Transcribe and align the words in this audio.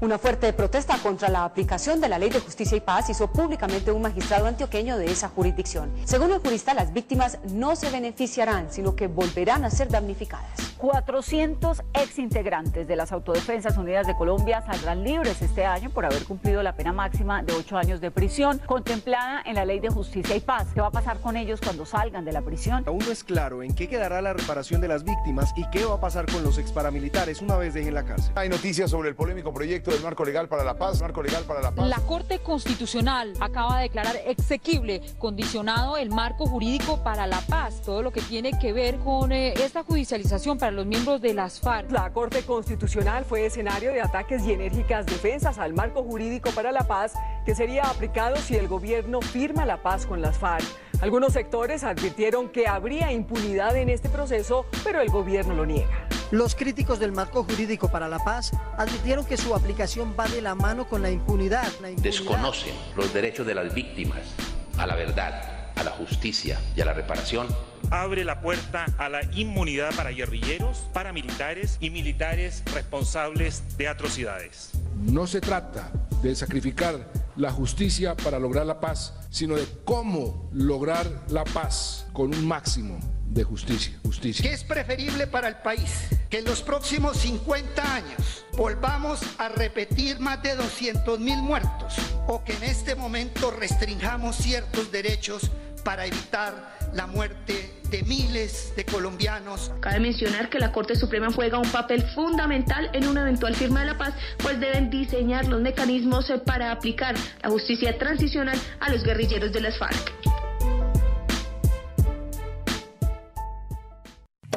Una 0.00 0.16
fuerte 0.16 0.52
protesta 0.52 0.96
contra 0.98 1.28
la 1.28 1.44
aplicación 1.44 2.00
de 2.00 2.08
la 2.08 2.20
Ley 2.20 2.30
de 2.30 2.38
Justicia 2.38 2.76
y 2.76 2.80
Paz 2.80 3.10
hizo 3.10 3.26
públicamente 3.32 3.90
un 3.90 4.00
magistrado 4.00 4.46
antioqueño 4.46 4.96
de 4.96 5.10
esa 5.10 5.28
jurisdicción. 5.28 5.92
Según 6.04 6.30
el 6.30 6.38
jurista, 6.38 6.72
las 6.72 6.92
víctimas 6.92 7.40
no 7.50 7.74
se 7.74 7.90
beneficiarán, 7.90 8.70
sino 8.70 8.94
que 8.94 9.08
volverán 9.08 9.64
a 9.64 9.70
ser 9.70 9.88
damnificadas. 9.88 10.67
400 10.78 11.82
exintegrantes 11.92 12.86
de 12.86 12.96
las 12.96 13.10
Autodefensas 13.10 13.76
Unidas 13.76 14.06
de 14.06 14.16
Colombia 14.16 14.62
saldrán 14.62 15.02
libres 15.02 15.42
este 15.42 15.64
año 15.64 15.90
por 15.90 16.06
haber 16.06 16.24
cumplido 16.24 16.62
la 16.62 16.76
pena 16.76 16.92
máxima 16.92 17.42
de 17.42 17.52
8 17.52 17.76
años 17.76 18.00
de 18.00 18.12
prisión 18.12 18.60
contemplada 18.64 19.42
en 19.44 19.56
la 19.56 19.64
Ley 19.64 19.80
de 19.80 19.88
Justicia 19.88 20.36
y 20.36 20.40
Paz. 20.40 20.68
¿Qué 20.72 20.80
va 20.80 20.86
a 20.86 20.92
pasar 20.92 21.18
con 21.18 21.36
ellos 21.36 21.60
cuando 21.60 21.84
salgan 21.84 22.24
de 22.24 22.32
la 22.32 22.42
prisión? 22.42 22.84
Aún 22.86 23.00
no 23.00 23.10
es 23.10 23.24
claro 23.24 23.62
en 23.62 23.74
qué 23.74 23.88
quedará 23.88 24.22
la 24.22 24.32
reparación 24.32 24.80
de 24.80 24.88
las 24.88 25.02
víctimas 25.02 25.52
y 25.56 25.68
qué 25.70 25.84
va 25.84 25.94
a 25.94 26.00
pasar 26.00 26.26
con 26.26 26.44
los 26.44 26.58
exparamilitares 26.58 27.42
una 27.42 27.56
vez 27.56 27.74
dejen 27.74 27.94
la 27.94 28.04
cárcel. 28.04 28.32
Hay 28.36 28.48
noticias 28.48 28.90
sobre 28.90 29.08
el 29.08 29.16
polémico 29.16 29.52
proyecto 29.52 29.90
del 29.90 30.02
marco 30.02 30.24
legal 30.24 30.48
para 30.48 30.62
la 30.62 30.74
paz, 30.74 31.00
marco 31.00 31.22
legal 31.22 31.42
para 31.44 31.60
la 31.60 31.72
paz. 31.72 31.88
La 31.88 32.00
Corte 32.00 32.38
Constitucional 32.38 33.34
acaba 33.40 33.78
de 33.78 33.82
declarar 33.82 34.16
exequible, 34.26 35.02
condicionado 35.18 35.96
el 35.96 36.10
marco 36.10 36.46
jurídico 36.46 37.02
para 37.02 37.26
la 37.26 37.40
paz, 37.40 37.82
todo 37.84 38.02
lo 38.02 38.12
que 38.12 38.20
tiene 38.20 38.56
que 38.60 38.72
ver 38.72 38.98
con 38.98 39.32
eh, 39.32 39.54
esta 39.54 39.82
judicialización 39.82 40.56
para 40.56 40.67
los 40.70 40.86
miembros 40.86 41.20
de 41.20 41.34
las 41.34 41.60
FARC. 41.60 41.90
La 41.90 42.10
Corte 42.12 42.42
Constitucional 42.42 43.24
fue 43.24 43.46
escenario 43.46 43.92
de 43.92 44.00
ataques 44.00 44.44
y 44.44 44.52
enérgicas 44.52 45.06
defensas 45.06 45.58
al 45.58 45.74
marco 45.74 46.02
jurídico 46.02 46.50
para 46.50 46.72
la 46.72 46.86
paz 46.86 47.14
que 47.44 47.54
sería 47.54 47.84
aplicado 47.84 48.36
si 48.36 48.56
el 48.56 48.68
gobierno 48.68 49.20
firma 49.20 49.66
la 49.66 49.82
paz 49.82 50.06
con 50.06 50.20
las 50.20 50.38
FARC. 50.38 50.64
Algunos 51.00 51.32
sectores 51.32 51.84
advirtieron 51.84 52.48
que 52.48 52.66
habría 52.66 53.12
impunidad 53.12 53.76
en 53.76 53.88
este 53.88 54.08
proceso, 54.08 54.66
pero 54.84 55.00
el 55.00 55.10
gobierno 55.10 55.54
lo 55.54 55.64
niega. 55.64 56.08
Los 56.30 56.54
críticos 56.54 56.98
del 56.98 57.12
marco 57.12 57.44
jurídico 57.44 57.88
para 57.88 58.06
la 58.06 58.18
paz 58.18 58.52
advirtieron 58.76 59.24
que 59.24 59.36
su 59.36 59.54
aplicación 59.54 60.14
va 60.18 60.28
de 60.28 60.42
la 60.42 60.54
mano 60.54 60.86
con 60.86 61.00
la 61.00 61.10
impunidad. 61.10 61.66
La 61.80 61.90
impunidad. 61.90 62.02
Desconocen 62.02 62.74
los 62.96 63.14
derechos 63.14 63.46
de 63.46 63.54
las 63.54 63.72
víctimas 63.72 64.34
a 64.76 64.86
la 64.86 64.94
verdad, 64.94 65.57
a 65.78 65.84
la 65.84 65.90
justicia 65.92 66.60
y 66.76 66.80
a 66.80 66.84
la 66.84 66.92
reparación 66.92 67.46
abre 67.90 68.24
la 68.24 68.40
puerta 68.40 68.86
a 68.98 69.08
la 69.08 69.22
inmunidad 69.34 69.94
para 69.94 70.10
guerrilleros, 70.10 70.86
paramilitares 70.92 71.78
y 71.80 71.90
militares 71.90 72.62
responsables 72.74 73.62
de 73.76 73.88
atrocidades. 73.88 74.72
No 74.96 75.26
se 75.26 75.40
trata 75.40 75.90
de 76.22 76.34
sacrificar 76.34 77.10
la 77.36 77.52
justicia 77.52 78.16
para 78.16 78.38
lograr 78.38 78.66
la 78.66 78.80
paz, 78.80 79.14
sino 79.30 79.54
de 79.54 79.66
cómo 79.84 80.50
lograr 80.52 81.06
la 81.28 81.44
paz 81.44 82.06
con 82.12 82.34
un 82.34 82.46
máximo 82.46 82.98
de 83.30 83.44
justicia. 83.44 83.98
justicia. 84.02 84.42
¿Qué 84.42 84.54
es 84.54 84.64
preferible 84.64 85.26
para 85.26 85.48
el 85.48 85.56
país? 85.56 86.08
Que 86.30 86.38
en 86.38 86.44
los 86.44 86.62
próximos 86.62 87.16
50 87.18 87.94
años 87.94 88.44
volvamos 88.56 89.20
a 89.38 89.48
repetir 89.48 90.18
más 90.20 90.42
de 90.42 90.54
200 90.56 91.18
mil 91.20 91.38
muertos 91.38 91.94
o 92.26 92.42
que 92.44 92.54
en 92.54 92.64
este 92.64 92.94
momento 92.94 93.50
restringamos 93.50 94.36
ciertos 94.36 94.90
derechos 94.90 95.50
para 95.84 96.06
evitar 96.06 96.78
la 96.92 97.06
muerte 97.06 97.72
de 97.90 98.02
miles 98.02 98.72
de 98.76 98.84
colombianos. 98.84 99.72
Cabe 99.80 100.00
mencionar 100.00 100.50
que 100.50 100.58
la 100.58 100.72
Corte 100.72 100.94
Suprema 100.96 101.32
juega 101.32 101.58
un 101.58 101.70
papel 101.70 102.02
fundamental 102.14 102.90
en 102.92 103.08
una 103.08 103.22
eventual 103.22 103.54
firma 103.54 103.80
de 103.80 103.86
la 103.86 103.98
paz, 103.98 104.14
pues 104.38 104.60
deben 104.60 104.90
diseñar 104.90 105.46
los 105.46 105.60
mecanismos 105.60 106.30
para 106.44 106.72
aplicar 106.72 107.14
la 107.42 107.50
justicia 107.50 107.96
transicional 107.98 108.58
a 108.80 108.90
los 108.90 109.02
guerrilleros 109.02 109.52
de 109.52 109.60
las 109.60 109.78
FARC. 109.78 110.47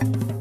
thank 0.02 0.32
you 0.32 0.41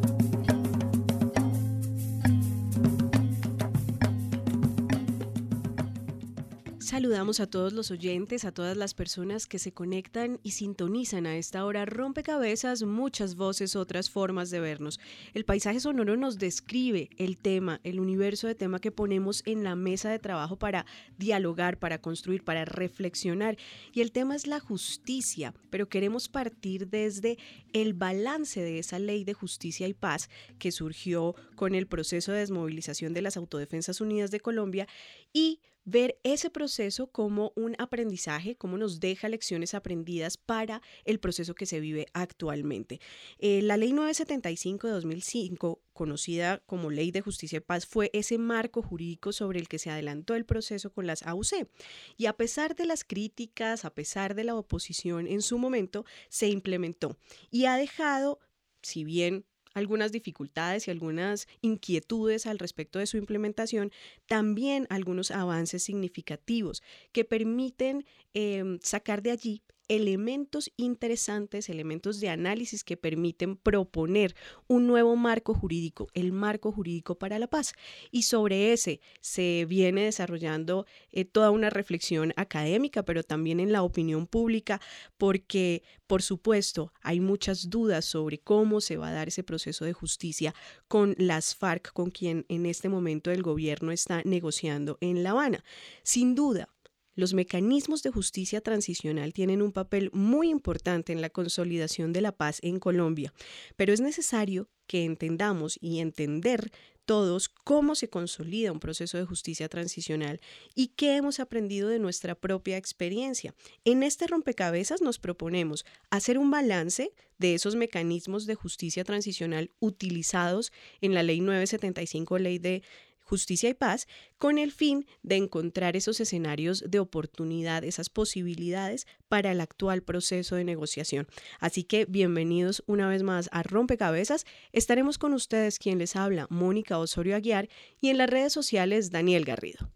Saludamos 6.90 7.38
a 7.38 7.46
todos 7.46 7.72
los 7.72 7.92
oyentes, 7.92 8.44
a 8.44 8.50
todas 8.50 8.76
las 8.76 8.94
personas 8.94 9.46
que 9.46 9.60
se 9.60 9.70
conectan 9.70 10.40
y 10.42 10.50
sintonizan 10.50 11.24
a 11.24 11.36
esta 11.36 11.64
hora 11.64 11.86
rompecabezas, 11.86 12.82
muchas 12.82 13.36
voces, 13.36 13.76
otras 13.76 14.10
formas 14.10 14.50
de 14.50 14.58
vernos. 14.58 14.98
El 15.32 15.44
paisaje 15.44 15.78
sonoro 15.78 16.16
nos 16.16 16.40
describe 16.40 17.08
el 17.16 17.38
tema, 17.38 17.80
el 17.84 18.00
universo 18.00 18.48
de 18.48 18.56
tema 18.56 18.80
que 18.80 18.90
ponemos 18.90 19.44
en 19.46 19.62
la 19.62 19.76
mesa 19.76 20.10
de 20.10 20.18
trabajo 20.18 20.56
para 20.56 20.84
dialogar, 21.16 21.78
para 21.78 22.00
construir, 22.00 22.42
para 22.42 22.64
reflexionar. 22.64 23.56
Y 23.92 24.00
el 24.00 24.10
tema 24.10 24.34
es 24.34 24.48
la 24.48 24.58
justicia, 24.58 25.54
pero 25.70 25.88
queremos 25.88 26.28
partir 26.28 26.88
desde 26.88 27.38
el 27.72 27.94
balance 27.94 28.60
de 28.62 28.80
esa 28.80 28.98
ley 28.98 29.22
de 29.22 29.34
justicia 29.34 29.86
y 29.86 29.94
paz 29.94 30.28
que 30.58 30.72
surgió 30.72 31.36
con 31.54 31.76
el 31.76 31.86
proceso 31.86 32.32
de 32.32 32.40
desmovilización 32.40 33.14
de 33.14 33.22
las 33.22 33.36
Autodefensas 33.36 34.00
Unidas 34.00 34.32
de 34.32 34.40
Colombia 34.40 34.88
y 35.32 35.60
ver 35.90 36.18
ese 36.22 36.50
proceso 36.50 37.08
como 37.08 37.52
un 37.56 37.74
aprendizaje, 37.78 38.56
como 38.56 38.78
nos 38.78 39.00
deja 39.00 39.28
lecciones 39.28 39.74
aprendidas 39.74 40.36
para 40.36 40.80
el 41.04 41.18
proceso 41.20 41.54
que 41.54 41.66
se 41.66 41.80
vive 41.80 42.06
actualmente. 42.12 43.00
Eh, 43.38 43.62
la 43.62 43.76
ley 43.76 43.92
975 43.92 44.86
de 44.86 44.92
2005, 44.94 45.82
conocida 45.92 46.62
como 46.66 46.90
Ley 46.90 47.10
de 47.10 47.20
Justicia 47.20 47.58
y 47.58 47.60
Paz, 47.60 47.86
fue 47.86 48.10
ese 48.12 48.38
marco 48.38 48.82
jurídico 48.82 49.32
sobre 49.32 49.58
el 49.58 49.68
que 49.68 49.78
se 49.78 49.90
adelantó 49.90 50.34
el 50.34 50.44
proceso 50.44 50.92
con 50.92 51.06
las 51.06 51.22
AUC. 51.24 51.68
Y 52.16 52.26
a 52.26 52.36
pesar 52.36 52.74
de 52.74 52.86
las 52.86 53.04
críticas, 53.04 53.84
a 53.84 53.94
pesar 53.94 54.34
de 54.34 54.44
la 54.44 54.54
oposición 54.54 55.26
en 55.26 55.42
su 55.42 55.58
momento, 55.58 56.04
se 56.28 56.48
implementó 56.48 57.16
y 57.50 57.64
ha 57.64 57.76
dejado, 57.76 58.38
si 58.82 59.04
bien 59.04 59.44
algunas 59.74 60.12
dificultades 60.12 60.86
y 60.86 60.90
algunas 60.90 61.46
inquietudes 61.60 62.46
al 62.46 62.58
respecto 62.58 62.98
de 62.98 63.06
su 63.06 63.16
implementación, 63.16 63.92
también 64.26 64.86
algunos 64.90 65.30
avances 65.30 65.82
significativos 65.82 66.82
que 67.12 67.24
permiten 67.24 68.04
eh, 68.34 68.78
sacar 68.82 69.22
de 69.22 69.30
allí 69.30 69.62
elementos 69.90 70.70
interesantes, 70.76 71.68
elementos 71.68 72.20
de 72.20 72.28
análisis 72.28 72.84
que 72.84 72.96
permiten 72.96 73.56
proponer 73.56 74.36
un 74.68 74.86
nuevo 74.86 75.16
marco 75.16 75.52
jurídico, 75.52 76.06
el 76.14 76.30
marco 76.30 76.70
jurídico 76.70 77.16
para 77.16 77.40
la 77.40 77.48
paz. 77.48 77.74
Y 78.12 78.22
sobre 78.22 78.72
ese 78.72 79.00
se 79.20 79.66
viene 79.68 80.04
desarrollando 80.04 80.86
eh, 81.10 81.24
toda 81.24 81.50
una 81.50 81.70
reflexión 81.70 82.32
académica, 82.36 83.02
pero 83.02 83.24
también 83.24 83.58
en 83.58 83.72
la 83.72 83.82
opinión 83.82 84.28
pública, 84.28 84.80
porque, 85.18 85.82
por 86.06 86.22
supuesto, 86.22 86.92
hay 87.02 87.18
muchas 87.18 87.68
dudas 87.68 88.04
sobre 88.04 88.38
cómo 88.38 88.80
se 88.80 88.96
va 88.96 89.08
a 89.08 89.12
dar 89.12 89.26
ese 89.26 89.42
proceso 89.42 89.84
de 89.84 89.92
justicia 89.92 90.54
con 90.86 91.16
las 91.18 91.56
FARC, 91.56 91.92
con 91.92 92.12
quien 92.12 92.46
en 92.48 92.64
este 92.64 92.88
momento 92.88 93.32
el 93.32 93.42
gobierno 93.42 93.90
está 93.90 94.22
negociando 94.24 94.98
en 95.00 95.24
La 95.24 95.30
Habana. 95.30 95.64
Sin 96.04 96.36
duda, 96.36 96.68
los 97.14 97.34
mecanismos 97.34 98.02
de 98.02 98.10
justicia 98.10 98.60
transicional 98.60 99.32
tienen 99.32 99.62
un 99.62 99.72
papel 99.72 100.10
muy 100.12 100.48
importante 100.48 101.12
en 101.12 101.20
la 101.20 101.30
consolidación 101.30 102.12
de 102.12 102.20
la 102.20 102.32
paz 102.32 102.58
en 102.62 102.78
Colombia, 102.78 103.32
pero 103.76 103.92
es 103.92 104.00
necesario 104.00 104.68
que 104.86 105.04
entendamos 105.04 105.78
y 105.80 106.00
entender 106.00 106.72
todos 107.10 107.48
cómo 107.48 107.96
se 107.96 108.08
consolida 108.08 108.70
un 108.70 108.78
proceso 108.78 109.18
de 109.18 109.24
justicia 109.24 109.68
transicional 109.68 110.40
y 110.76 110.88
qué 110.88 111.16
hemos 111.16 111.40
aprendido 111.40 111.88
de 111.88 111.98
nuestra 111.98 112.36
propia 112.36 112.76
experiencia. 112.76 113.52
En 113.84 114.04
este 114.04 114.28
rompecabezas 114.28 115.02
nos 115.02 115.18
proponemos 115.18 115.84
hacer 116.10 116.38
un 116.38 116.52
balance 116.52 117.12
de 117.38 117.54
esos 117.54 117.74
mecanismos 117.74 118.46
de 118.46 118.54
justicia 118.54 119.02
transicional 119.02 119.70
utilizados 119.80 120.72
en 121.00 121.14
la 121.14 121.24
Ley 121.24 121.40
975, 121.40 122.38
Ley 122.38 122.58
de 122.58 122.82
justicia 123.30 123.70
y 123.70 123.74
paz, 123.74 124.08
con 124.38 124.58
el 124.58 124.72
fin 124.72 125.06
de 125.22 125.36
encontrar 125.36 125.94
esos 125.94 126.18
escenarios 126.18 126.82
de 126.88 126.98
oportunidad, 126.98 127.84
esas 127.84 128.10
posibilidades 128.10 129.06
para 129.28 129.52
el 129.52 129.60
actual 129.60 130.02
proceso 130.02 130.56
de 130.56 130.64
negociación. 130.64 131.28
Así 131.60 131.84
que 131.84 132.06
bienvenidos 132.06 132.82
una 132.88 133.08
vez 133.08 133.22
más 133.22 133.48
a 133.52 133.62
Rompecabezas. 133.62 134.46
Estaremos 134.72 135.16
con 135.16 135.32
ustedes 135.32 135.78
quien 135.78 135.98
les 135.98 136.16
habla, 136.16 136.48
Mónica 136.50 136.98
Osorio 136.98 137.36
Aguiar, 137.36 137.68
y 138.00 138.08
en 138.08 138.18
las 138.18 138.28
redes 138.28 138.52
sociales, 138.52 139.12
Daniel 139.12 139.44
Garrido. 139.44 139.88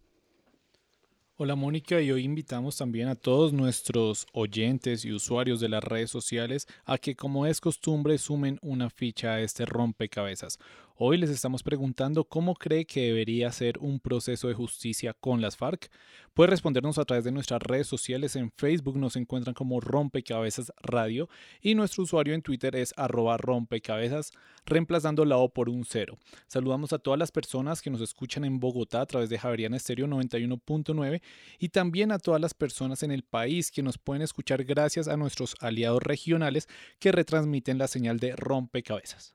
Hola 1.37 1.57
Mónica 1.57 2.01
y 2.01 2.13
hoy 2.13 2.23
invitamos 2.23 2.77
también 2.77 3.09
a 3.09 3.17
todos 3.17 3.53
nuestros 3.53 4.29
oyentes 4.33 5.05
y 5.05 5.13
usuarios 5.13 5.59
de 5.59 5.69
las 5.69 5.83
redes 5.83 6.09
sociales 6.09 6.69
a 6.85 6.97
que 6.97 7.17
como 7.17 7.45
es 7.47 7.61
costumbre 7.61 8.19
sumen 8.19 8.61
una 8.63 8.89
ficha 8.89 9.33
a 9.33 9.41
este 9.41 9.67
rompecabezas. 9.67 10.61
Hoy 10.97 11.19
les 11.19 11.31
estamos 11.31 11.65
preguntando 11.65 12.23
cómo 12.23 12.55
cree 12.55 12.85
que 12.85 13.07
debería 13.07 13.51
ser 13.51 13.79
un 13.81 13.99
proceso 13.99 14.47
de 14.47 14.55
justicia 14.55 15.13
con 15.13 15.41
las 15.41 15.57
FARC. 15.57 15.91
Puede 16.35 16.51
respondernos 16.51 16.99
a 16.99 17.05
través 17.05 17.25
de 17.25 17.33
nuestras 17.33 17.61
redes 17.61 17.89
sociales. 17.89 18.37
En 18.37 18.53
Facebook 18.53 18.97
nos 18.97 19.17
encuentran 19.17 19.55
como 19.55 19.81
Rompecabezas 19.81 20.73
Radio 20.81 21.29
y 21.61 21.75
nuestro 21.75 22.05
usuario 22.05 22.33
en 22.33 22.43
Twitter 22.43 22.77
es 22.77 22.95
arroba 22.97 23.37
rompecabezas, 23.39 24.31
reemplazando 24.67 25.25
la 25.25 25.37
O 25.37 25.49
por 25.49 25.69
un 25.69 25.85
cero. 25.85 26.17
Saludamos 26.47 26.93
a 26.93 27.01
todas 27.01 27.19
las 27.19 27.33
personas 27.33 27.83
que 27.83 27.91
nos 27.91 28.01
escuchan 28.01 28.45
en 28.45 28.61
Bogotá 28.61 29.01
a 29.01 29.07
través 29.07 29.29
de 29.31 29.39
Javeriana 29.41 29.77
Estéreo 29.77 30.07
91.9 30.07 31.21
y 31.59 31.71
también 31.71 32.13
a 32.13 32.21
todas 32.21 32.41
las 32.41 32.55
personas 32.55 33.03
en 33.03 33.11
el 33.11 33.25
país 33.25 33.73
que 33.73 33.83
nos 33.83 33.99
pueden 33.99 34.23
escuchar 34.23 34.63
gracias 34.63 35.09
a 35.09 35.17
nuestros 35.17 35.57
aliados 35.59 36.05
regionales 36.05 36.69
que 37.01 37.11
retransmiten 37.11 37.79
la 37.79 37.89
señal 37.89 38.21
de 38.21 38.37
Rompecabezas. 38.37 39.35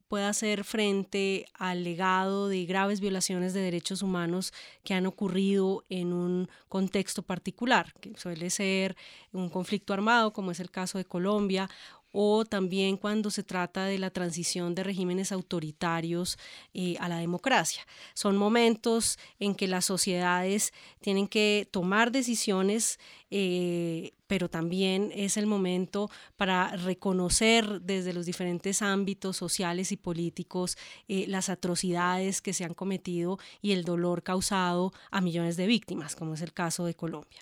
pueda 0.07 0.29
hacer 0.29 0.63
frente 0.63 1.47
al 1.56 1.83
legado 1.83 2.47
de 2.47 2.65
graves 2.65 3.01
violaciones 3.01 3.53
de 3.53 3.62
derechos 3.62 4.01
humanos 4.01 4.53
que 4.83 4.94
han 4.94 5.07
ocurrido 5.07 5.83
en 5.89 6.13
un 6.13 6.47
contexto 6.69 7.23
particular, 7.23 7.94
que 8.00 8.15
suele 8.18 8.50
ser 8.50 8.95
un 9.33 9.50
conflicto 9.50 9.94
armado, 9.94 10.31
como 10.33 10.51
es 10.51 10.59
el 10.59 10.69
caso 10.69 11.00
de 11.00 11.06
Colombia, 11.06 11.69
o 12.11 12.45
también 12.45 12.97
cuando 12.97 13.29
se 13.29 13.43
trata 13.43 13.85
de 13.85 13.97
la 13.97 14.09
transición 14.09 14.75
de 14.75 14.83
regímenes 14.83 15.31
autoritarios 15.31 16.37
eh, 16.73 16.95
a 16.99 17.09
la 17.09 17.17
democracia. 17.17 17.85
Son 18.13 18.37
momentos 18.37 19.17
en 19.39 19.55
que 19.55 19.67
las 19.67 19.85
sociedades 19.85 20.73
tienen 21.01 21.27
que 21.27 21.67
tomar 21.71 22.11
decisiones 22.11 22.99
eh, 23.33 24.11
pero 24.27 24.49
también 24.49 25.11
es 25.13 25.35
el 25.35 25.45
momento 25.45 26.09
para 26.37 26.75
reconocer 26.77 27.81
desde 27.81 28.13
los 28.13 28.25
diferentes 28.25 28.81
ámbitos 28.81 29.35
sociales 29.35 29.91
y 29.91 29.97
políticos 29.97 30.77
eh, 31.09 31.25
las 31.27 31.49
atrocidades 31.49 32.41
que 32.41 32.53
se 32.53 32.63
han 32.63 32.73
cometido 32.73 33.39
y 33.61 33.71
el 33.71 33.83
dolor 33.83 34.23
causado 34.23 34.93
a 35.11 35.19
millones 35.19 35.57
de 35.57 35.67
víctimas, 35.67 36.15
como 36.15 36.33
es 36.33 36.41
el 36.41 36.53
caso 36.53 36.85
de 36.85 36.93
Colombia. 36.93 37.41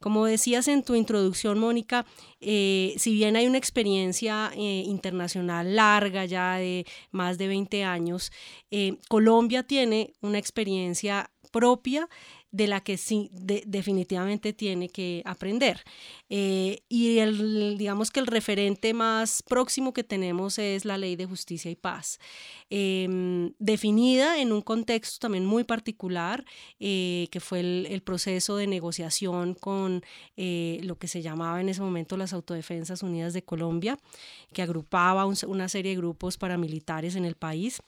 Como 0.00 0.26
decías 0.26 0.68
en 0.68 0.82
tu 0.82 0.94
introducción, 0.94 1.58
Mónica, 1.58 2.06
eh, 2.40 2.94
si 2.96 3.12
bien 3.12 3.36
hay 3.36 3.46
una 3.46 3.58
experiencia 3.58 4.50
internacional 4.56 5.76
larga 5.76 6.24
ya 6.24 6.56
de 6.56 6.86
más 7.10 7.38
de 7.38 7.48
20 7.48 7.84
años, 7.84 8.32
Colombia 9.08 9.62
tiene 9.62 10.14
una 10.20 10.38
experiencia 10.38 11.30
propia 11.50 12.08
de 12.52 12.66
la 12.66 12.80
que 12.80 12.96
sí 12.96 13.30
definitivamente 13.32 14.52
tiene 14.52 14.88
que 14.88 15.22
aprender. 15.24 15.82
Eh, 16.28 16.82
y 16.88 17.18
el, 17.18 17.78
digamos 17.78 18.10
que 18.10 18.20
el 18.20 18.26
referente 18.26 18.92
más 18.92 19.42
próximo 19.42 19.92
que 19.92 20.02
tenemos 20.02 20.58
es 20.58 20.84
la 20.84 20.98
ley 20.98 21.16
de 21.16 21.26
justicia 21.26 21.70
y 21.70 21.76
paz, 21.76 22.18
em, 22.68 23.52
definida 23.58 24.40
en 24.40 24.52
un 24.52 24.62
contexto 24.62 25.18
también 25.20 25.46
muy 25.46 25.64
particular, 25.64 26.44
eh, 26.80 27.28
que 27.30 27.40
fue 27.40 27.60
el, 27.60 28.02
proceso 28.02 28.56
de 28.56 28.66
negociación 28.66 29.54
con 29.54 30.02
eh, 30.36 30.80
lo 30.82 30.96
que 30.96 31.06
se 31.06 31.22
llamaba 31.22 31.60
en 31.60 31.68
ese 31.68 31.82
momento 31.82 32.16
las 32.16 32.32
Autodefensas 32.32 33.02
Unidas 33.02 33.32
de 33.32 33.42
Colombia, 33.42 33.98
que 34.52 34.62
agrupaba 34.62 35.26
una 35.26 35.68
serie 35.68 35.92
de 35.92 35.96
grupos 35.96 36.36
paramilitares 36.38 37.14
en 37.14 37.24
el 37.24 37.36
país 37.36 37.82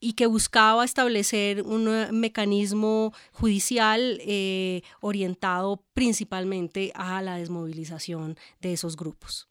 y 0.00 0.14
que 0.14 0.26
buscaba 0.26 0.84
establecer 0.84 1.62
un 1.62 1.88
mecanismo 2.12 3.12
judicial 3.32 4.20
eh, 4.22 4.82
orientado 5.00 5.82
principalmente 5.94 6.92
a 6.94 7.22
la 7.22 7.36
desmovilización 7.36 8.36
de 8.60 8.72
esos 8.72 8.96
grupos. 8.96 9.48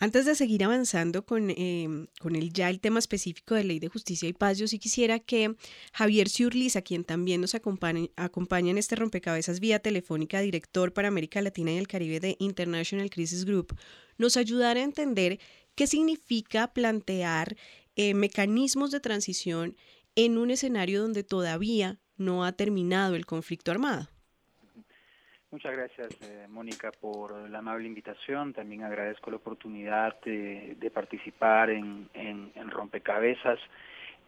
Antes 0.00 0.26
de 0.26 0.36
seguir 0.36 0.62
avanzando 0.62 1.26
con, 1.26 1.50
em, 1.50 2.06
con 2.20 2.36
el, 2.36 2.52
ya 2.52 2.70
el 2.70 2.78
tema 2.78 3.00
específico 3.00 3.56
de 3.56 3.64
Ley 3.64 3.80
de 3.80 3.88
Justicia 3.88 4.28
y 4.28 4.32
Paz, 4.32 4.56
yo 4.56 4.68
sí 4.68 4.78
quisiera 4.78 5.18
que 5.18 5.56
Javier 5.92 6.28
Ciurliz, 6.28 6.76
a 6.76 6.82
quien 6.82 7.02
también 7.02 7.40
nos 7.40 7.56
acompaña, 7.56 8.08
acompaña 8.14 8.70
en 8.70 8.78
este 8.78 8.94
rompecabezas 8.94 9.58
vía 9.58 9.80
telefónica, 9.80 10.40
director 10.40 10.92
para 10.92 11.08
América 11.08 11.42
Latina 11.42 11.72
y 11.72 11.78
el 11.78 11.88
Caribe 11.88 12.20
de 12.20 12.36
International 12.38 13.10
Crisis 13.10 13.44
Group, 13.44 13.76
nos 14.18 14.36
ayudara 14.36 14.78
a 14.80 14.84
entender 14.84 15.40
qué 15.74 15.88
significa 15.88 16.72
plantear 16.72 17.56
eh, 18.00 18.14
mecanismos 18.14 18.92
de 18.92 19.00
transición 19.00 19.74
en 20.14 20.38
un 20.38 20.52
escenario 20.52 21.02
donde 21.02 21.24
todavía 21.24 21.96
no 22.16 22.44
ha 22.44 22.52
terminado 22.52 23.16
el 23.16 23.26
conflicto 23.26 23.72
armado. 23.72 24.06
Muchas 25.50 25.72
gracias, 25.72 26.08
eh, 26.22 26.46
Mónica, 26.48 26.92
por 26.92 27.50
la 27.50 27.58
amable 27.58 27.88
invitación. 27.88 28.52
También 28.52 28.84
agradezco 28.84 29.32
la 29.32 29.38
oportunidad 29.38 30.14
de, 30.20 30.90
participar 30.94 31.70
en, 31.70 32.08
Rompecabezas. 32.70 33.58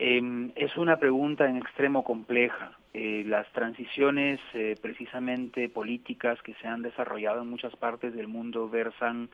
Em, 0.00 0.50
es 0.56 0.76
una 0.76 0.98
pregunta 0.98 1.48
en 1.48 1.56
extremo 1.56 2.02
compleja. 2.02 2.76
Eh, 2.92 3.22
las 3.24 3.46
transiciones 3.52 4.40
precisamente 4.82 5.68
políticas 5.68 6.42
que 6.42 6.54
se 6.54 6.66
han 6.66 6.82
desarrollado 6.82 7.42
en 7.42 7.50
muchas 7.50 7.76
partes 7.76 8.14
del 8.14 8.26
mundo 8.26 8.68
versan 8.68 9.30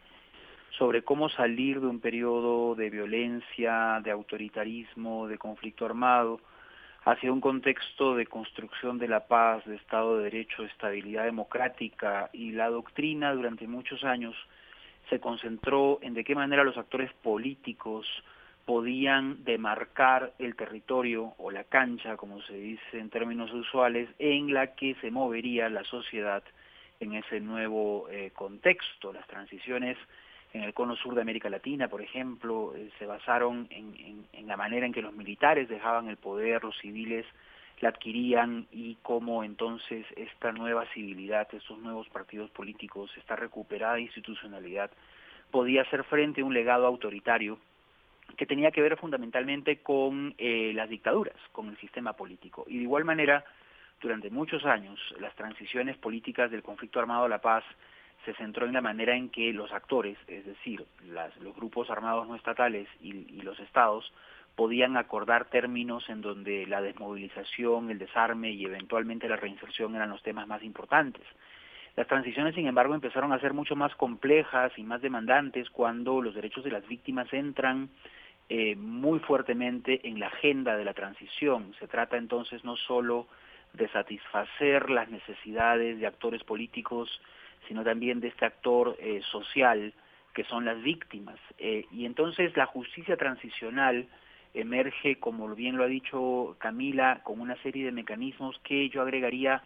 sobre 0.78 1.02
cómo 1.02 1.28
salir 1.28 1.80
de 1.80 1.86
un 1.86 2.00
periodo 2.00 2.74
de 2.74 2.90
violencia, 2.90 4.00
de 4.02 4.10
autoritarismo, 4.10 5.26
de 5.26 5.38
conflicto 5.38 5.86
armado, 5.86 6.40
hacia 7.04 7.32
un 7.32 7.40
contexto 7.40 8.16
de 8.16 8.26
construcción 8.26 8.98
de 8.98 9.08
la 9.08 9.26
paz, 9.26 9.64
de 9.64 9.76
Estado 9.76 10.18
de 10.18 10.24
Derecho, 10.24 10.62
de 10.62 10.68
estabilidad 10.68 11.24
democrática 11.24 12.30
y 12.32 12.50
la 12.50 12.68
doctrina 12.68 13.32
durante 13.32 13.66
muchos 13.66 14.02
años 14.04 14.34
se 15.08 15.20
concentró 15.20 16.00
en 16.02 16.14
de 16.14 16.24
qué 16.24 16.34
manera 16.34 16.64
los 16.64 16.76
actores 16.76 17.12
políticos 17.22 18.06
podían 18.64 19.44
demarcar 19.44 20.32
el 20.40 20.56
territorio 20.56 21.34
o 21.38 21.52
la 21.52 21.62
cancha, 21.62 22.16
como 22.16 22.42
se 22.42 22.54
dice 22.54 22.98
en 22.98 23.10
términos 23.10 23.52
usuales, 23.52 24.08
en 24.18 24.52
la 24.52 24.74
que 24.74 24.96
se 25.00 25.12
movería 25.12 25.68
la 25.68 25.84
sociedad 25.84 26.42
en 26.98 27.14
ese 27.14 27.38
nuevo 27.38 28.08
eh, 28.10 28.32
contexto. 28.34 29.12
Las 29.12 29.28
transiciones 29.28 29.96
en 30.52 30.62
el 30.62 30.74
cono 30.74 30.96
sur 30.96 31.14
de 31.14 31.20
América 31.20 31.50
Latina, 31.50 31.88
por 31.88 32.02
ejemplo, 32.02 32.74
eh, 32.76 32.90
se 32.98 33.06
basaron 33.06 33.68
en, 33.70 34.26
la 34.46 34.56
manera 34.56 34.86
en 34.86 34.92
que 34.92 35.02
los 35.02 35.12
militares 35.12 35.68
dejaban 35.68 36.08
el 36.08 36.16
poder, 36.16 36.62
los 36.62 36.76
civiles 36.78 37.26
la 37.80 37.90
adquirían 37.90 38.66
y 38.70 38.96
cómo 39.02 39.44
entonces 39.44 40.06
esta 40.16 40.52
nueva 40.52 40.86
civilidad, 40.94 41.46
estos 41.52 41.78
nuevos 41.78 42.08
partidos 42.08 42.50
políticos, 42.50 43.10
esta 43.18 43.36
recuperada 43.36 44.00
institucionalidad 44.00 44.90
podía 45.50 45.82
hacer 45.82 46.04
frente 46.04 46.40
a 46.40 46.44
un 46.44 46.54
legado 46.54 46.86
autoritario 46.86 47.58
que 48.36 48.46
tenía 48.46 48.70
que 48.70 48.82
ver 48.82 48.96
fundamentalmente 48.96 49.78
con 49.82 50.34
eh, 50.38 50.72
las 50.74 50.88
dictaduras, 50.88 51.36
con 51.52 51.68
el 51.68 51.76
sistema 51.78 52.14
político. 52.14 52.64
Y 52.66 52.78
de 52.78 52.82
igual 52.84 53.04
manera, 53.04 53.44
durante 54.00 54.30
muchos 54.30 54.64
años, 54.64 54.98
las 55.20 55.34
transiciones 55.36 55.96
políticas 55.98 56.50
del 56.50 56.62
conflicto 56.62 56.98
armado 56.98 57.24
a 57.24 57.28
la 57.28 57.40
paz 57.40 57.64
se 58.26 58.34
centró 58.34 58.66
en 58.66 58.72
la 58.72 58.80
manera 58.80 59.16
en 59.16 59.30
que 59.30 59.52
los 59.52 59.72
actores, 59.72 60.18
es 60.26 60.44
decir, 60.44 60.84
los 61.40 61.56
grupos 61.56 61.88
armados 61.88 62.26
no 62.28 62.34
estatales 62.34 62.88
y, 63.00 63.12
los 63.42 63.58
estados, 63.60 64.12
podían 64.56 64.96
acordar 64.96 65.44
términos 65.46 66.08
en 66.08 66.22
donde 66.22 66.66
la 66.66 66.82
desmovilización, 66.82 67.90
el 67.90 67.98
desarme 67.98 68.50
y 68.50 68.64
eventualmente 68.64 69.28
la 69.28 69.36
reinserción 69.36 69.94
eran 69.94 70.10
los 70.10 70.22
temas 70.22 70.48
más 70.48 70.62
importantes. 70.64 71.22
Las 71.94 72.08
transiciones, 72.08 72.54
sin 72.54 72.66
embargo, 72.66 72.94
empezaron 72.94 73.32
a 73.32 73.38
ser 73.38 73.54
mucho 73.54 73.76
más 73.76 73.94
complejas 73.94 74.72
y 74.76 74.82
más 74.82 75.00
demandantes 75.00 75.70
cuando 75.70 76.20
los 76.20 76.34
derechos 76.34 76.64
de 76.64 76.72
las 76.72 76.86
víctimas 76.88 77.32
entran 77.32 77.88
eh, 78.48 78.74
muy 78.76 79.20
fuertemente 79.20 80.00
en 80.08 80.18
la 80.18 80.26
agenda 80.26 80.76
de 80.76 80.84
la 80.84 80.94
transición. 80.94 81.72
Se 81.78 81.86
trata 81.86 82.16
entonces 82.16 82.64
no 82.64 82.76
solo 82.76 83.28
de 83.72 83.88
satisfacer 83.88 84.90
las 84.90 85.08
necesidades 85.10 86.00
de 86.00 86.06
actores 86.06 86.42
políticos, 86.44 87.20
sino 87.68 87.84
también 87.84 88.20
de 88.20 88.28
este 88.28 88.44
actor 88.44 88.96
eh, 88.98 89.20
social 89.30 89.92
que 90.34 90.44
son 90.44 90.64
las 90.64 90.82
víctimas. 90.82 91.38
Eh, 91.58 91.86
y 91.90 92.04
entonces 92.04 92.54
la 92.56 92.66
justicia 92.66 93.16
transicional 93.16 94.06
emerge, 94.52 95.18
como 95.18 95.54
bien 95.54 95.76
lo 95.76 95.84
ha 95.84 95.88
dicho 95.88 96.56
Camila, 96.58 97.20
con 97.24 97.40
una 97.40 97.56
serie 97.62 97.84
de 97.86 97.92
mecanismos 97.92 98.58
que 98.62 98.88
yo 98.90 99.02
agregaría 99.02 99.62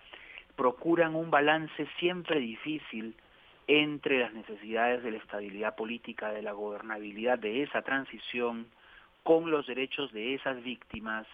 procuran 0.57 1.14
un 1.16 1.30
balance 1.30 1.88
siempre 1.99 2.38
difícil 2.38 3.14
entre 3.66 4.19
las 4.19 4.33
necesidades 4.33 5.02
de 5.02 5.12
la 5.12 5.19
estabilidad 5.19 5.76
política, 5.76 6.33
de 6.33 6.42
la 6.42 6.52
gobernabilidad 6.52 7.38
de 7.38 7.62
esa 7.62 7.83
transición, 7.83 8.66
con 9.23 9.50
los 9.50 9.66
derechos 9.66 10.12
de 10.12 10.35
esas 10.35 10.62
víctimas 10.62 11.26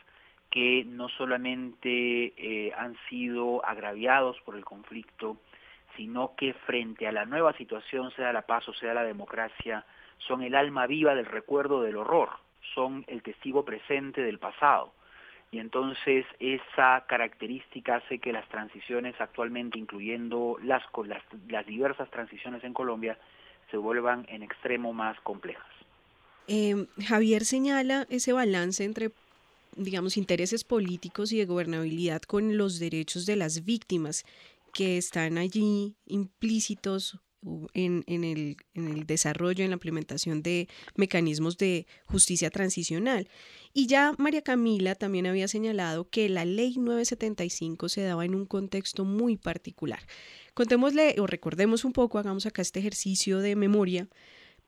que 0.51 0.85
no 0.87 1.09
solamente 1.09 2.33
eh, 2.37 2.73
han 2.77 2.97
sido 3.09 3.65
agraviados 3.65 4.41
por 4.45 4.57
el 4.57 4.65
conflicto, 4.65 5.39
sino 5.97 6.35
que 6.37 6.53
frente 6.53 7.07
a 7.07 7.13
la 7.13 7.25
nueva 7.25 7.53
situación, 7.55 8.11
sea 8.13 8.33
la 8.33 8.43
paz 8.43 8.69
o 8.69 8.75
sea 8.75 8.95
la 8.95 9.05
democracia, 9.05 9.85
son 10.19 10.43
el 10.43 10.55
alma 10.55 10.87
viva 10.87 11.15
del 11.15 11.27
recuerdo 11.27 11.83
del 11.83 11.97
horror, 11.97 12.31
son 12.75 13.05
el 13.09 13.23
testigo 13.23 13.65
presente 13.65 14.23
del 14.23 14.39
pasado. 14.39 14.93
Y 15.53 15.59
entonces 15.59 16.27
esa 16.41 17.05
característica 17.09 17.97
hace 17.97 18.19
que 18.19 18.33
las 18.33 18.49
transiciones 18.49 19.15
actualmente, 19.21 19.79
incluyendo 19.79 20.59
las, 20.63 20.83
las, 21.07 21.23
las 21.49 21.67
diversas 21.67 22.11
transiciones 22.11 22.65
en 22.65 22.75
Colombia, 22.75 23.17
se 23.71 23.77
vuelvan 23.77 24.27
en 24.29 24.43
extremo 24.43 24.93
más 24.93 25.19
complejas. 25.21 25.67
Eh, 26.49 26.87
Javier 27.07 27.45
señala 27.45 28.07
ese 28.11 28.33
balance 28.33 28.85
entre 28.85 29.11
digamos, 29.77 30.17
intereses 30.17 30.65
políticos 30.65 31.33
y 31.33 31.39
de 31.39 31.45
gobernabilidad 31.45 32.23
con 32.23 32.57
los 32.57 32.79
derechos 32.79 33.27
de 33.27 33.37
las 33.37 33.65
víctimas 33.65 34.25
que 34.77 34.99
están 34.99 35.39
allí 35.39 35.97
implícitos 36.05 37.19
en, 37.73 38.05
el, 38.09 38.59
en, 38.75 38.89
el, 38.89 39.07
desarrollo, 39.07 39.65
en 39.65 39.71
la 39.71 39.77
implementación 39.77 40.43
de 40.43 40.69
mecanismos 40.97 41.57
de 41.57 41.87
justicia 42.05 42.51
transicional. 42.51 43.27
Y 43.73 43.87
ya 43.87 44.15
María 44.19 44.43
Camila 44.43 44.95
también 44.95 45.27
había 45.27 45.49
señalado 45.49 46.11
que 46.11 46.29
la 46.29 46.45
ley 46.45 46.75
975 46.77 47.89
se 47.89 48.03
daba 48.03 48.27
en 48.27 48.35
un 48.35 48.45
contexto 48.45 49.07
muy 49.07 49.39
particular. 49.39 50.01
Contémosle 50.53 51.15
o 51.21 51.27
recordemos 51.27 51.87
un 51.87 51.95
poco, 51.95 52.19
hagamos 52.19 52.45
acá 52.45 52.61
este 52.61 52.81
ejercicio 52.81 53.39
de 53.39 53.57
memoria 53.57 54.11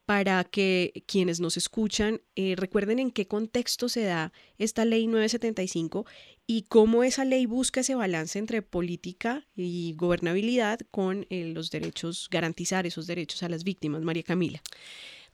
para 0.08 0.42
que 0.44 1.04
quienes 1.06 1.38
nos 1.38 1.58
escuchan 1.58 2.22
eh, 2.34 2.54
recuerden 2.56 2.98
en 2.98 3.10
qué 3.10 3.28
contexto 3.28 3.90
se 3.90 4.04
da 4.04 4.32
esta 4.56 4.86
ley 4.86 5.06
975 5.06 6.06
y 6.46 6.62
cómo 6.62 7.04
esa 7.04 7.26
ley 7.26 7.44
busca 7.44 7.80
ese 7.80 7.94
balance 7.94 8.38
entre 8.38 8.62
política 8.62 9.46
y 9.54 9.92
gobernabilidad 9.98 10.80
con 10.90 11.26
eh, 11.28 11.52
los 11.52 11.70
derechos, 11.70 12.28
garantizar 12.30 12.86
esos 12.86 13.06
derechos 13.06 13.42
a 13.42 13.50
las 13.50 13.64
víctimas. 13.64 14.00
María 14.00 14.22
Camila. 14.22 14.62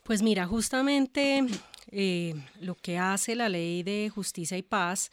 Pues 0.03 0.23
mira, 0.23 0.45
justamente 0.45 1.47
eh, 1.93 2.35
lo 2.61 2.75
que 2.75 2.99
hace 2.99 3.37
la 3.37 3.49
ley 3.49 3.85
de 3.85 4.11
justicia 4.13 4.59
y 4.59 4.63
paz, 4.63 5.13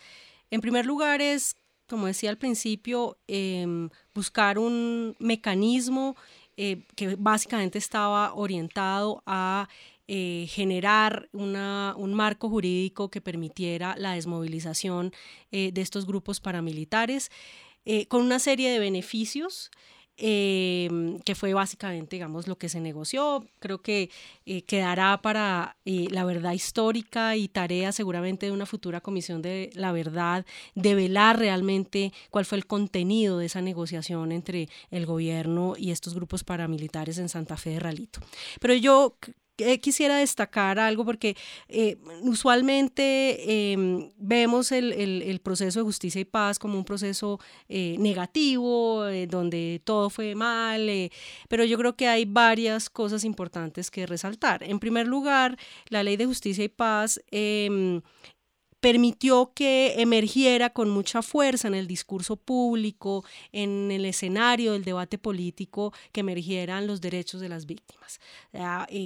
en 0.50 0.62
primer 0.62 0.88
lugar 0.88 1.22
es, 1.22 1.56
como 1.88 2.08
decía 2.08 2.32
al 2.32 2.40
principio, 2.40 3.20
em, 3.28 3.92
buscar 4.16 4.58
un 4.58 5.16
mecanismo 5.20 6.16
eh, 6.64 6.84
que 6.96 7.16
básicamente 7.16 7.80
estaba 7.80 8.36
orientado 8.36 9.24
a 9.26 9.68
eh, 10.08 10.46
generar 10.48 11.28
un 11.32 12.14
marco 12.14 12.50
jurídico 12.50 13.10
que 13.10 13.20
permitiera 13.20 13.96
la 13.98 14.14
desmovilización 14.14 15.12
eh, 15.52 15.72
de 15.74 15.82
estos 15.82 16.06
grupos 16.06 16.40
paramilitares 16.40 17.32
con 18.10 18.22
una 18.22 18.38
serie 18.38 18.70
de 18.70 18.78
beneficios 18.78 19.72
Em, 20.24 21.18
que 21.22 21.34
fue 21.34 21.56
básicamente, 21.56 22.16
digamos, 22.16 22.48
lo 22.48 22.56
que 22.56 22.70
se 22.70 22.80
negoció. 22.80 23.44
Creo 23.58 23.82
que 23.82 24.12
eh, 24.46 24.62
quedará 24.62 25.20
para 25.20 25.78
eh, 25.84 26.10
la 26.12 26.26
verdad 26.26 26.52
histórica 26.52 27.36
y 27.36 27.48
tarea 27.48 27.92
seguramente 27.92 28.46
de 28.46 28.52
una 28.52 28.68
futura 28.68 29.02
comisión 29.02 29.42
de 29.42 29.72
la 29.74 29.92
verdad, 29.92 30.46
de 30.76 30.94
velar 30.94 31.40
realmente 31.40 32.14
cuál 32.30 32.46
fue 32.46 32.60
el 32.60 32.68
contenido 32.68 33.40
de 33.40 33.48
esa 33.48 33.62
negociación 33.62 34.32
entre 34.32 34.70
el 34.92 35.08
gobierno 35.08 35.74
y 35.76 35.90
estos 35.90 36.14
grupos 36.14 36.44
paramilitares 36.44 37.18
en 37.18 37.28
Santa 37.28 37.58
Fe 37.58 37.72
de 37.72 37.80
Ralito. 37.80 38.20
Pero 38.60 38.76
yo 38.76 39.16
eh, 39.58 39.80
quisiera 39.80 40.18
destacar 40.18 40.80
algo 40.80 41.06
porque 41.06 41.36
eh, 41.68 41.98
usualmente 42.22 43.72
em, 43.72 44.12
vemos 44.18 44.72
el, 44.72 45.40
proceso 45.44 45.80
de 45.80 45.84
justicia 45.84 46.22
y 46.22 46.26
paz 46.26 46.60
como 46.60 46.78
un 46.78 46.86
proceso 46.86 47.40
eh, 47.70 47.96
negativo, 48.00 49.04
donde 49.28 49.82
todo 49.84 50.10
fue 50.10 50.36
mal, 50.36 50.90
pero 51.50 51.64
yo 51.66 51.78
creo 51.78 51.96
que 51.96 52.08
hay 52.08 52.26
varias 52.26 52.90
cosas 52.90 53.24
importantes 53.24 53.92
que 53.92 54.06
resaltar. 54.06 54.64
En 54.64 54.80
primer 54.80 55.08
lugar, 55.08 55.58
la 55.90 56.04
ley 56.04 56.18
de 56.18 56.26
justicia 56.26 56.64
y 56.64 56.70
paz 56.70 57.22
em, 57.32 58.02
permitió 58.82 59.54
que 59.54 60.02
emergiera 60.02 60.72
con 60.72 60.90
mucha 60.90 61.22
fuerza 61.22 61.68
en 61.68 61.76
el 61.76 61.88
discurso 61.88 62.36
público, 62.36 63.24
en 63.52 63.92
el 63.92 64.06
escenario 64.06 64.74
del 64.74 64.84
debate 64.84 65.18
político, 65.18 65.94
que 66.12 66.22
emergieran 66.22 66.88
los 66.88 67.00
derechos 67.00 67.40
de 67.40 67.50
las 67.50 67.66
víctimas. 67.66 68.20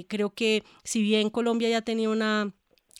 creo 0.08 0.30
que 0.30 0.64
si 0.82 1.02
bien 1.02 1.30
Colombia 1.30 1.68
ya 1.68 1.82
tenía 1.82 2.08
una 2.10 2.52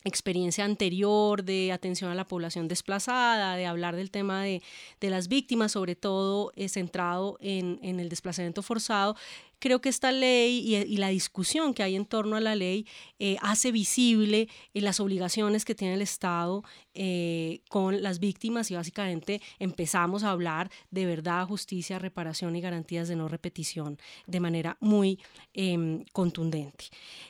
experiencia 0.03 0.63
anterior 0.63 1.43
de 1.43 1.71
atención 1.71 2.09
a 2.09 2.15
la 2.15 2.27
población 2.27 2.67
desplazada, 2.67 3.55
de 3.55 3.65
hablar 3.65 3.95
del 3.95 4.11
tema 4.11 4.43
de, 4.43 4.61
las 5.01 5.27
víctimas, 5.27 5.73
sobre 5.73 5.95
todo 5.95 6.51
eh, 6.55 6.69
centrado 6.69 7.37
en, 7.41 7.79
en, 7.81 7.99
el 7.99 8.09
desplazamiento 8.09 8.61
forzado, 8.61 9.15
creo 9.59 9.81
que 9.81 9.89
esta 9.89 10.11
ley 10.11 10.75
y, 10.75 10.97
la 10.97 11.09
discusión 11.09 11.73
que 11.73 11.83
hay 11.83 11.95
en 11.95 12.05
torno 12.05 12.35
a 12.35 12.39
la 12.39 12.55
ley 12.55 12.87
eh, 13.19 13.37
hace 13.41 13.71
visible 13.71 14.49
eh, 14.73 14.81
las 14.81 14.99
obligaciones 14.99 15.65
que 15.65 15.75
tiene 15.75 15.95
el 15.95 16.01
Estado 16.01 16.63
eh, 16.93 17.61
con 17.69 18.01
las 18.01 18.19
víctimas 18.19 18.71
y 18.71 18.75
básicamente 18.75 19.41
empezamos 19.59 20.23
a 20.23 20.31
hablar 20.31 20.71
de 20.91 21.05
verdad, 21.05 21.45
justicia, 21.47 21.99
reparación 21.99 22.55
y 22.55 22.61
garantías 22.61 23.07
de 23.07 23.15
no 23.15 23.27
repetición 23.27 23.99
de 24.25 24.39
manera 24.39 24.77
muy 24.79 25.19
em, 25.53 26.03
contundente. 26.11 26.85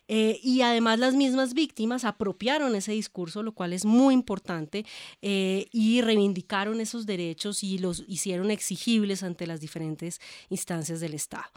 y 0.07 0.61
además 0.61 0.99
las 0.99 1.15
mismas 1.15 1.53
víctimas 1.53 2.05
apropiaron 2.05 2.75
ese 2.75 2.93
discurso, 2.93 3.43
lo 3.43 3.51
cual 3.51 3.73
es 3.73 3.85
muy 3.85 4.13
importante, 4.13 4.85
y 5.21 6.01
reivindicaron 6.01 6.79
esos 6.81 7.05
derechos 7.05 7.63
y 7.63 7.77
los 7.77 8.03
hicieron 8.07 8.51
exigibles 8.51 9.23
ante 9.23 9.47
las 9.47 9.59
diferentes 9.59 10.19
instancias 10.49 10.99
del 10.99 11.13
Estado. 11.13 11.51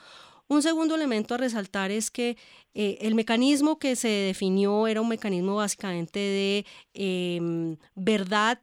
Un 0.51 0.63
segundo 0.63 0.97
elemento 0.97 1.35
a 1.35 1.39
resaltar 1.39 1.93
es 1.93 2.11
que 2.11 2.37
eh, 2.75 2.99
el 3.03 3.15
mecanismo 3.15 3.79
que 3.79 3.95
se 3.95 4.09
definió 4.09 4.89
era 4.89 5.01
un 5.01 5.09
mecanismo 5.09 5.55
básicamente 5.55 6.19
de 6.19 6.67
em, 6.93 7.77
verdad. 7.95 8.59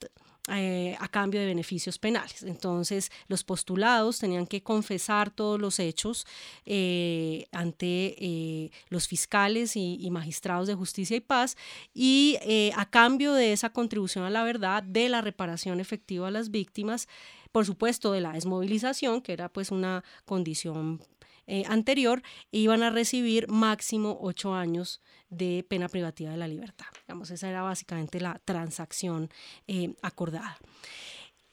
Eh, 0.49 0.95
a 1.01 1.09
cambio 1.09 1.41
de 1.41 1.45
beneficios 1.45 1.99
penales. 1.99 2.41
Entonces, 2.43 3.11
los 3.27 3.43
postulados 3.43 4.17
tenían 4.17 4.47
que 4.47 4.63
confesar 4.63 5.29
todos 5.29 5.59
los 5.59 5.77
hechos 5.77 6.25
eh, 6.65 7.47
ante 7.51 8.71
los 8.87 9.09
fiscales 9.09 9.75
y, 9.75 10.09
magistrados 10.09 10.69
de 10.69 10.73
justicia 10.73 11.17
y 11.17 11.19
paz 11.19 11.57
y 11.93 12.37
a 12.77 12.89
cambio 12.89 13.33
de 13.33 13.51
esa 13.51 13.71
contribución 13.71 14.23
a 14.23 14.29
la 14.29 14.43
verdad, 14.43 14.83
de 14.83 15.09
la 15.09 15.19
reparación 15.19 15.81
efectiva 15.81 16.29
a 16.29 16.31
las 16.31 16.49
víctimas, 16.49 17.09
por 17.51 17.65
supuesto, 17.65 18.13
de 18.13 18.21
la 18.21 18.31
desmovilización, 18.31 19.19
que 19.21 19.33
era 19.33 19.49
pues 19.49 19.69
una 19.69 20.05
condición 20.23 21.01
eh, 21.47 21.63
anterior, 21.67 22.21
iban 22.51 22.83
a 22.83 22.89
recibir 22.89 23.47
máximo 23.47 24.17
ocho 24.21 24.53
años 24.53 25.01
de 25.29 25.65
pena 25.67 25.87
privativa 25.87 26.31
de 26.31 26.37
la 26.37 26.47
libertad. 26.47 26.87
Digamos, 27.07 27.31
esa 27.31 27.49
era 27.49 27.61
básicamente 27.61 28.19
la 28.19 28.39
transacción 28.45 29.29
eh, 29.67 29.95
acordada. 30.01 30.57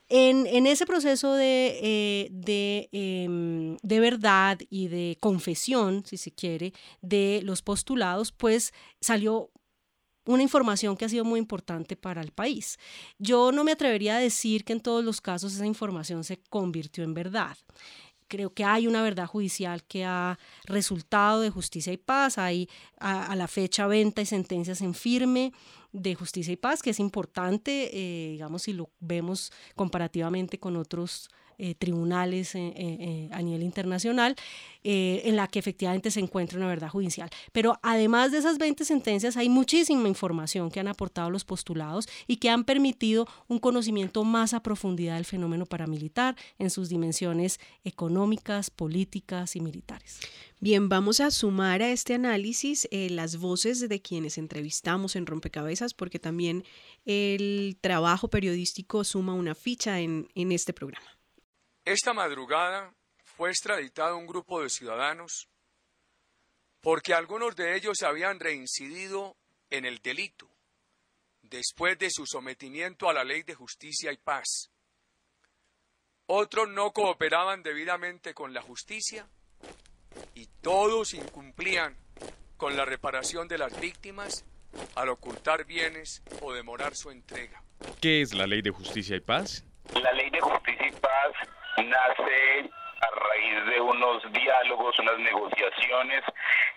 En, 0.08 0.66
ese 0.66 0.84
proceso 0.84 1.32
de, 1.32 1.78
eh, 1.82 2.88
em, 2.92 3.76
de, 3.82 4.00
verdad 4.00 4.58
y 4.68 4.88
de 4.88 5.16
confesión, 5.18 6.04
si 6.04 6.18
se 6.18 6.30
quiere, 6.30 6.72
de 7.00 7.40
los 7.42 7.62
postulados, 7.62 8.30
pues 8.30 8.72
salió 9.00 9.50
una 10.26 10.42
información 10.42 10.96
que 10.96 11.04
ha 11.04 11.08
sido 11.08 11.24
muy 11.24 11.38
importante 11.38 11.96
para 11.96 12.20
el 12.20 12.32
país. 12.32 12.78
Yo 13.18 13.52
no 13.52 13.64
me 13.64 13.72
atrevería 13.72 14.16
a 14.16 14.20
decir 14.20 14.64
que 14.64 14.72
en 14.72 14.80
todos 14.80 15.04
los 15.04 15.20
casos 15.20 15.54
esa 15.54 15.66
información 15.66 16.24
se 16.24 16.38
convirtió 16.48 17.04
en 17.04 17.14
verdad 17.14 17.56
creo 18.28 18.52
que 18.52 18.64
hay 18.64 18.87
una 18.87 19.02
verdad 19.02 19.26
judicial 19.26 19.85
que 19.85 20.04
ha 20.04 20.38
resultado 20.64 21.40
de 21.40 21.50
justicia 21.50 21.93
y 21.93 21.97
paz, 21.97 22.38
hay 22.38 22.69
a, 22.99 23.35
la 23.37 23.49
fecha 23.49 23.87
venta 23.87 24.23
y 24.23 24.26
sentencias 24.26 24.81
en 24.81 24.95
firme 24.95 25.52
de 25.93 26.14
justicia 26.14 26.52
y 26.52 26.57
paz, 26.57 26.83
que 26.83 26.90
es 26.90 27.00
importante, 27.00 27.90
eh, 27.93 28.31
digamos, 28.33 28.62
si 28.62 28.73
lo 28.73 28.90
vemos 29.00 29.52
comparativamente 29.75 30.59
con 30.59 30.76
otros 30.76 31.31
eh, 31.56 31.75
tribunales 31.75 32.54
eh, 32.54 32.73
eh, 32.76 33.28
a 33.32 33.40
nivel 33.42 33.62
internacional, 33.62 34.34
en 34.87 35.37
la 35.37 35.49
que 35.49 35.58
efectivamente 35.58 36.11
se 36.11 36.20
encuentra 36.20 36.58
una 36.58 36.68
verdad 36.68 36.90
judicial. 36.90 37.30
Pero 37.52 37.78
además 37.82 38.32
de 38.32 38.38
esas 38.38 38.58
20 38.58 38.84
sentencias, 38.84 39.38
hay 39.38 39.49
muchísima 39.49 40.08
información 40.08 40.70
que 40.70 40.78
han 40.78 40.88
aportado 40.88 41.30
los 41.30 41.46
postulados 41.46 42.06
y 42.26 42.37
que 42.37 42.50
han 42.50 42.64
permitido 42.64 43.26
un 43.49 43.61
conocimiento 43.61 44.25
más 44.25 44.52
a 44.52 44.62
profundidad 44.62 45.14
del 45.14 45.25
fenómeno 45.25 45.64
paramilitar 45.64 46.37
en 46.58 46.68
sus 46.68 46.90
dimensiones 46.90 47.61
económicas, 47.82 48.68
políticas 48.68 49.56
y 49.56 49.61
militares. 49.61 50.20
Bien, 50.61 50.90
vamos 50.90 51.20
a 51.20 51.30
sumar 51.30 51.80
a 51.80 51.90
este 51.90 52.12
análisis 52.12 52.87
las 52.90 53.38
voces 53.38 53.88
de 53.88 54.02
quienes 54.02 54.37
entrevistamos 54.37 55.16
en 55.16 55.25
Rompecabezas, 55.25 55.94
porque 55.94 56.18
también 56.18 56.62
el 57.06 57.78
trabajo 57.80 58.28
periodístico 58.28 59.02
suma 59.02 59.32
una 59.32 59.54
ficha 59.54 60.00
en 60.00 60.28
este 60.34 60.75
programa. 60.75 61.13
Esta 61.84 62.14
madrugada 62.14 62.94
fue 63.24 63.50
extraditado 63.50 64.16
un 64.16 64.26
grupo 64.26 64.62
de 64.62 64.70
ciudadanos 64.70 65.48
porque 66.80 67.12
algunos 67.12 67.56
de 67.56 67.76
ellos 67.76 68.02
habían 68.02 68.40
reincidido 68.40 69.36
en 69.68 69.84
el 69.84 69.98
delito 69.98 70.48
después 71.42 71.98
de 71.98 72.10
su 72.10 72.26
sometimiento 72.26 73.10
a 73.10 73.12
la 73.12 73.22
ley 73.22 73.42
de 73.42 73.54
justicia 73.54 74.12
y 74.12 74.16
paz. 74.16 74.70
Otros 76.26 76.70
no 76.70 76.92
cooperaban 76.92 77.62
debidamente 77.62 78.32
con 78.32 78.54
la 78.54 78.62
justicia 78.62 79.28
y 80.34 80.46
todos 80.62 81.12
incumplían 81.12 81.98
con 82.56 82.78
la 82.78 82.86
reparación 82.86 83.46
de 83.46 83.58
las 83.58 83.78
víctimas 83.78 84.46
al 84.94 85.10
ocultar 85.10 85.66
bienes 85.66 86.22
o 86.40 86.54
demorar 86.54 86.96
su 86.96 87.10
entrega. 87.10 87.62
¿Qué 88.00 88.22
es 88.22 88.32
la 88.32 88.46
ley 88.46 88.62
de 88.62 88.70
justicia 88.70 89.16
y 89.16 89.20
paz? 89.20 89.64
La 89.92 90.12
ley 90.12 90.30
de 90.30 90.40
justicia 90.40 90.88
y 90.88 90.92
paz 90.92 91.32
nace 91.83 92.71
a 93.00 93.11
raíz 93.11 93.66
de 93.66 93.81
unos 93.81 94.33
diálogos, 94.33 94.99
unas 94.99 95.19
negociaciones 95.19 96.23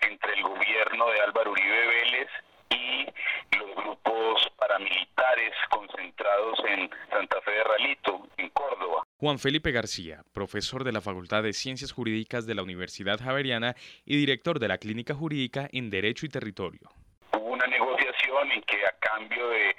entre 0.02 0.34
el 0.34 0.42
gobierno 0.42 1.10
de 1.10 1.20
Álvaro 1.20 1.52
Uribe 1.52 1.86
Vélez 1.86 2.28
y 2.70 3.06
los 3.56 3.74
grupos 3.76 4.48
paramilitares 4.58 5.54
concentrados 5.70 6.58
en 6.68 6.90
Santa 7.10 7.40
Fe 7.42 7.52
de 7.52 7.64
Ralito, 7.64 8.28
en 8.36 8.50
Córdoba. 8.50 9.04
Juan 9.18 9.38
Felipe 9.38 9.72
García, 9.72 10.22
profesor 10.32 10.84
de 10.84 10.92
la 10.92 11.00
Facultad 11.00 11.42
de 11.42 11.52
Ciencias 11.52 11.92
Jurídicas 11.92 12.46
de 12.46 12.54
la 12.54 12.62
Universidad 12.62 13.18
Javeriana 13.18 13.74
y 14.04 14.16
director 14.16 14.58
de 14.58 14.68
la 14.68 14.78
Clínica 14.78 15.14
Jurídica 15.14 15.68
en 15.72 15.90
Derecho 15.90 16.26
y 16.26 16.28
Territorio. 16.28 16.90
Hubo 17.32 17.52
una 17.52 17.66
negociación 17.66 18.52
en 18.52 18.62
que 18.62 18.84
a 18.84 18.92
cambio 19.00 19.48
de 19.48 19.74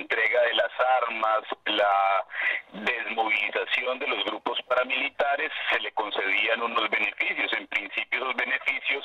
entrega 0.00 0.42
de 0.42 0.54
las 0.54 0.72
armas, 1.02 1.42
la 1.66 2.24
desmovilización 2.72 3.98
de 3.98 4.06
los 4.08 4.24
grupos 4.24 4.58
paramilitares, 4.62 5.52
se 5.70 5.80
le 5.80 5.92
concedían 5.92 6.62
unos 6.62 6.88
beneficios. 6.90 7.52
En 7.52 7.66
principio 7.66 8.20
esos 8.20 8.36
beneficios 8.36 9.04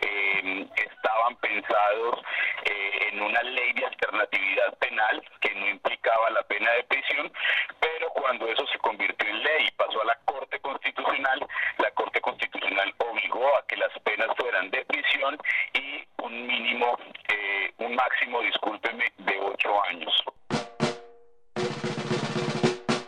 eh, 0.00 0.66
estaban 0.76 1.36
pensados 1.36 2.20
eh, 2.64 3.08
en 3.12 3.22
una 3.22 3.42
ley 3.42 3.72
de 3.72 3.86
alternatividad 3.86 4.74
penal 4.78 5.22
que 5.40 5.54
no 5.54 5.68
implicaba 5.68 6.30
la 6.30 6.42
pena 6.42 6.70
de 6.72 6.84
prisión, 6.84 7.32
pero 7.80 8.08
cuando 8.10 8.46
eso 8.48 8.66
se 8.66 8.78
convirtió 8.78 9.28
en 9.28 9.42
ley 9.42 9.66
y 9.66 9.70
pasó 9.72 10.02
a 10.02 10.06
la 10.06 10.18
Corte 10.24 10.60
Constitucional, 10.60 11.46
la 11.78 11.90
Corte 11.92 12.20
Constitucional 12.20 12.94
obligó 12.98 13.56
a 13.56 13.66
que 13.66 13.76
las 13.76 13.92
penas 14.00 14.28
fueran 14.36 14.70
de 14.70 14.84
prisión 14.84 15.38
y 15.72 16.13
un 16.24 16.46
mínimo, 16.46 16.96
eh, 17.28 17.72
un 17.78 17.94
máximo, 17.94 18.40
discúlpeme, 18.40 19.12
de 19.18 19.38
ocho 19.40 19.84
años. 19.84 20.12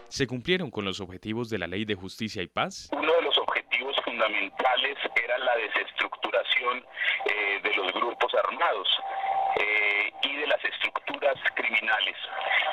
¿Se 0.08 0.26
cumplieron 0.26 0.70
con 0.70 0.84
los 0.84 1.00
objetivos 1.00 1.50
de 1.50 1.58
la 1.58 1.66
Ley 1.66 1.84
de 1.84 1.94
Justicia 1.94 2.42
y 2.42 2.46
Paz? 2.46 2.88
Uno 2.92 3.12
de 3.12 3.22
los 3.22 3.36
objetivos 3.38 3.96
fundamentales 4.04 4.96
era 5.22 5.38
la 5.38 5.56
desestructuración 5.56 6.84
eh, 7.26 7.60
de 7.62 7.74
los 7.74 7.92
grupos 7.92 8.32
armados 8.34 8.88
eh, 9.60 10.10
y 10.22 10.36
de 10.36 10.46
las 10.46 10.64
estructuras 10.64 11.34
criminales. 11.54 12.16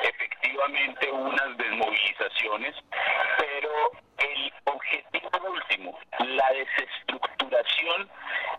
Efectivamente, 0.02 1.10
unas 1.10 1.56
desmovilizaciones, 1.58 2.74
pero 3.38 4.03
objetivo 4.64 5.30
último, 5.50 5.98
la 6.18 6.48
desestructuración 6.52 8.08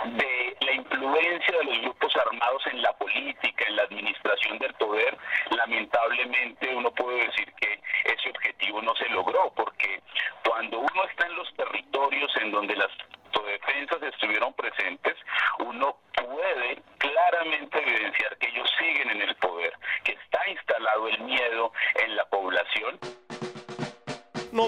de 0.05 0.57
la 0.61 0.71
influencia 0.73 1.57
de 1.57 1.63
los 1.65 1.81
grupos 1.81 2.15
armados 2.17 2.65
en 2.67 2.81
la 2.81 2.93
política, 2.93 3.65
en 3.67 3.75
la 3.75 3.83
administración 3.83 4.59
del 4.59 4.73
poder, 4.75 5.17
lamentablemente 5.51 6.75
uno 6.75 6.91
puede 6.91 7.25
decir 7.25 7.51
que 7.59 7.81
ese 8.05 8.29
objetivo 8.29 8.81
no 8.81 8.95
se 8.95 9.09
logró, 9.09 9.51
porque 9.55 10.01
cuando 10.45 10.79
uno 10.79 11.03
está 11.09 11.27
en 11.27 11.35
los 11.35 11.53
territorios 11.55 12.31
en 12.41 12.51
donde 12.51 12.75
las 12.75 12.91
autodefensas 13.25 14.01
estuvieron 14.03 14.53
presentes, 14.53 15.15
uno 15.59 15.97
puede 16.13 16.81
claramente 16.97 17.54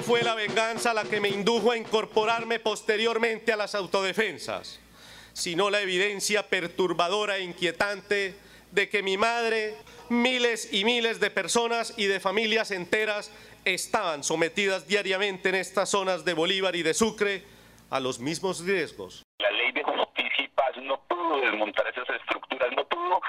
fue 0.08 0.24
la 0.24 0.36
venganza 0.36 0.94
la 0.94 1.04
que 1.04 1.20
me 1.20 1.28
indujo 1.28 1.74
a 1.74 1.78
incorporarme 1.78 2.62
posteriormente 2.62 3.52
a 3.52 3.58
las 3.58 3.76
autodefensas, 3.76 4.80
sino 5.34 5.70
la 5.70 5.82
evidencia 5.82 6.48
perturbadora 6.48 7.36
e 7.36 7.44
inquietante 7.44 8.34
de 8.72 8.88
que 8.88 9.04
mi 9.04 9.18
madre, 9.18 9.76
miles 10.08 10.72
y 10.72 10.86
miles 10.86 11.20
de 11.20 11.30
personas 11.30 11.94
y 11.98 12.06
de 12.06 12.22
familias 12.22 12.72
enteras 12.72 13.34
estaban 13.66 14.24
sometidas 14.24 14.88
diariamente 14.88 15.50
en 15.50 15.56
estas 15.56 15.90
zonas 15.90 16.24
de 16.24 16.34
Bolívar 16.34 16.78
y 16.78 16.84
de 16.84 16.94
Sucre 16.94 17.44
a 17.90 18.00
los 18.00 18.18
mismos 18.18 18.64
riesgos. 18.64 19.26
La 19.40 19.52
ley 19.52 19.74
de 19.74 19.84
justicia 19.84 20.46
y 20.46 20.48
paz 20.48 20.78
no 20.84 21.02
pudo 21.10 21.42
desmontar 21.42 21.86
esas 21.90 22.10
estructuras, 22.12 22.70
no 22.78 22.88
pudo, 22.88 23.20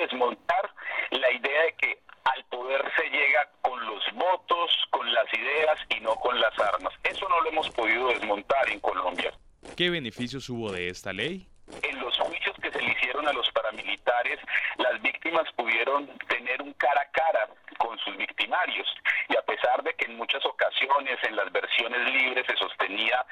desmontar 0.00 0.74
la 1.10 1.32
idea 1.32 1.62
de 1.62 1.74
que 1.74 1.98
al 2.24 2.44
poder 2.46 2.82
se 2.96 3.08
llega 3.08 3.48
con 3.62 3.84
los 3.86 4.02
votos, 4.14 4.70
con 4.90 5.12
las 5.32 5.40
ideas 5.40 5.78
y 5.90 6.00
no 6.00 6.14
con 6.16 6.38
las 6.40 6.58
armas. 6.58 6.92
Eso 7.04 7.28
no 7.28 7.40
lo 7.40 7.50
hemos 7.50 7.70
podido 7.70 8.08
desmontar 8.08 8.68
en 8.70 8.80
Colombia. 8.80 9.32
¿Qué 9.76 9.90
beneficios 9.90 10.48
hubo 10.48 10.72
de 10.72 10.88
esta 10.88 11.12
ley? 11.12 11.46
En 11.82 12.00
los 12.00 12.18
juicios 12.18 12.56
que 12.60 12.70
se 12.70 12.80
le 12.80 12.92
hicieron 12.92 13.26
a 13.26 13.32
los 13.32 13.48
paramilitares, 13.52 14.38
las 14.78 15.00
víctimas 15.00 15.44
pudieron 15.56 16.06
tener 16.28 16.60
un 16.60 16.72
cara 16.74 17.00
a 17.00 17.10
cara 17.10 17.48
sus 18.04 18.16
victimarios 18.16 18.88
y 19.28 19.36
a 19.36 19.42
pesar 19.42 19.82
de 19.82 19.94
que 19.94 20.06
en 20.06 20.16
muchas 20.16 20.44
ocasiones 20.44 21.18
en 21.22 21.36
las 21.36 21.50
versiones 21.52 22.00
libres 22.12 22.46
se 22.46 22.56
sostenía 22.56 23.24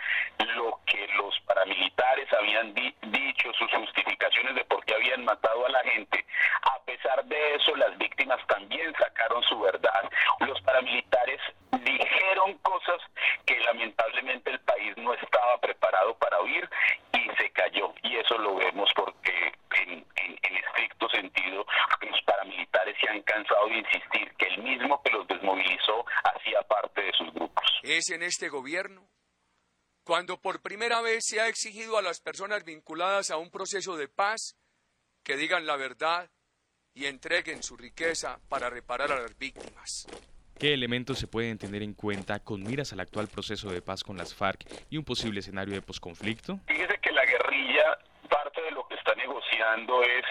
lo 0.56 0.80
que 0.86 1.06
los 1.16 1.38
paramilitares 1.40 2.32
habían 2.32 2.74
dicho, 2.74 3.52
sus 3.54 3.70
justificaciones 3.72 4.54
de 4.54 4.64
por 4.64 4.84
qué 4.84 4.94
habían 4.94 5.24
matado 5.24 5.66
a 5.66 5.70
la 5.70 5.80
gente, 5.80 6.24
a 6.62 6.80
pesar 6.84 7.24
de 7.24 7.54
eso 7.54 7.74
las 7.76 7.96
víctimas 7.98 8.44
también 8.46 8.92
sacaron 8.94 9.42
su 9.44 9.60
verdad. 9.60 10.10
Los 10.40 10.60
paramilitares 10.62 11.40
dijeron 11.72 12.58
cosas 12.58 13.00
que 13.46 13.58
lamentablemente 13.60 14.50
el 14.50 14.60
país 14.60 14.96
no 14.96 15.14
estaba 15.14 15.58
preparado 15.58 16.14
para 16.16 16.40
oír 16.40 16.68
y 17.12 17.30
se 17.36 17.50
cayó. 17.50 17.92
Y 18.02 18.16
eso 18.16 18.38
lo 18.38 18.56
vemos 18.56 18.90
porque 18.94 19.52
en, 19.82 20.06
estricto 20.56 21.08
sentido 21.10 21.66
los 22.02 22.22
paramilitares 22.22 22.96
se 23.00 23.08
han 23.08 23.22
cansado 23.22 23.66
de 23.68 23.78
insistir 23.78 24.34
que 24.36 24.46
el 24.46 24.62
mismo 24.62 25.02
que 25.02 25.12
los 25.12 25.26
desmovilizó 25.28 26.04
hacía 26.24 26.62
parte 26.62 27.02
de 27.02 27.12
sus 27.12 27.32
grupos. 27.32 27.64
Es 27.82 28.10
en 28.10 28.22
este 28.22 28.48
gobierno 28.48 29.08
cuando 30.04 30.40
por 30.40 30.62
primera 30.62 31.00
vez 31.02 31.24
se 31.26 31.40
ha 31.40 31.48
exigido 31.48 31.98
a 31.98 32.02
las 32.02 32.20
personas 32.20 32.64
vinculadas 32.64 33.30
a 33.30 33.36
un 33.36 33.50
proceso 33.50 33.96
de 33.96 34.08
paz 34.08 34.56
que 35.22 35.36
digan 35.36 35.66
la 35.66 35.76
verdad 35.76 36.30
y 36.94 37.06
entreguen 37.06 37.62
su 37.62 37.76
riqueza 37.76 38.40
para 38.48 38.70
reparar 38.70 39.12
a 39.12 39.20
las 39.20 39.38
víctimas. 39.38 40.06
¿Qué 40.58 40.74
elementos 40.74 41.18
se 41.18 41.26
pueden 41.26 41.56
tener 41.58 41.82
en 41.82 41.94
cuenta 41.94 42.40
con 42.40 42.62
miras 42.62 42.92
al 42.92 43.00
actual 43.00 43.28
proceso 43.28 43.70
de 43.70 43.80
paz 43.80 44.02
con 44.02 44.16
las 44.16 44.34
FARC 44.34 44.66
y 44.90 44.96
un 44.96 45.04
posible 45.04 45.40
escenario 45.40 45.74
de 45.74 45.82
posconflicto? 45.82 46.58
Fíjese 46.66 46.98
que 47.00 47.12
la 47.12 47.24
guerrilla, 47.24 47.98
parte 48.28 48.60
de 48.62 48.70
lo 48.72 48.86
que 48.88 48.96
es 49.78 50.24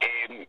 eh, 0.00 0.46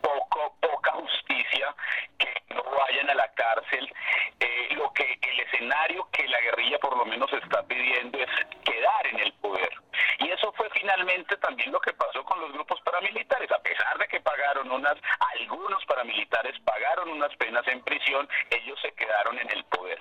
poco, 0.00 0.56
poca 0.60 0.92
justicia, 0.92 1.74
que 2.18 2.54
no 2.54 2.62
vayan 2.62 3.10
a 3.10 3.14
la 3.14 3.32
cárcel. 3.34 3.92
Eh, 4.40 4.68
lo 4.72 4.92
que 4.92 5.18
el 5.22 5.40
escenario 5.40 6.08
que 6.12 6.28
la 6.28 6.40
guerrilla 6.40 6.78
por 6.78 6.96
lo 6.96 7.06
menos 7.06 7.32
está 7.32 7.62
pidiendo 7.62 8.18
es 8.18 8.28
quedar 8.64 9.06
en 9.06 9.20
el 9.20 9.32
poder. 9.34 9.70
Y 10.18 10.30
eso 10.30 10.52
fue 10.52 10.68
finalmente 10.70 11.36
también 11.38 11.72
lo 11.72 11.80
que 11.80 11.92
pasó 11.94 12.24
con 12.24 12.40
los 12.40 12.52
grupos 12.52 12.80
paramilitares. 12.82 13.50
A 13.50 13.62
pesar 13.62 13.98
de 13.98 14.08
que 14.08 14.20
pagaron 14.20 14.70
unas, 14.70 14.96
algunos 15.38 15.84
paramilitares 15.86 16.58
pagaron 16.60 17.08
unas 17.10 17.34
penas 17.36 17.66
en 17.68 17.82
prisión, 17.82 18.28
ellos 18.50 18.78
se 18.82 18.92
quedaron 18.92 19.38
en 19.38 19.50
el 19.50 19.64
poder. 19.64 19.98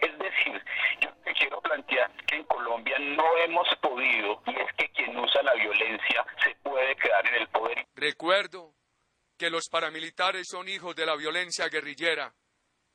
Es 0.00 0.18
decir, 0.18 0.64
plantear 1.98 2.26
que 2.26 2.36
en 2.36 2.44
Colombia 2.44 2.98
no 2.98 3.24
hemos 3.44 3.68
podido 3.80 4.42
y 4.46 4.50
es 4.50 4.72
que 4.76 4.90
quien 4.90 5.16
usa 5.18 5.42
la 5.42 5.54
violencia 5.54 6.24
se 6.44 6.54
puede 6.62 6.96
quedar 6.96 7.26
en 7.26 7.42
el 7.42 7.48
poder. 7.48 7.86
Recuerdo 7.94 8.74
que 9.36 9.50
los 9.50 9.68
paramilitares 9.68 10.48
son 10.48 10.68
hijos 10.68 10.94
de 10.96 11.06
la 11.06 11.16
violencia 11.16 11.68
guerrillera 11.68 12.34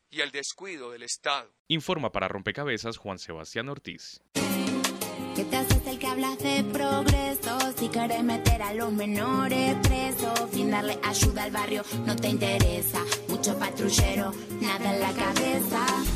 y 0.09 0.21
el 0.21 0.31
descuido 0.31 0.91
del 0.91 1.03
Estado. 1.03 1.51
Informa 1.67 2.11
para 2.11 2.27
Rompecabezas 2.27 2.97
Juan 2.97 3.17
Sebastián 3.17 3.69
Ortiz. 3.69 4.21
¿Qué 5.35 5.45
te 5.45 5.57
haces 5.57 5.87
el 5.87 5.97
que 5.97 6.05
hablas 6.05 6.37
de 6.37 6.63
progreso? 6.71 7.59
Si 7.75 7.89
querés 7.89 8.23
meter 8.23 8.61
a 8.61 8.73
los 8.75 8.91
menores 8.91 9.75
presos, 9.87 10.51
sin 10.51 10.69
darle 10.69 10.99
ayuda 11.03 11.43
al 11.43 11.51
barrio, 11.51 11.81
no 12.05 12.15
te 12.15 12.27
interesa. 12.27 12.99
Mucho 13.29 13.57
patrullero, 13.57 14.31
nada 14.61 14.93
en 14.93 14.99
la 14.99 15.11
cabeza. 15.13 16.12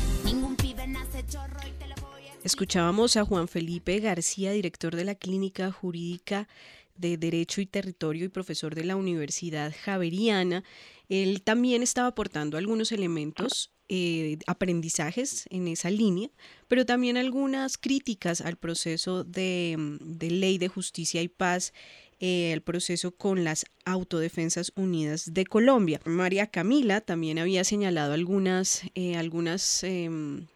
Escuchábamos 2.44 3.16
a 3.16 3.24
Juan 3.24 3.48
Felipe 3.48 3.98
García, 3.98 4.52
director 4.52 4.94
de 4.94 5.04
la 5.04 5.16
Clínica 5.16 5.72
Jurídica 5.72 6.48
de 6.96 7.16
Derecho 7.16 7.60
y 7.60 7.66
Territorio 7.66 8.24
y 8.24 8.28
profesor 8.28 8.74
de 8.74 8.84
la 8.84 8.96
Universidad 8.96 9.74
Javeriana. 9.84 10.62
Él 11.08 11.42
también 11.42 11.82
estaba 11.82 12.08
aportando 12.08 12.56
algunos 12.56 12.92
elementos 12.92 13.72
eh, 13.88 14.38
aprendizajes 14.46 15.46
en 15.50 15.66
esa 15.66 15.90
línea, 15.90 16.30
pero 16.68 16.86
también 16.86 17.16
algunas 17.16 17.76
críticas 17.76 18.40
al 18.40 18.56
proceso 18.56 19.24
de, 19.24 19.98
de 20.00 20.30
ley 20.30 20.58
de 20.58 20.68
justicia 20.68 21.22
y 21.22 21.28
paz, 21.28 21.72
eh, 22.20 22.52
el 22.52 22.62
proceso 22.62 23.12
con 23.12 23.44
las 23.44 23.64
Autodefensas 23.84 24.72
Unidas 24.76 25.34
de 25.34 25.44
Colombia. 25.44 26.00
María 26.04 26.46
Camila 26.46 27.00
también 27.00 27.38
había 27.38 27.64
señalado 27.64 28.12
algunas, 28.12 28.82
eh, 28.94 29.16
algunas 29.16 29.82
em, 29.84 30.46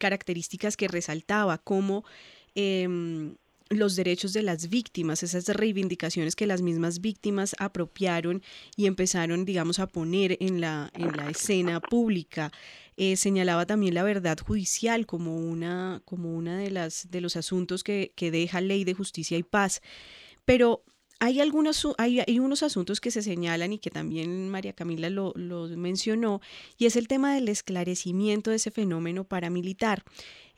características 0.00 0.76
que 0.76 0.88
resaltaba 0.88 1.58
como 1.58 2.04
em, 2.56 3.36
los 3.68 3.94
derechos 3.94 4.32
de 4.32 4.42
las 4.42 4.68
víctimas, 4.68 5.22
esas 5.22 5.46
reivindicaciones 5.46 6.34
que 6.34 6.48
las 6.48 6.60
mismas 6.60 7.00
víctimas 7.00 7.54
apropiaron 7.58 8.42
y 8.76 8.86
empezaron, 8.86 9.44
digamos, 9.44 9.78
a 9.78 9.86
poner 9.86 10.36
en 10.40 10.60
la, 10.60 10.90
en 10.94 11.12
la 11.16 11.30
escena 11.30 11.80
pública. 11.80 12.50
Eh, 12.96 13.16
señalaba 13.16 13.66
también 13.66 13.94
la 13.94 14.02
verdad 14.02 14.38
judicial 14.38 15.06
como 15.06 15.36
una, 15.36 16.02
como 16.04 16.34
una 16.34 16.58
de, 16.58 16.70
las, 16.70 17.08
de 17.10 17.20
los 17.20 17.36
asuntos 17.36 17.84
que, 17.84 18.12
que 18.16 18.32
deja 18.32 18.60
ley 18.60 18.82
de 18.82 18.94
justicia 18.94 19.38
y 19.38 19.44
paz. 19.44 19.80
Pero 20.44 20.82
hay, 21.20 21.40
algunos, 21.40 21.86
hay, 21.98 22.38
unos 22.38 22.62
asuntos 22.62 23.00
que 23.00 23.10
se 23.10 23.22
señalan 23.22 23.74
y 23.74 23.78
que 23.78 23.90
también 23.90 24.48
María 24.48 24.72
Camila 24.72 25.10
lo, 25.10 25.34
mencionó, 25.76 26.40
y 26.78 26.86
es 26.86 26.96
el 26.96 27.08
tema 27.08 27.34
del 27.34 27.48
esclarecimiento 27.48 28.50
de 28.50 28.56
ese 28.56 28.70
fenómeno 28.70 29.24
paramilitar. 29.24 30.02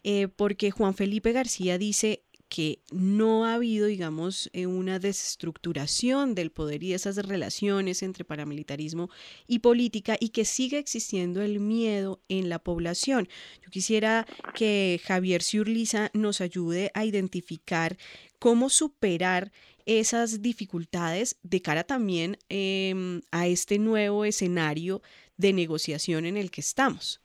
Eh, 0.04 0.26
porque 0.26 0.72
Juan 0.72 0.94
Felipe 0.94 1.30
García 1.30 1.78
dice, 1.78 2.24
que 2.52 2.80
no 2.90 3.46
ha 3.46 3.54
habido, 3.54 3.86
digamos, 3.86 4.50
eh, 4.52 4.66
una 4.66 4.98
desestructuración 4.98 6.34
del 6.34 6.50
poder 6.50 6.82
y 6.82 6.92
esas 6.92 7.16
relaciones 7.16 8.02
entre 8.02 8.26
paramilitarismo 8.26 9.08
y 9.46 9.60
política 9.60 10.18
y 10.20 10.28
que 10.28 10.44
sigue 10.44 10.76
existiendo 10.76 11.40
el 11.40 11.60
miedo 11.60 12.20
en 12.28 12.50
la 12.50 12.58
población. 12.58 13.26
Yo 13.64 13.70
quisiera 13.70 14.26
que 14.54 15.00
Javier 15.02 15.42
Ciurliza 15.42 16.10
nos 16.12 16.42
ayude 16.42 16.90
a 16.92 17.06
identificar 17.06 17.96
cómo 18.42 18.70
superar 18.70 19.52
esas 19.86 20.42
dificultades 20.42 21.38
de 21.44 21.62
cara 21.62 21.84
también 21.84 22.38
eh, 22.50 22.92
a 23.30 23.46
este 23.46 23.78
nuevo 23.78 24.24
escenario 24.24 25.00
de 25.36 25.52
negociación 25.52 26.24
en 26.24 26.36
el 26.36 26.50
que 26.50 26.60
estamos. 26.60 27.20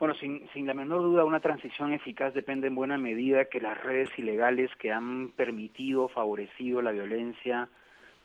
Bueno, 0.00 0.16
sin, 0.16 0.48
sin 0.52 0.66
la 0.66 0.74
menor 0.74 1.02
duda, 1.02 1.24
una 1.24 1.38
transición 1.38 1.92
eficaz 1.92 2.34
depende 2.34 2.66
en 2.66 2.74
buena 2.74 2.98
medida 2.98 3.44
que 3.44 3.60
las 3.60 3.80
redes 3.80 4.10
ilegales 4.18 4.72
que 4.80 4.90
han 4.90 5.28
permitido, 5.36 6.08
favorecido 6.08 6.82
la 6.82 6.90
violencia, 6.90 7.68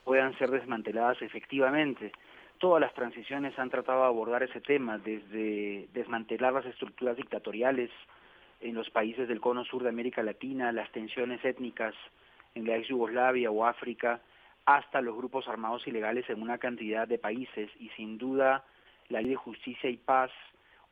puedan 0.02 0.36
ser 0.36 0.50
desmanteladas 0.50 1.22
efectivamente. 1.22 2.10
Todas 2.58 2.80
las 2.80 2.92
transiciones 2.94 3.56
han 3.56 3.70
tratado 3.70 4.00
de 4.00 4.06
abordar 4.06 4.42
ese 4.42 4.60
tema, 4.60 4.98
desde 4.98 5.86
desmantelar 5.92 6.54
las 6.54 6.66
estructuras 6.66 7.16
dictatoriales 7.16 7.90
en 8.60 8.74
los 8.74 8.90
países 8.90 9.28
del 9.28 9.40
cono 9.40 9.64
sur 9.64 9.82
de 9.82 9.88
América 9.88 10.22
Latina, 10.22 10.72
las 10.72 10.90
tensiones 10.92 11.44
étnicas 11.44 11.94
en 12.54 12.66
la 12.66 12.76
ex 12.76 12.88
Yugoslavia 12.88 13.50
o 13.50 13.64
África, 13.64 14.20
hasta 14.64 15.00
los 15.00 15.16
grupos 15.16 15.48
armados 15.48 15.86
ilegales 15.86 16.28
en 16.28 16.42
una 16.42 16.58
cantidad 16.58 17.08
de 17.08 17.18
países 17.18 17.70
y 17.78 17.88
sin 17.90 18.18
duda 18.18 18.64
la 19.08 19.20
ley 19.20 19.30
de 19.30 19.36
justicia 19.36 19.88
y 19.88 19.96
paz 19.96 20.30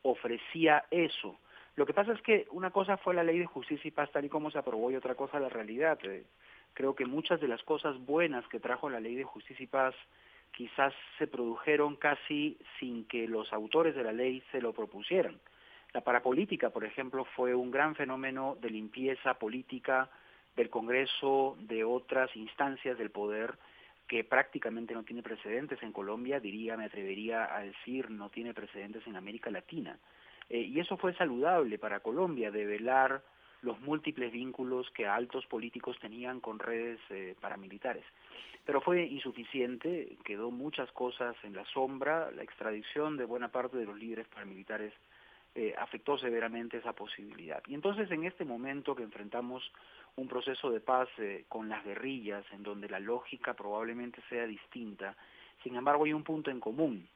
ofrecía 0.01 0.85
eso. 0.89 1.37
Lo 1.75 1.85
que 1.85 1.93
pasa 1.93 2.13
es 2.13 2.21
que 2.21 2.47
una 2.51 2.71
cosa 2.71 2.97
fue 2.97 3.13
la 3.13 3.23
ley 3.23 3.37
de 3.37 3.45
justicia 3.45 3.87
y 3.87 3.91
paz 3.91 4.11
tal 4.11 4.25
y 4.25 4.29
como 4.29 4.49
se 4.49 4.57
aprobó 4.57 4.89
y 4.89 4.95
otra 4.95 5.13
cosa 5.13 5.39
la 5.39 5.49
realidad. 5.49 5.99
Eh, 6.05 6.25
creo 6.73 6.95
que 6.95 7.05
muchas 7.05 7.39
de 7.39 7.47
las 7.47 7.61
cosas 7.63 7.97
buenas 7.99 8.47
que 8.47 8.59
trajo 8.59 8.89
la 8.89 8.99
ley 8.99 9.15
de 9.15 9.23
justicia 9.23 9.63
y 9.63 9.67
paz 9.67 9.93
quizás 10.51 10.93
se 11.19 11.27
produjeron 11.27 11.95
casi 11.95 12.57
sin 12.79 13.05
que 13.05 13.27
los 13.27 13.53
autores 13.53 13.95
de 13.95 14.03
la 14.03 14.11
ley 14.11 14.41
se 14.51 14.59
lo 14.59 14.73
propusieran. 14.73 15.39
La 15.97 16.03
parapolítica, 16.03 16.69
por 16.69 16.85
ejemplo, 16.85 17.25
fue 17.35 17.55
un 17.55 17.71
gran 17.71 17.95
fenómeno 17.95 18.55
de 18.61 18.69
limpieza 18.69 19.33
política 19.33 20.07
del 20.55 20.69
Congreso, 20.69 21.57
de 21.61 21.83
otras 21.83 22.29
instancias 22.35 22.99
del 22.99 23.09
poder, 23.09 23.57
que 24.07 24.23
prácticamente 24.23 24.93
no 24.93 25.01
tiene 25.01 25.23
precedentes 25.23 25.81
en 25.81 25.91
Colombia, 25.91 26.39
diría, 26.39 26.77
me 26.77 26.85
atrevería 26.85 27.51
a 27.51 27.61
decir, 27.61 28.11
no 28.11 28.29
tiene 28.29 28.53
precedentes 28.53 29.07
en 29.07 29.15
América 29.15 29.49
Latina. 29.49 29.97
Eh, 30.51 30.59
y 30.59 30.79
eso 30.79 30.97
fue 30.97 31.15
saludable 31.15 31.79
para 31.79 32.01
Colombia, 32.01 32.51
develar 32.51 33.23
los 33.63 33.81
múltiples 33.81 34.31
vínculos 34.31 34.91
que 34.91 35.07
altos 35.07 35.47
políticos 35.47 35.97
tenían 35.99 36.41
con 36.41 36.59
redes 36.59 36.99
eh, 37.09 37.35
paramilitares. 37.41 38.05
Pero 38.67 38.81
fue 38.81 39.03
insuficiente, 39.03 40.15
quedó 40.23 40.51
muchas 40.51 40.91
cosas 40.91 41.35
en 41.41 41.55
la 41.55 41.65
sombra, 41.73 42.29
la 42.29 42.43
extradición 42.43 43.17
de 43.17 43.25
buena 43.25 43.47
parte 43.47 43.77
de 43.77 43.85
los 43.85 43.97
líderes 43.97 44.27
paramilitares 44.27 44.93
eh, 45.57 45.73
afectó 45.75 46.19
severamente 46.19 46.77
esa 46.77 46.93
posibilidad. 46.93 47.63
Y 47.65 47.73
entonces 47.73 48.11
en 48.11 48.25
este 48.25 48.45
momento 48.45 48.95
que 48.95 49.01
enfrentamos 49.01 49.71
un 50.15 50.27
proceso 50.27 50.69
de 50.69 50.81
paz 50.81 51.09
eh, 51.17 51.45
con 51.49 51.67
las 51.67 51.83
guerrillas, 51.83 52.45
en 52.51 52.61
donde 52.61 52.87
la 52.87 52.99
lógica 52.99 53.55
probablemente 53.55 54.21
sea 54.29 54.45
distinta, 54.45 55.15
sin 55.63 55.75
embargo 55.75 56.05
hay 56.05 56.13
un 56.13 56.23
punto 56.23 56.51
en 56.51 56.59
común. 56.59 57.07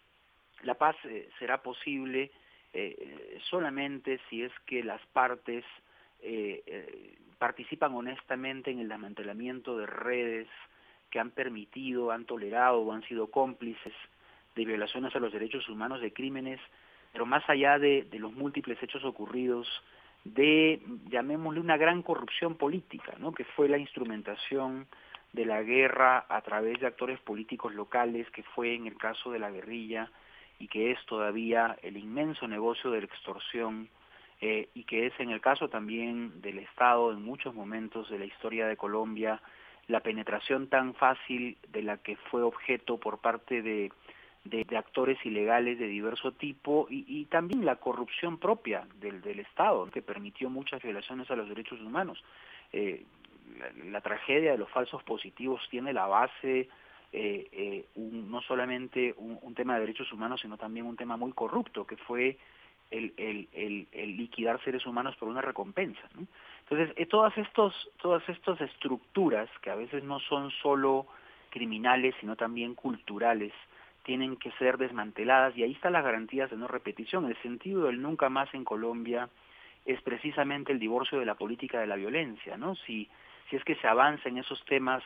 La 0.64 0.74
paz 0.74 0.96
eh, 1.04 1.30
será 1.38 1.62
posible 1.62 2.32
eh, 2.74 3.40
solamente 3.48 4.20
si 4.28 4.42
es 4.42 4.52
que 4.66 4.84
las 4.84 5.06
partes 5.08 5.64
participan 7.40 7.96
honestamente 7.96 8.70
en 8.70 8.80
el 8.80 8.90
desmantelamiento 8.90 9.76
de 9.76 9.88
redes 9.88 10.48
que 11.10 11.20
han 11.20 11.32
permitido, 11.32 12.12
han 12.12 12.26
tolerado 12.26 12.82
o 12.82 12.92
han 12.92 13.04
sido 13.04 13.32
cómplices 13.32 13.94
de 14.56 14.66
violaciones 14.66 15.16
a 15.16 15.20
los 15.20 15.34
derechos 15.34 15.68
humanos, 15.68 16.00
de 16.02 16.14
crímenes 16.14 16.60
pero 17.12 17.26
más 17.26 17.48
allá 17.50 17.78
de, 17.80 18.08
los 18.14 18.34
múltiples 18.34 18.82
hechos 18.82 19.04
ocurridos, 19.04 19.68
de, 20.24 20.82
llamémosle, 21.10 21.60
una 21.60 21.78
gran 21.78 22.02
corrupción 22.02 22.56
política, 22.56 23.14
¿no? 23.20 23.34
que 23.34 23.44
fue 23.44 23.68
la 23.68 23.78
instrumentación 23.78 24.88
de 25.34 25.46
la 25.46 25.62
guerra 25.64 26.26
a 26.30 26.42
través 26.42 26.80
de 26.80 26.88
actores 26.88 27.20
políticos 27.20 27.74
locales, 27.74 28.30
que 28.32 28.44
fue 28.44 28.76
en 28.76 28.88
el 28.88 28.98
caso 28.98 29.32
de 29.32 29.40
la 29.40 29.50
guerrilla, 29.50 30.12
y 30.60 30.68
que 30.68 30.92
es 30.92 31.04
todavía 31.06 31.78
el 31.82 31.98
inmenso 31.98 32.48
negocio 32.48 32.92
de 32.92 33.00
la 33.00 33.08
extorsión, 33.08 33.90
eh, 34.42 34.70
y 34.74 34.84
que 34.84 35.08
es 35.08 35.14
en 35.20 35.32
el 35.32 35.42
caso 35.42 35.70
también 35.70 36.42
del 36.42 36.60
Estado 36.60 37.12
en 37.12 37.24
muchos 37.24 37.54
momentos 37.54 38.10
de 38.10 38.20
la 38.20 38.26
historia 38.26 38.68
de 38.68 38.78
Colombia, 38.78 39.42
la 39.88 40.02
penetración 40.02 40.68
tan 40.68 40.94
fácil 40.96 41.58
de 41.70 41.84
la 41.84 41.98
que 41.98 42.16
fue 42.16 42.42
objeto 42.44 42.98
por 43.00 43.20
parte 43.20 43.62
de 43.62 43.92
de, 44.44 44.66
actores 44.78 45.18
ilegales 45.26 45.78
de 45.78 45.88
diverso 45.88 46.32
tipo 46.32 46.88
y, 46.90 47.26
también 47.26 47.66
la 47.66 47.76
corrupción 47.76 48.38
propia 48.38 48.88
del, 49.00 49.22
del, 49.22 49.40
Estado, 49.40 49.86
que 49.88 50.02
permitió 50.02 50.50
muchas 50.50 50.82
violaciones 50.82 51.30
a 51.30 51.36
los 51.36 51.48
derechos 51.48 51.80
humanos. 51.82 52.24
Eh, 52.74 53.04
la, 53.92 54.02
tragedia 54.02 54.52
de 54.52 54.58
los 54.58 54.70
falsos 54.70 55.04
positivos 55.04 55.62
tiene 55.70 55.94
la 55.94 56.08
base 56.08 56.70
eh, 57.14 57.48
eh, 57.52 57.86
no 57.96 58.42
solamente 58.42 59.14
un, 59.18 59.54
tema 59.54 59.76
de 59.76 59.82
derechos 59.82 60.12
humanos, 60.12 60.42
sino 60.42 60.58
también 60.58 60.86
un 60.86 60.96
tema 60.96 61.18
muy 61.18 61.34
corrupto, 61.34 61.86
que 61.86 61.98
fue 61.98 62.38
el, 62.90 63.14
el, 63.18 63.88
el, 63.92 64.18
liquidar 64.18 64.64
seres 64.64 64.86
humanos 64.86 65.16
por 65.18 65.28
una 65.28 65.42
recompensa. 65.42 66.02
Entonces, 66.70 67.08
todas, 67.10 67.38
estos, 67.38 67.74
todas 68.02 68.28
estas 68.30 68.60
estructuras, 68.62 69.50
que 69.62 69.70
a 69.70 69.76
veces 69.76 70.04
no 70.04 70.20
son 70.20 70.52
solo 70.62 71.08
criminales, 71.50 72.16
sino 72.22 72.36
también 72.36 72.76
culturales, 72.76 73.52
tienen 74.04 74.38
que 74.38 74.52
ser 74.54 74.78
desmanteladas 74.78 75.56
y 75.58 75.64
ahí 75.64 75.74
están 75.74 75.94
las 75.94 76.04
garantías 76.04 76.50
de 76.50 76.58
no 76.58 76.68
repetición. 76.68 77.26
El 77.26 77.42
sentido 77.42 77.86
del 77.86 78.02
nunca 78.02 78.30
más 78.30 78.54
en 78.54 78.64
Colombia 78.64 79.30
es 79.86 80.02
precisamente 80.02 80.72
el 80.72 80.80
divorcio 80.80 81.20
de 81.20 81.26
la 81.26 81.36
política 81.36 81.80
de 81.80 81.88
la 81.88 81.96
violencia, 81.96 82.58
¿no? 82.58 82.76
Si, 82.76 83.10
si 83.50 83.56
es 83.56 83.64
que 83.64 83.76
se 83.76 83.88
avanza 83.88 84.30
en 84.30 84.38
esos 84.38 84.64
temas, 84.66 85.04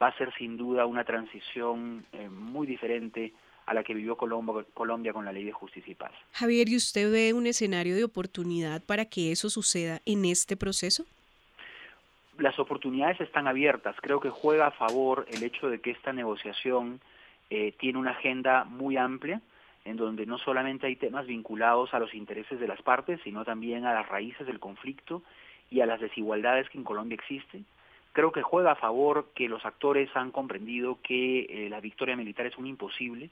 va 0.00 0.08
a 0.08 0.16
ser 0.16 0.32
sin 0.34 0.56
duda 0.56 0.86
una 0.86 1.04
transición 1.04 2.04
eh, 2.12 2.28
muy 2.28 2.66
diferente 2.66 3.32
a 3.66 3.74
la 3.74 3.84
que 3.84 3.94
vivió 3.94 4.16
Colombia, 4.16 4.64
Colombia 4.72 5.12
con 5.12 5.24
la 5.24 5.32
ley 5.32 5.44
de 5.44 5.52
justicia 5.52 5.92
y 5.92 5.94
paz. 5.94 6.12
Javier, 6.32 6.68
¿y 6.68 6.76
usted 6.76 7.12
ve 7.12 7.34
un 7.34 7.46
escenario 7.46 7.94
de 7.94 8.04
oportunidad 8.04 8.82
para 8.82 9.04
que 9.04 9.30
eso 9.30 9.50
suceda 9.50 10.00
en 10.06 10.24
este 10.24 10.56
proceso? 10.56 11.04
las 12.38 12.58
oportunidades 12.58 13.20
están 13.20 13.48
abiertas. 13.48 13.96
Creo 14.00 14.20
que 14.20 14.30
juega 14.30 14.68
a 14.68 14.70
favor 14.70 15.26
el 15.30 15.42
hecho 15.42 15.68
de 15.68 15.80
que 15.80 15.90
esta 15.90 16.12
negociación 16.12 17.00
eh, 17.50 17.72
tiene 17.78 17.98
una 17.98 18.12
agenda 18.12 18.64
muy 18.64 18.96
amplia, 18.96 19.40
en 19.84 19.96
donde 19.96 20.26
no 20.26 20.38
solamente 20.38 20.86
hay 20.86 20.96
temas 20.96 21.26
vinculados 21.26 21.94
a 21.94 21.98
los 21.98 22.14
intereses 22.14 22.60
de 22.60 22.68
las 22.68 22.82
partes, 22.82 23.20
sino 23.24 23.44
también 23.44 23.86
a 23.86 23.94
las 23.94 24.08
raíces 24.08 24.46
del 24.46 24.60
conflicto 24.60 25.22
y 25.70 25.80
a 25.80 25.86
las 25.86 26.00
desigualdades 26.00 26.68
que 26.68 26.78
en 26.78 26.84
Colombia 26.84 27.14
existen. 27.14 27.64
Creo 28.12 28.32
que 28.32 28.42
juega 28.42 28.72
a 28.72 28.76
favor 28.76 29.28
que 29.34 29.48
los 29.48 29.64
actores 29.64 30.10
han 30.14 30.30
comprendido 30.30 30.98
que 31.02 31.46
eh, 31.48 31.68
la 31.70 31.80
victoria 31.80 32.16
militar 32.16 32.46
es 32.46 32.58
un 32.58 32.66
imposible 32.66 33.30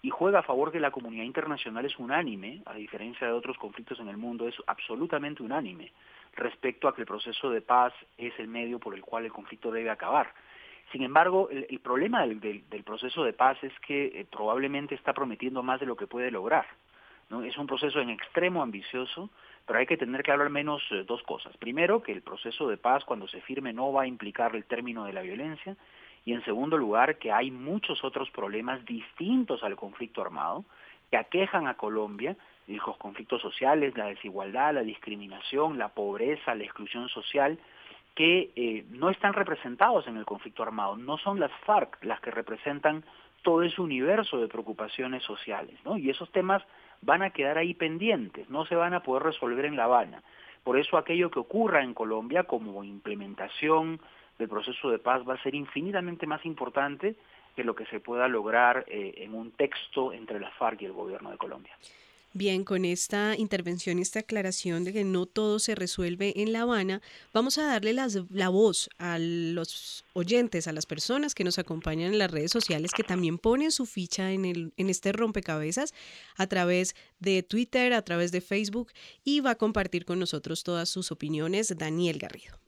y 0.00 0.10
juega 0.10 0.40
a 0.40 0.42
favor 0.42 0.72
que 0.72 0.80
la 0.80 0.90
comunidad 0.90 1.24
internacional 1.24 1.84
es 1.84 1.96
unánime, 1.98 2.62
a 2.66 2.74
diferencia 2.74 3.26
de 3.26 3.32
otros 3.32 3.56
conflictos 3.56 4.00
en 4.00 4.08
el 4.08 4.16
mundo, 4.16 4.48
es 4.48 4.56
absolutamente 4.66 5.42
unánime 5.42 5.92
respecto 6.34 6.88
a 6.88 6.94
que 6.94 7.02
el 7.02 7.06
proceso 7.06 7.50
de 7.50 7.60
paz 7.60 7.92
es 8.18 8.32
el 8.38 8.48
medio 8.48 8.78
por 8.78 8.94
el 8.94 9.02
cual 9.02 9.24
el 9.24 9.32
conflicto 9.32 9.70
debe 9.70 9.90
acabar. 9.90 10.32
Sin 10.92 11.02
embargo, 11.02 11.48
el, 11.50 11.80
problema 11.80 12.26
del, 12.26 12.40
del, 12.40 12.84
proceso 12.84 13.24
de 13.24 13.32
paz 13.32 13.56
es 13.62 13.72
que 13.80 14.04
eh, 14.06 14.26
probablemente 14.30 14.94
está 14.94 15.12
prometiendo 15.14 15.62
más 15.62 15.80
de 15.80 15.86
lo 15.86 15.96
que 15.96 16.06
puede 16.06 16.30
lograr. 16.30 16.66
Es 17.46 17.56
un 17.56 17.66
proceso 17.66 17.98
en 17.98 18.10
extremo 18.10 18.62
ambicioso, 18.62 19.30
pero 19.66 19.78
hay 19.78 19.86
que 19.86 19.96
tener 19.96 20.22
claro 20.22 20.42
al 20.42 20.50
menos 20.50 20.82
eh, 20.90 21.04
dos 21.06 21.22
cosas. 21.22 21.56
Primero, 21.56 22.02
que 22.02 22.12
el 22.12 22.20
proceso 22.20 22.68
de 22.68 22.76
paz 22.76 23.04
cuando 23.06 23.26
se 23.26 23.40
firme 23.40 23.72
no 23.72 23.90
va 23.90 24.02
a 24.02 24.06
implicar 24.06 24.54
el 24.54 24.66
término 24.66 25.06
de 25.06 25.14
la 25.14 25.22
violencia. 25.22 25.76
Y 26.26 26.34
en 26.34 26.44
segundo 26.44 26.76
lugar, 26.76 27.16
que 27.16 27.32
hay 27.32 27.50
muchos 27.50 28.04
otros 28.04 28.30
problemas 28.30 28.84
distintos 28.84 29.64
al 29.64 29.76
conflicto 29.76 30.20
armado 30.20 30.64
que 31.10 31.16
aquejan 31.16 31.66
a 31.68 31.74
Colombia 31.74 32.36
los 32.66 32.96
conflictos 32.96 33.42
sociales, 33.42 33.96
la 33.96 34.06
desigualdad, 34.06 34.74
la 34.74 34.82
discriminación, 34.82 35.78
la 35.78 35.88
pobreza, 35.88 36.54
la 36.54 36.64
exclusión 36.64 37.08
social, 37.08 37.58
que 38.14 38.52
eh, 38.56 38.84
no 38.90 39.10
están 39.10 39.32
representados 39.32 40.06
en 40.06 40.16
el 40.16 40.24
conflicto 40.24 40.62
armado. 40.62 40.96
No 40.96 41.18
son 41.18 41.40
las 41.40 41.52
FARC 41.64 42.04
las 42.04 42.20
que 42.20 42.30
representan 42.30 43.04
todo 43.42 43.62
ese 43.62 43.80
universo 43.80 44.38
de 44.38 44.48
preocupaciones 44.48 45.22
sociales, 45.24 45.78
¿no? 45.84 45.96
Y 45.96 46.10
esos 46.10 46.30
temas 46.30 46.62
van 47.00 47.22
a 47.22 47.30
quedar 47.30 47.58
ahí 47.58 47.74
pendientes, 47.74 48.48
no 48.48 48.64
se 48.66 48.76
van 48.76 48.94
a 48.94 49.02
poder 49.02 49.24
resolver 49.24 49.64
en 49.64 49.76
La 49.76 49.84
Habana. 49.84 50.22
Por 50.62 50.78
eso 50.78 50.96
aquello 50.96 51.30
que 51.30 51.40
ocurra 51.40 51.82
en 51.82 51.94
Colombia 51.94 52.44
como 52.44 52.84
implementación 52.84 54.00
del 54.38 54.48
proceso 54.48 54.90
de 54.90 54.98
paz 54.98 55.22
va 55.28 55.34
a 55.34 55.42
ser 55.42 55.54
infinitamente 55.54 56.26
más 56.26 56.44
importante 56.46 57.16
que 57.56 57.64
lo 57.64 57.74
que 57.74 57.86
se 57.86 58.00
pueda 58.00 58.28
lograr 58.28 58.84
eh, 58.86 59.14
en 59.18 59.34
un 59.34 59.50
texto 59.50 60.12
entre 60.12 60.38
las 60.38 60.54
FARC 60.54 60.82
y 60.82 60.86
el 60.86 60.92
gobierno 60.92 61.30
de 61.30 61.36
Colombia. 61.36 61.76
Bien, 62.34 62.64
con 62.64 62.86
esta 62.86 63.36
intervención 63.36 63.98
y 63.98 64.02
esta 64.02 64.20
aclaración 64.20 64.84
de 64.84 64.94
que 64.94 65.04
no 65.04 65.26
todo 65.26 65.58
se 65.58 65.74
resuelve 65.74 66.32
en 66.40 66.52
La 66.52 66.62
Habana, 66.62 67.02
vamos 67.34 67.58
a 67.58 67.64
darle 67.64 67.92
la 67.92 68.48
voz 68.48 68.88
a 68.96 69.18
los 69.18 70.06
oyentes, 70.14 70.66
a 70.66 70.72
las 70.72 70.86
personas 70.86 71.34
que 71.34 71.44
nos 71.44 71.58
acompañan 71.58 72.12
en 72.12 72.18
las 72.18 72.30
redes 72.30 72.50
sociales, 72.50 72.92
que 72.96 73.02
también 73.02 73.36
ponen 73.36 73.70
su 73.70 73.84
ficha 73.84 74.32
en, 74.32 74.46
el, 74.46 74.72
en 74.78 74.88
este 74.88 75.12
rompecabezas 75.12 75.92
a 76.36 76.46
través 76.46 76.96
de 77.20 77.42
Twitter, 77.42 77.92
a 77.92 78.02
través 78.02 78.32
de 78.32 78.40
Facebook, 78.40 78.92
y 79.24 79.40
va 79.40 79.50
a 79.50 79.56
compartir 79.56 80.06
con 80.06 80.18
nosotros 80.18 80.64
todas 80.64 80.88
sus 80.88 81.12
opiniones 81.12 81.74
Daniel 81.76 82.18
Garrido. 82.18 82.58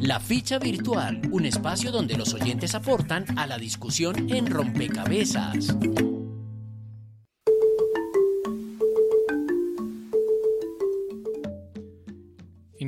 La 0.00 0.20
ficha 0.20 0.60
virtual, 0.60 1.20
un 1.32 1.44
espacio 1.44 1.90
donde 1.90 2.16
los 2.16 2.32
oyentes 2.34 2.76
aportan 2.76 3.36
a 3.36 3.48
la 3.48 3.58
discusión 3.58 4.30
en 4.30 4.46
rompecabezas. 4.46 5.76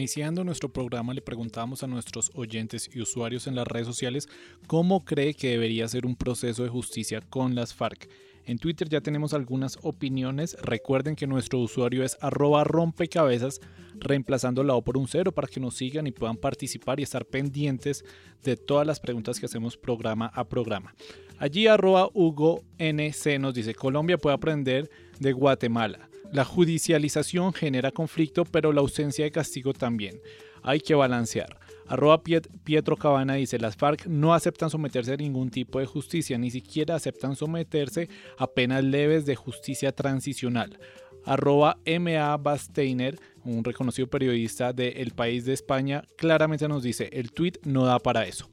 Iniciando 0.00 0.44
nuestro 0.44 0.70
programa 0.70 1.12
le 1.12 1.20
preguntamos 1.20 1.82
a 1.82 1.86
nuestros 1.86 2.30
oyentes 2.32 2.88
y 2.90 3.02
usuarios 3.02 3.46
en 3.46 3.54
las 3.54 3.68
redes 3.68 3.86
sociales 3.86 4.30
cómo 4.66 5.04
cree 5.04 5.34
que 5.34 5.50
debería 5.50 5.86
ser 5.88 6.06
un 6.06 6.16
proceso 6.16 6.62
de 6.62 6.70
justicia 6.70 7.20
con 7.20 7.54
las 7.54 7.74
FARC. 7.74 8.08
En 8.46 8.58
Twitter 8.58 8.88
ya 8.88 9.02
tenemos 9.02 9.34
algunas 9.34 9.78
opiniones. 9.82 10.56
Recuerden 10.62 11.16
que 11.16 11.26
nuestro 11.26 11.58
usuario 11.58 12.02
es 12.02 12.16
arroba 12.22 12.64
rompecabezas, 12.64 13.60
reemplazando 13.96 14.64
la 14.64 14.74
O 14.74 14.80
por 14.80 14.96
un 14.96 15.06
cero 15.06 15.32
para 15.32 15.48
que 15.48 15.60
nos 15.60 15.76
sigan 15.76 16.06
y 16.06 16.12
puedan 16.12 16.38
participar 16.38 16.98
y 16.98 17.02
estar 17.02 17.26
pendientes 17.26 18.02
de 18.42 18.56
todas 18.56 18.86
las 18.86 19.00
preguntas 19.00 19.38
que 19.38 19.44
hacemos 19.44 19.76
programa 19.76 20.32
a 20.34 20.48
programa. 20.48 20.94
Allí 21.36 21.66
arroba 21.66 22.08
Hugo 22.14 22.62
NC 22.78 23.38
nos 23.38 23.52
dice, 23.52 23.74
Colombia 23.74 24.16
puede 24.16 24.34
aprender 24.34 24.90
de 25.18 25.32
Guatemala. 25.32 26.09
La 26.32 26.44
judicialización 26.44 27.52
genera 27.52 27.90
conflicto, 27.90 28.44
pero 28.44 28.72
la 28.72 28.80
ausencia 28.80 29.24
de 29.24 29.32
castigo 29.32 29.72
también. 29.72 30.20
Hay 30.62 30.80
que 30.80 30.94
balancear. 30.94 31.58
Arroba 31.88 32.22
Pietro 32.22 32.96
Cabana 32.96 33.34
dice, 33.34 33.58
las 33.58 33.76
FARC 33.76 34.06
no 34.06 34.32
aceptan 34.32 34.70
someterse 34.70 35.14
a 35.14 35.16
ningún 35.16 35.50
tipo 35.50 35.80
de 35.80 35.86
justicia, 35.86 36.38
ni 36.38 36.52
siquiera 36.52 36.94
aceptan 36.94 37.34
someterse 37.34 38.08
a 38.38 38.46
penas 38.46 38.84
leves 38.84 39.26
de 39.26 39.34
justicia 39.34 39.90
transicional. 39.90 40.78
Arroba 41.24 41.78
MA 41.84 42.36
Basteiner, 42.36 43.18
un 43.44 43.64
reconocido 43.64 44.08
periodista 44.08 44.72
de 44.72 44.88
El 44.88 45.10
País 45.10 45.44
de 45.44 45.52
España, 45.52 46.04
claramente 46.16 46.68
nos 46.68 46.84
dice, 46.84 47.10
el 47.12 47.32
tweet 47.32 47.54
no 47.64 47.84
da 47.84 47.98
para 47.98 48.24
eso. 48.24 48.48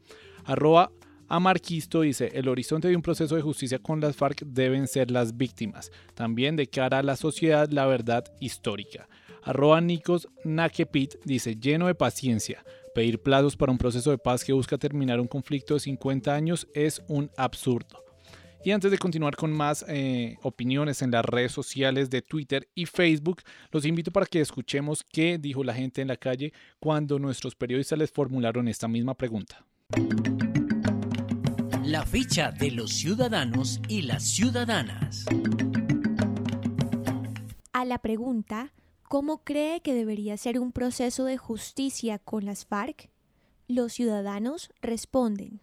Arroba 0.45 0.91
Amarquisto 1.29 2.01
dice, 2.01 2.31
el 2.33 2.47
horizonte 2.47 2.87
de 2.87 2.95
un 2.95 3.01
proceso 3.01 3.35
de 3.35 3.41
justicia 3.41 3.79
con 3.79 3.99
las 3.99 4.15
FARC 4.15 4.43
deben 4.45 4.87
ser 4.87 5.11
las 5.11 5.35
víctimas, 5.35 5.91
también 6.13 6.55
de 6.55 6.67
cara 6.67 6.99
a 6.99 7.03
la 7.03 7.17
sociedad 7.17 7.69
la 7.69 7.85
verdad 7.85 8.23
histórica. 8.39 9.09
Arroba 9.43 9.81
Nikos 9.81 10.29
Nakepit 10.45 11.15
dice, 11.25 11.55
lleno 11.55 11.87
de 11.87 11.95
paciencia, 11.95 12.63
pedir 12.95 13.21
plazos 13.21 13.57
para 13.57 13.71
un 13.71 13.77
proceso 13.77 14.11
de 14.11 14.17
paz 14.17 14.43
que 14.43 14.53
busca 14.53 14.77
terminar 14.77 15.19
un 15.19 15.27
conflicto 15.27 15.73
de 15.73 15.81
50 15.81 16.33
años 16.33 16.67
es 16.73 17.01
un 17.07 17.29
absurdo. 17.35 18.03
Y 18.63 18.71
antes 18.71 18.91
de 18.91 18.97
continuar 18.97 19.35
con 19.35 19.51
más 19.51 19.85
eh, 19.87 20.37
opiniones 20.43 21.01
en 21.01 21.11
las 21.11 21.23
redes 21.23 21.51
sociales 21.51 22.09
de 22.09 22.21
Twitter 22.21 22.67
y 22.73 22.85
Facebook, 22.85 23.41
los 23.71 23.85
invito 23.85 24.11
para 24.11 24.25
que 24.25 24.41
escuchemos 24.41 25.03
qué 25.03 25.37
dijo 25.37 25.63
la 25.63 25.73
gente 25.73 26.01
en 26.01 26.07
la 26.07 26.17
calle 26.17 26.51
cuando 26.79 27.19
nuestros 27.19 27.55
periodistas 27.55 27.99
les 27.99 28.11
formularon 28.11 28.67
esta 28.67 28.87
misma 28.87 29.13
pregunta. 29.13 29.65
La 31.97 32.05
ficha 32.05 32.51
de 32.51 32.69
los 32.69 32.91
ciudadanos 32.91 33.81
y 33.88 34.03
las 34.03 34.23
ciudadanas. 34.23 35.25
A 37.73 37.86
la 37.86 37.97
pregunta, 37.97 38.71
¿cómo 39.01 39.43
cree 39.43 39.81
que 39.81 39.95
debería 39.95 40.38
ser 40.38 40.60
un 40.60 40.71
proceso 40.71 41.25
de 41.25 41.38
justicia 41.38 42.19
con 42.19 42.45
las 42.45 42.67
FARC? 42.67 43.10
Los 43.67 43.93
ciudadanos 43.93 44.69
responden. 44.79 45.60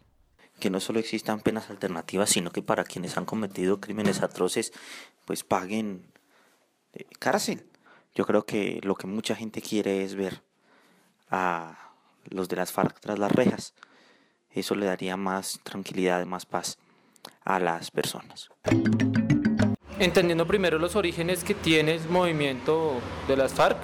Que 0.58 0.70
no 0.70 0.80
solo 0.80 0.98
existan 0.98 1.38
penas 1.38 1.70
alternativas, 1.70 2.30
sino 2.30 2.50
que 2.50 2.62
para 2.62 2.82
quienes 2.82 3.16
han 3.16 3.26
cometido 3.26 3.80
crímenes 3.80 4.20
atroces, 4.20 4.72
pues 5.26 5.44
paguen 5.44 6.04
eh, 6.94 7.04
cárcel. 7.20 7.64
Yo 8.12 8.26
creo 8.26 8.44
que 8.44 8.80
lo 8.82 8.96
que 8.96 9.06
mucha 9.06 9.36
gente 9.36 9.62
quiere 9.62 10.02
es 10.02 10.16
ver 10.16 10.42
a 11.30 11.92
los 12.24 12.48
de 12.48 12.56
las 12.56 12.72
FARC 12.72 12.98
tras 12.98 13.20
las 13.20 13.30
rejas 13.30 13.72
eso 14.54 14.74
le 14.74 14.86
daría 14.86 15.16
más 15.16 15.60
tranquilidad, 15.62 16.24
más 16.26 16.46
paz 16.46 16.78
a 17.44 17.58
las 17.58 17.90
personas. 17.90 18.50
Entendiendo 19.98 20.46
primero 20.46 20.78
los 20.78 20.96
orígenes 20.96 21.44
que 21.44 21.54
tiene 21.54 21.94
el 21.94 22.08
movimiento 22.08 23.00
de 23.28 23.36
las 23.36 23.54
FARC 23.54 23.78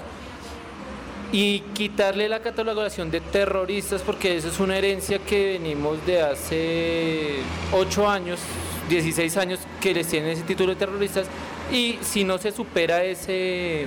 y 1.33 1.61
quitarle 1.74 2.28
la 2.28 2.40
catalogación 2.40 3.11
de 3.11 3.20
terroristas 3.20 4.02
porque 4.02 4.37
eso 4.37 4.48
es 4.48 4.59
una 4.59 4.76
herencia 4.76 5.20
que 5.20 5.52
venimos 5.52 6.04
de 6.04 6.22
hace 6.22 7.37
8 7.72 8.11
años, 8.11 8.40
16 8.88 9.37
años 9.37 9.61
que 9.80 9.94
les 9.94 10.09
tienen 10.09 10.30
ese 10.30 10.42
título 10.42 10.70
de 10.70 10.76
terroristas 10.76 11.28
y 11.70 11.98
si 12.02 12.24
no 12.24 12.38
se 12.38 12.50
supera 12.50 13.04
ese 13.04 13.87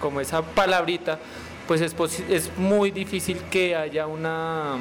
como 0.00 0.22
esa 0.22 0.40
palabrita 0.40 1.18
pues 1.68 1.82
es, 1.82 1.94
es 2.30 2.50
muy 2.56 2.90
difícil 2.90 3.36
que 3.50 3.76
haya 3.76 4.06
una 4.06 4.78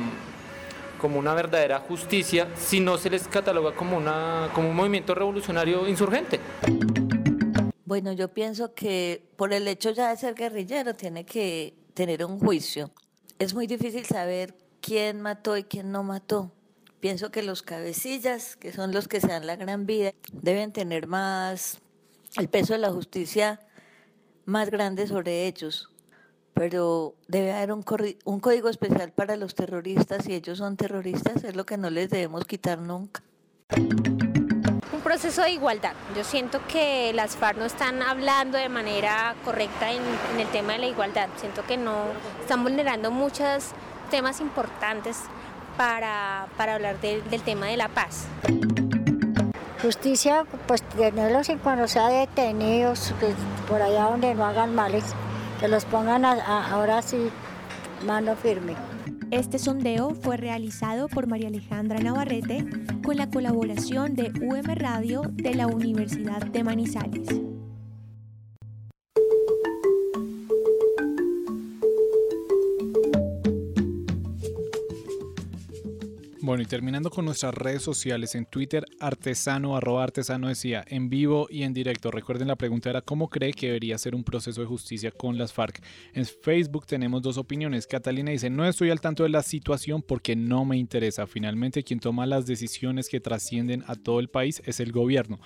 como 0.99 1.17
una 1.17 1.33
verdadera 1.33 1.79
justicia 1.79 2.47
si 2.55 2.79
no 2.79 2.99
se 2.99 3.09
les 3.09 3.27
cataloga 3.27 3.73
como, 3.73 3.97
una, 3.97 4.51
como 4.53 4.69
un 4.69 4.75
movimiento 4.75 5.15
revolucionario 5.15 5.87
insurgente. 5.87 6.39
Bueno, 7.85 8.13
yo 8.13 8.27
pienso 8.27 8.75
que 8.75 9.23
por 9.35 9.51
el 9.51 9.67
hecho 9.67 9.89
ya 9.89 10.11
de 10.11 10.17
ser 10.17 10.35
guerrillero 10.35 10.93
tiene 10.93 11.25
que 11.25 11.73
tener 11.95 12.23
un 12.23 12.37
juicio. 12.37 12.91
Es 13.39 13.55
muy 13.55 13.65
difícil 13.65 14.05
saber 14.05 14.53
quién 14.79 15.21
mató 15.21 15.57
y 15.57 15.63
quién 15.63 15.91
no 15.91 16.03
mató. 16.03 16.51
Pienso 16.99 17.31
que 17.31 17.41
los 17.41 17.63
cabecillas, 17.63 18.57
que 18.57 18.73
son 18.73 18.91
los 18.91 19.07
que 19.07 19.21
se 19.21 19.29
dan 19.29 19.47
la 19.47 19.55
gran 19.55 19.87
vida, 19.87 20.11
deben 20.31 20.71
tener 20.71 21.07
más 21.07 21.79
el 22.37 22.49
peso 22.49 22.73
de 22.73 22.79
la 22.79 22.91
justicia 22.91 23.59
más 24.45 24.69
grande 24.69 25.07
sobre 25.07 25.47
ellos 25.47 25.89
pero 26.59 27.13
debe 27.29 27.53
haber 27.53 27.71
un, 27.71 27.85
un 28.25 28.39
código 28.41 28.67
especial 28.67 29.13
para 29.13 29.37
los 29.37 29.55
terroristas 29.55 30.27
y 30.27 30.33
ellos 30.33 30.57
son 30.57 30.75
terroristas, 30.75 31.41
es 31.45 31.55
lo 31.55 31.65
que 31.65 31.77
no 31.77 31.89
les 31.89 32.09
debemos 32.09 32.43
quitar 32.43 32.79
nunca. 32.79 33.23
Un 33.77 34.99
proceso 35.01 35.41
de 35.43 35.51
igualdad. 35.51 35.93
Yo 36.17 36.25
siento 36.25 36.59
que 36.67 37.13
las 37.13 37.37
FARC 37.37 37.59
no 37.59 37.63
están 37.63 38.01
hablando 38.01 38.57
de 38.57 38.67
manera 38.67 39.35
correcta 39.45 39.89
en, 39.89 40.01
el 40.37 40.47
tema 40.49 40.73
de 40.73 40.79
la 40.79 40.87
igualdad. 40.87 41.29
Siento 41.37 41.63
que 41.63 41.77
no 41.77 42.07
están 42.41 42.61
vulnerando 42.61 43.09
muchos 43.09 43.69
temas 44.11 44.41
importantes 44.41 45.15
para, 45.77 46.49
hablar 46.57 46.99
del 46.99 47.41
tema 47.41 47.67
de 47.67 47.77
la 47.77 47.87
paz. 47.87 48.27
Justicia, 49.81 50.43
pues 50.67 50.83
tenerlos 50.83 51.47
y 51.47 51.55
cuando 51.55 51.87
sean 51.87 52.11
detenidos, 52.11 53.13
por 53.69 53.81
allá 53.81 54.09
donde 54.09 54.35
no 54.35 54.43
hagan 54.43 54.75
males, 54.75 55.05
que 55.59 55.67
los 55.67 55.85
pongan 55.85 56.25
ahora 56.25 57.01
sí 57.01 57.29
mano 58.05 58.35
firme. 58.35 58.75
Este 59.31 59.59
sondeo 59.59 60.15
fue 60.15 60.37
realizado 60.37 61.07
por 61.07 61.27
María 61.27 61.49
Alejandra 61.49 61.99
Navarrete 61.99 62.65
con 63.03 63.17
la 63.17 63.29
colaboración 63.29 64.15
de 64.15 64.31
UM 64.41 64.65
Radio 64.75 65.21
de 65.33 65.53
la 65.53 65.67
Universidad 65.67 66.41
de 66.41 66.63
Manizales. 66.63 67.27
Bueno, 76.49 76.63
y 76.63 76.65
terminando 76.65 77.11
con 77.11 77.25
nuestras 77.25 77.53
redes 77.53 77.83
sociales, 77.83 78.33
en 78.33 78.47
Twitter, 78.47 78.83
artesano, 78.99 79.77
arroba 79.77 80.03
artesano 80.03 80.47
decía, 80.47 80.83
en 80.87 81.07
vivo 81.07 81.45
y 81.47 81.61
en 81.61 81.75
directo. 81.75 82.09
Recuerden, 82.09 82.47
la 82.47 82.55
pregunta 82.55 82.89
era, 82.89 83.03
¿cómo 83.03 83.29
cree 83.29 83.53
que 83.53 83.67
debería 83.67 83.99
ser 83.99 84.15
un 84.15 84.23
proceso 84.23 84.59
de 84.59 84.65
justicia 84.65 85.11
con 85.11 85.37
las 85.37 85.53
FARC? 85.53 85.79
En 86.11 86.25
Facebook 86.25 86.87
tenemos 86.87 87.21
dos 87.21 87.37
opiniones. 87.37 87.85
Catalina 87.85 88.31
dice, 88.31 88.49
no 88.49 88.65
estoy 88.65 88.89
al 88.89 88.99
tanto 88.99 89.21
de 89.21 89.29
la 89.29 89.43
situación 89.43 90.01
porque 90.01 90.35
no 90.35 90.65
me 90.65 90.75
interesa. 90.77 91.27
Finalmente, 91.27 91.83
quien 91.83 91.99
toma 91.99 92.25
las 92.25 92.47
decisiones 92.47 93.09
que 93.09 93.19
trascienden 93.19 93.83
a 93.85 93.93
todo 93.93 94.19
el 94.19 94.29
país 94.29 94.59
es 94.65 94.79
el 94.79 94.91
gobierno 94.91 95.39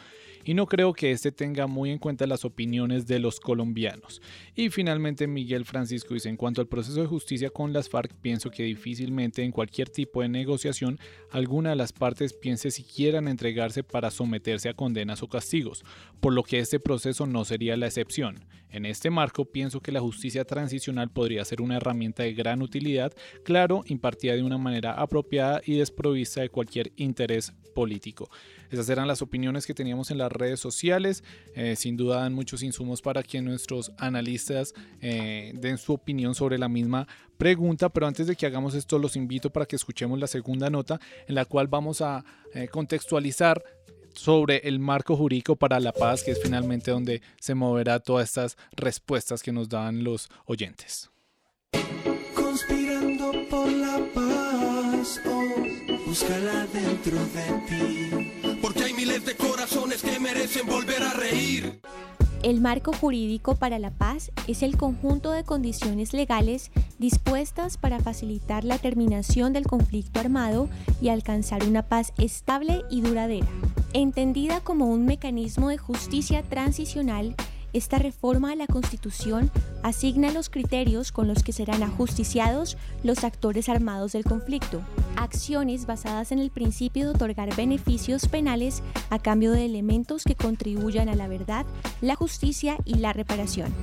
y 0.45 0.53
no 0.53 0.65
creo 0.67 0.93
que 0.93 1.11
este 1.11 1.31
tenga 1.31 1.67
muy 1.67 1.91
en 1.91 1.99
cuenta 1.99 2.27
las 2.27 2.45
opiniones 2.45 3.07
de 3.07 3.19
los 3.19 3.39
colombianos. 3.39 4.21
Y 4.55 4.69
finalmente 4.69 5.27
Miguel 5.27 5.65
Francisco 5.65 6.13
dice, 6.13 6.29
en 6.29 6.37
cuanto 6.37 6.61
al 6.61 6.67
proceso 6.67 7.01
de 7.01 7.07
justicia 7.07 7.49
con 7.49 7.73
las 7.73 7.89
FARC, 7.89 8.13
pienso 8.21 8.49
que 8.49 8.63
difícilmente 8.63 9.43
en 9.43 9.51
cualquier 9.51 9.89
tipo 9.89 10.21
de 10.21 10.29
negociación 10.29 10.92
alguna 11.31 11.71
de 11.71 11.75
las 11.75 11.93
partes 11.93 12.33
piense 12.33 12.71
si 12.71 12.83
quieran 12.83 13.27
entregarse 13.27 13.83
para 13.83 14.11
someterse 14.11 14.69
a 14.69 14.73
condenas 14.73 15.23
o 15.23 15.27
castigos, 15.27 15.83
por 16.19 16.33
lo 16.33 16.43
que 16.43 16.59
este 16.59 16.79
proceso 16.79 17.25
no 17.27 17.45
sería 17.45 17.77
la 17.77 17.87
excepción. 17.87 18.45
En 18.73 18.87
este 18.87 19.11
marco 19.11 19.45
pienso 19.45 19.81
que 19.81 19.91
la 19.91 20.01
justicia 20.01 20.45
transicional 20.45 21.11
podría 21.11 21.45
ser 21.45 21.61
una 21.61 21.77
herramienta 21.77 22.23
de 22.23 22.33
gran 22.33 22.63
utilidad, 22.63 23.13
claro, 23.43 23.83
impartida 23.85 24.33
de 24.33 24.41
una 24.41 24.57
manera 24.57 24.93
apropiada 24.93 25.61
y 25.63 25.77
desprovista 25.77 26.41
de 26.41 26.49
cualquier 26.49 26.91
interés 26.95 27.53
político. 27.75 28.31
Esas 28.71 28.89
eran 28.89 29.07
las 29.07 29.21
opiniones 29.21 29.67
que 29.67 29.75
teníamos 29.75 30.09
en 30.09 30.17
las 30.17 30.31
redes 30.31 30.59
sociales. 30.59 31.23
Eh, 31.55 31.75
sin 31.75 31.97
duda 31.97 32.21
dan 32.21 32.33
muchos 32.33 32.63
insumos 32.63 33.03
para 33.03 33.21
que 33.21 33.41
nuestros 33.43 33.91
analistas 33.99 34.73
eh, 35.01 35.53
den 35.55 35.77
su 35.77 35.93
opinión 35.93 36.33
sobre 36.33 36.57
la 36.57 36.67
misma 36.67 37.07
pregunta, 37.37 37.89
pero 37.89 38.07
antes 38.07 38.25
de 38.25 38.35
que 38.35 38.47
hagamos 38.47 38.73
esto 38.73 38.97
los 38.97 39.15
invito 39.15 39.51
para 39.51 39.67
que 39.67 39.75
escuchemos 39.75 40.19
la 40.19 40.27
segunda 40.27 40.71
nota 40.71 40.99
en 41.27 41.35
la 41.35 41.45
cual 41.45 41.67
vamos 41.67 42.01
a 42.01 42.25
eh, 42.53 42.67
contextualizar 42.69 43.63
sobre 44.13 44.57
el 44.67 44.79
marco 44.79 45.15
jurídico 45.15 45.55
para 45.55 45.79
la 45.79 45.91
paz, 45.91 46.23
que 46.23 46.31
es 46.31 46.41
finalmente 46.41 46.91
donde 46.91 47.21
se 47.39 47.55
moverá 47.55 47.99
todas 47.99 48.29
estas 48.29 48.57
respuestas 48.71 49.43
que 49.43 49.51
nos 49.51 49.69
dan 49.69 50.03
los 50.03 50.29
oyentes. 50.45 51.09
Conspirando 52.35 53.31
por 53.49 53.71
la 53.71 53.99
paz, 54.13 55.19
oh, 55.25 56.05
búscala 56.05 56.67
dentro 56.73 57.17
de 57.17 57.61
ti, 57.67 58.57
porque 58.61 58.83
hay 58.83 58.93
miles 58.93 59.25
de 59.25 59.35
corazones 59.35 60.01
que 60.01 60.19
merecen 60.19 60.67
volver 60.67 61.01
a 61.03 61.13
reír. 61.13 61.81
El 62.43 62.59
marco 62.59 62.91
jurídico 62.91 63.55
para 63.55 63.79
la 63.79 63.89
paz 63.89 64.29
es 64.49 64.63
el 64.63 64.75
conjunto 64.75 65.31
de 65.31 65.45
condiciones 65.45 66.11
legales 66.11 66.71
dispuestas 66.99 67.77
para 67.77 68.01
facilitar 68.01 68.65
la 68.65 68.77
terminación 68.77 69.53
del 69.53 69.65
conflicto 69.65 70.19
armado 70.19 70.67
y 71.01 71.07
alcanzar 71.07 71.63
una 71.63 71.83
paz 71.83 72.11
estable 72.17 72.81
y 72.89 72.99
duradera. 72.99 73.47
Entendida 73.93 74.59
como 74.59 74.87
un 74.87 75.05
mecanismo 75.05 75.69
de 75.69 75.77
justicia 75.77 76.43
transicional, 76.43 77.33
esta 77.71 77.97
reforma 77.97 78.51
a 78.51 78.55
la 78.55 78.67
Constitución 78.67 79.49
asigna 79.81 80.29
los 80.33 80.49
criterios 80.49 81.13
con 81.13 81.29
los 81.29 81.43
que 81.43 81.53
serán 81.53 81.81
ajusticiados 81.81 82.77
los 83.03 83.23
actores 83.23 83.69
armados 83.69 84.11
del 84.11 84.25
conflicto, 84.25 84.81
acciones 85.17 85.85
basadas 85.85 86.31
en 86.31 86.39
el 86.39 86.49
principio 86.49 87.05
de 87.05 87.15
otorgar 87.15 87.55
beneficios 87.55 88.27
penales 88.27 88.83
a 89.09 89.19
cambio 89.19 89.51
de 89.51 89.65
elementos 89.65 90.23
que 90.23 90.35
contribuyan 90.35 91.09
a 91.09 91.15
la 91.15 91.27
verdad, 91.27 91.65
la 92.01 92.15
justicia 92.15 92.77
y 92.85 92.95
la 92.95 93.13
reparación, 93.13 93.73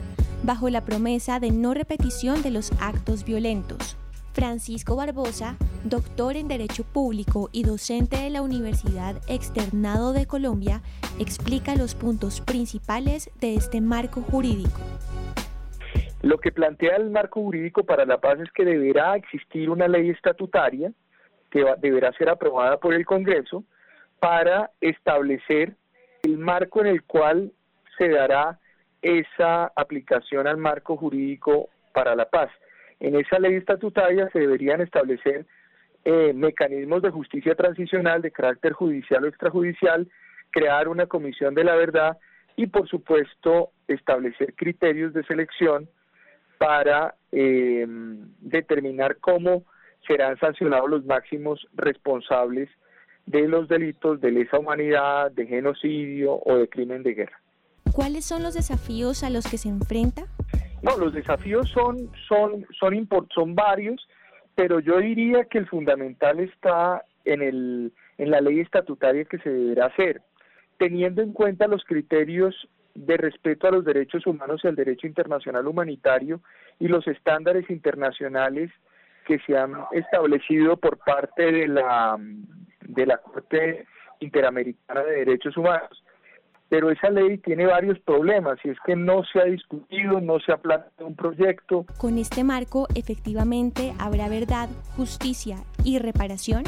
bajo 0.42 0.68
la 0.70 0.84
promesa 0.84 1.40
de 1.40 1.50
no 1.50 1.74
repetición 1.74 2.42
de 2.42 2.50
los 2.50 2.72
actos 2.80 3.24
violentos. 3.24 3.96
Francisco 4.32 4.94
Barbosa, 4.96 5.56
doctor 5.84 6.36
en 6.36 6.48
Derecho 6.48 6.84
Público 6.84 7.48
y 7.52 7.64
docente 7.64 8.16
de 8.16 8.30
la 8.30 8.42
Universidad 8.42 9.20
Externado 9.28 10.12
de 10.12 10.26
Colombia, 10.26 10.82
explica 11.18 11.74
los 11.74 11.94
puntos 11.94 12.40
principales 12.40 13.30
de 13.40 13.54
este 13.54 13.80
marco 13.80 14.22
jurídico. 14.22 14.80
Lo 16.22 16.38
que 16.38 16.52
plantea 16.52 16.96
el 16.96 17.10
marco 17.10 17.40
jurídico 17.40 17.82
para 17.84 18.04
la 18.04 18.20
paz 18.20 18.38
es 18.40 18.52
que 18.52 18.64
deberá 18.64 19.16
existir 19.16 19.70
una 19.70 19.88
ley 19.88 20.10
estatutaria 20.10 20.92
que 21.50 21.64
deberá 21.78 22.12
ser 22.12 22.28
aprobada 22.28 22.78
por 22.78 22.94
el 22.94 23.04
Congreso 23.04 23.64
para 24.20 24.70
establecer 24.80 25.74
el 26.22 26.38
marco 26.38 26.80
en 26.80 26.86
el 26.86 27.02
cual 27.04 27.52
se 27.98 28.08
dará 28.08 28.58
esa 29.02 29.72
aplicación 29.76 30.46
al 30.46 30.58
marco 30.58 30.96
jurídico 30.96 31.68
para 31.92 32.14
la 32.14 32.28
paz. 32.28 32.50
En 33.00 33.16
esa 33.16 33.38
ley 33.38 33.54
estatutaria 33.54 34.28
se 34.30 34.40
deberían 34.40 34.80
establecer 34.80 35.46
eh, 36.04 36.32
mecanismos 36.34 37.02
de 37.02 37.10
justicia 37.10 37.54
transicional 37.54 38.22
de 38.22 38.30
carácter 38.30 38.72
judicial 38.72 39.24
o 39.24 39.28
extrajudicial, 39.28 40.08
crear 40.50 40.88
una 40.88 41.06
comisión 41.06 41.54
de 41.54 41.64
la 41.64 41.74
verdad 41.76 42.18
y, 42.56 42.66
por 42.66 42.88
supuesto, 42.88 43.70
establecer 43.88 44.54
criterios 44.54 45.14
de 45.14 45.24
selección 45.24 45.88
para 46.58 47.14
eh, 47.32 47.86
determinar 48.40 49.16
cómo 49.16 49.64
serán 50.10 50.36
sancionados 50.40 50.90
los 50.90 51.04
máximos 51.04 51.64
responsables 51.74 52.68
de 53.26 53.46
los 53.46 53.68
delitos 53.68 54.20
de 54.20 54.32
lesa 54.32 54.58
humanidad, 54.58 55.30
de 55.30 55.46
genocidio 55.46 56.40
o 56.44 56.56
de 56.56 56.68
crimen 56.68 57.04
de 57.04 57.14
guerra. 57.14 57.40
¿Cuáles 57.92 58.24
son 58.24 58.42
los 58.42 58.54
desafíos 58.54 59.22
a 59.22 59.30
los 59.30 59.48
que 59.48 59.56
se 59.56 59.68
enfrenta? 59.68 60.22
No, 60.82 60.96
los 60.96 61.12
desafíos 61.12 61.70
son, 61.70 62.10
son, 62.26 62.66
son, 62.80 63.08
son 63.32 63.54
varios, 63.54 64.08
pero 64.56 64.80
yo 64.80 64.98
diría 64.98 65.44
que 65.44 65.58
el 65.58 65.68
fundamental 65.68 66.40
está 66.40 67.04
en, 67.24 67.42
el, 67.42 67.92
en 68.18 68.30
la 68.32 68.40
ley 68.40 68.58
estatutaria 68.58 69.24
que 69.26 69.38
se 69.38 69.50
deberá 69.50 69.86
hacer, 69.86 70.22
teniendo 70.78 71.22
en 71.22 71.32
cuenta 71.32 71.68
los 71.68 71.84
criterios 71.84 72.68
de 72.96 73.16
respeto 73.16 73.68
a 73.68 73.70
los 73.70 73.84
derechos 73.84 74.26
humanos 74.26 74.62
y 74.64 74.66
al 74.66 74.74
derecho 74.74 75.06
internacional 75.06 75.68
humanitario 75.68 76.40
y 76.80 76.88
los 76.88 77.06
estándares 77.06 77.70
internacionales 77.70 78.72
que 79.26 79.38
se 79.40 79.56
han 79.56 79.72
establecido 79.92 80.76
por 80.76 80.98
parte 80.98 81.52
de 81.52 81.68
la, 81.68 82.16
de 82.80 83.06
la 83.06 83.18
Corte 83.18 83.86
Interamericana 84.20 85.02
de 85.02 85.24
Derechos 85.24 85.56
Humanos 85.56 86.02
pero 86.70 86.88
esa 86.90 87.10
ley 87.10 87.36
tiene 87.38 87.66
varios 87.66 87.98
problemas 87.98 88.56
y 88.64 88.70
es 88.70 88.78
que 88.86 88.94
no 88.94 89.24
se 89.24 89.40
ha 89.40 89.44
discutido, 89.44 90.20
no 90.20 90.38
se 90.38 90.52
ha 90.52 90.56
planteado 90.56 91.08
un 91.08 91.16
proyecto. 91.16 91.84
Con 91.98 92.16
este 92.16 92.44
marco, 92.44 92.86
efectivamente, 92.94 93.92
¿habrá 93.98 94.28
verdad, 94.28 94.68
justicia 94.96 95.56
y 95.84 95.98
reparación? 95.98 96.62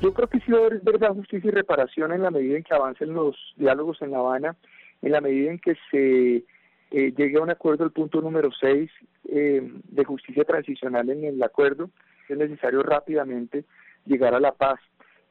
Yo 0.00 0.14
creo 0.14 0.26
que 0.26 0.40
sí 0.40 0.50
va 0.50 0.58
a 0.58 0.66
haber 0.66 0.80
verdad, 0.80 1.14
justicia 1.14 1.48
y 1.48 1.50
reparación 1.50 2.12
en 2.12 2.22
la 2.22 2.30
medida 2.30 2.56
en 2.56 2.64
que 2.64 2.74
avancen 2.74 3.12
los 3.12 3.36
diálogos 3.56 4.00
en 4.00 4.12
La 4.12 4.18
Habana, 4.18 4.56
en 5.02 5.12
la 5.12 5.20
medida 5.20 5.50
en 5.50 5.58
que 5.58 5.76
se 5.90 6.44
eh, 6.90 7.12
llegue 7.16 7.38
a 7.38 7.42
un 7.42 7.50
acuerdo, 7.50 7.84
el 7.84 7.92
punto 7.92 8.20
número 8.20 8.50
6 8.52 8.90
eh, 9.28 9.72
de 9.84 10.04
justicia 10.04 10.44
transicional 10.44 11.08
en 11.10 11.24
el 11.24 11.42
acuerdo, 11.42 11.90
es 12.28 12.36
necesario 12.36 12.82
rápidamente 12.82 13.64
llegar 14.06 14.34
a 14.34 14.40
la 14.40 14.52
paz. 14.52 14.80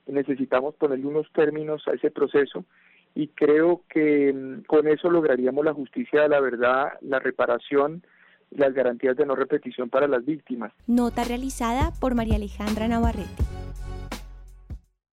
Necesitamos 0.08 0.76
ponerle 0.76 1.06
unos 1.06 1.32
términos 1.34 1.88
a 1.88 1.92
ese 1.92 2.12
proceso 2.12 2.66
y 3.14 3.28
creo 3.28 3.84
que 3.90 4.34
mm, 4.34 4.64
con 4.64 4.88
eso 4.88 5.10
lograríamos 5.10 5.66
la 5.66 5.74
justicia 5.74 6.24
de 6.24 6.30
la 6.30 6.40
verdad, 6.40 6.94
la 7.02 7.20
reparación 7.20 8.04
y 8.52 8.58
las 8.58 8.74
garantías 8.74 9.18
de 9.18 9.26
no 9.26 9.36
repetición 9.36 9.90
para 9.90 10.08
las 10.08 10.26
víctimas. 10.26 10.72
Nota 10.88 11.24
realizada 11.24 11.92
por 12.00 12.16
María 12.16 12.36
Alejandra 12.36 12.88
Navarrete. 12.88 13.44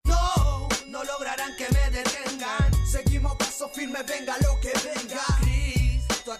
No, 0.05 0.69
no 0.91 1.05
lograrán 1.05 1.51
que 1.59 1.67
me 1.75 1.97
detengan. 1.97 2.73
Seguimos 2.87 3.35
paso 3.37 3.69
firme, 3.69 3.99
venga 4.09 4.35
lo 4.39 4.55
que 4.63 4.73
venga. 4.89 5.36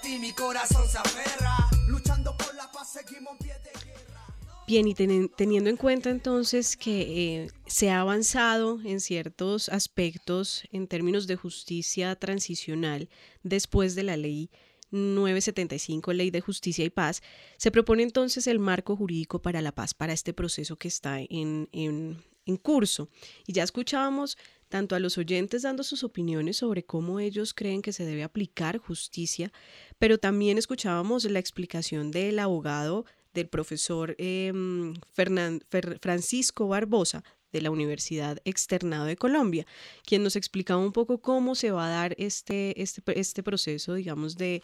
Ti 0.07 0.21
mi 0.21 0.33
corazón 0.33 0.89
se 0.89 0.99
aferra. 0.99 1.69
Luchando 1.89 2.37
por 2.37 2.55
la 2.55 2.71
paz, 2.71 2.93
seguimos 2.93 3.37
pie 3.39 3.55
de 3.55 3.73
guerra. 3.85 4.25
Bien, 4.69 4.87
y 4.87 4.95
teniendo 4.95 5.69
en 5.69 5.77
cuenta 5.77 6.11
entonces 6.11 6.77
que 6.77 7.01
eh, 7.43 7.51
se 7.67 7.91
ha 7.91 8.03
avanzado 8.03 8.79
en 8.85 9.01
ciertos 9.01 9.69
aspectos 9.69 10.63
en 10.71 10.87
términos 10.87 11.27
de 11.27 11.35
justicia 11.35 12.15
transicional 12.15 13.09
después 13.43 13.97
de 13.97 14.05
la 14.05 14.17
ley 14.17 14.49
975, 14.93 16.13
Ley 16.13 16.31
de 16.31 16.41
Justicia 16.41 16.85
y 16.85 16.91
Paz, 16.91 17.21
se 17.57 17.73
propone 17.73 18.05
entonces 18.05 18.47
el 18.47 18.61
marco 18.61 18.95
jurídico 18.95 19.43
para 19.43 19.61
la 19.61 19.73
paz, 19.73 19.93
para 19.93 20.13
este 20.13 20.33
proceso 20.33 20.77
que 20.77 20.87
está 20.87 21.21
en, 21.21 21.69
en, 21.73 22.23
en 22.47 22.57
curso. 22.57 23.09
Y 23.45 23.55
ya 23.55 23.65
escuchábamos 23.65 24.39
tanto 24.69 24.95
a 24.95 25.01
los 25.01 25.19
oyentes 25.19 25.63
dando 25.63 25.83
sus 25.83 26.05
opiniones 26.05 26.59
sobre 26.59 26.85
cómo 26.85 27.21
ellos 27.21 27.55
creen 27.55 27.83
que 27.83 27.93
se 27.93 28.05
debe 28.05 28.23
aplicar 28.23 28.79
justicia, 28.79 29.53
pero 29.99 30.19
también 30.19 30.59
escuchábamos 30.59 31.25
la 31.25 31.39
explicación 31.39 32.11
del 32.11 32.39
abogado 32.39 33.05
del 33.35 33.49
profesor 33.49 34.15
em, 34.19 34.95
Francisco 36.01 36.69
Barbosa 36.69 37.23
de 37.53 37.63
la 37.63 37.71
Universidad 37.71 38.39
Externado 38.45 39.07
de 39.07 39.17
Colombia, 39.17 39.67
quien 40.05 40.23
nos 40.23 40.37
explicaba 40.37 40.81
un 40.81 40.93
poco 40.93 41.21
cómo 41.21 41.55
se 41.55 41.71
va 41.71 41.87
a 41.87 41.91
dar 41.91 42.15
este, 42.19 42.81
este, 42.83 43.03
este 43.19 43.43
proceso, 43.43 43.95
digamos, 43.95 44.37
de 44.37 44.63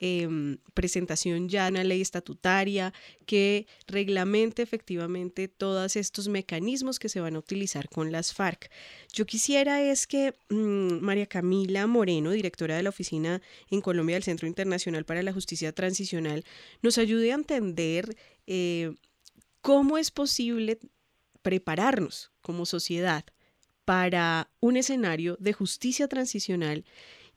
Em, 0.00 0.58
presentación 0.74 1.48
ya 1.48 1.68
una 1.68 1.84
ley 1.84 2.00
estatutaria 2.00 2.92
que 3.26 3.66
reglamente 3.86 4.60
efectivamente 4.60 5.46
todos 5.46 5.94
estos 5.94 6.26
mecanismos 6.26 6.98
que 6.98 7.08
se 7.08 7.20
van 7.20 7.36
a 7.36 7.38
utilizar 7.38 7.88
con 7.88 8.10
las 8.10 8.34
FARC. 8.34 8.70
Yo 9.12 9.24
quisiera 9.24 9.80
es 9.82 10.08
que 10.08 10.34
mm, 10.50 10.98
María 11.00 11.26
Camila 11.26 11.86
Moreno, 11.86 12.32
directora 12.32 12.76
de 12.76 12.82
la 12.82 12.88
oficina 12.88 13.40
en 13.70 13.80
Colombia 13.80 14.16
del 14.16 14.24
Centro 14.24 14.48
Internacional 14.48 15.04
para 15.04 15.22
la 15.22 15.32
Justicia 15.32 15.72
Transicional, 15.72 16.44
nos 16.82 16.98
ayude 16.98 17.30
a 17.30 17.36
entender 17.36 18.16
eh, 18.48 18.92
cómo 19.60 19.96
es 19.96 20.10
posible 20.10 20.80
prepararnos 21.42 22.32
como 22.42 22.66
sociedad 22.66 23.24
para 23.84 24.50
un 24.60 24.76
escenario 24.76 25.36
de 25.38 25.52
justicia 25.52 26.08
transicional 26.08 26.84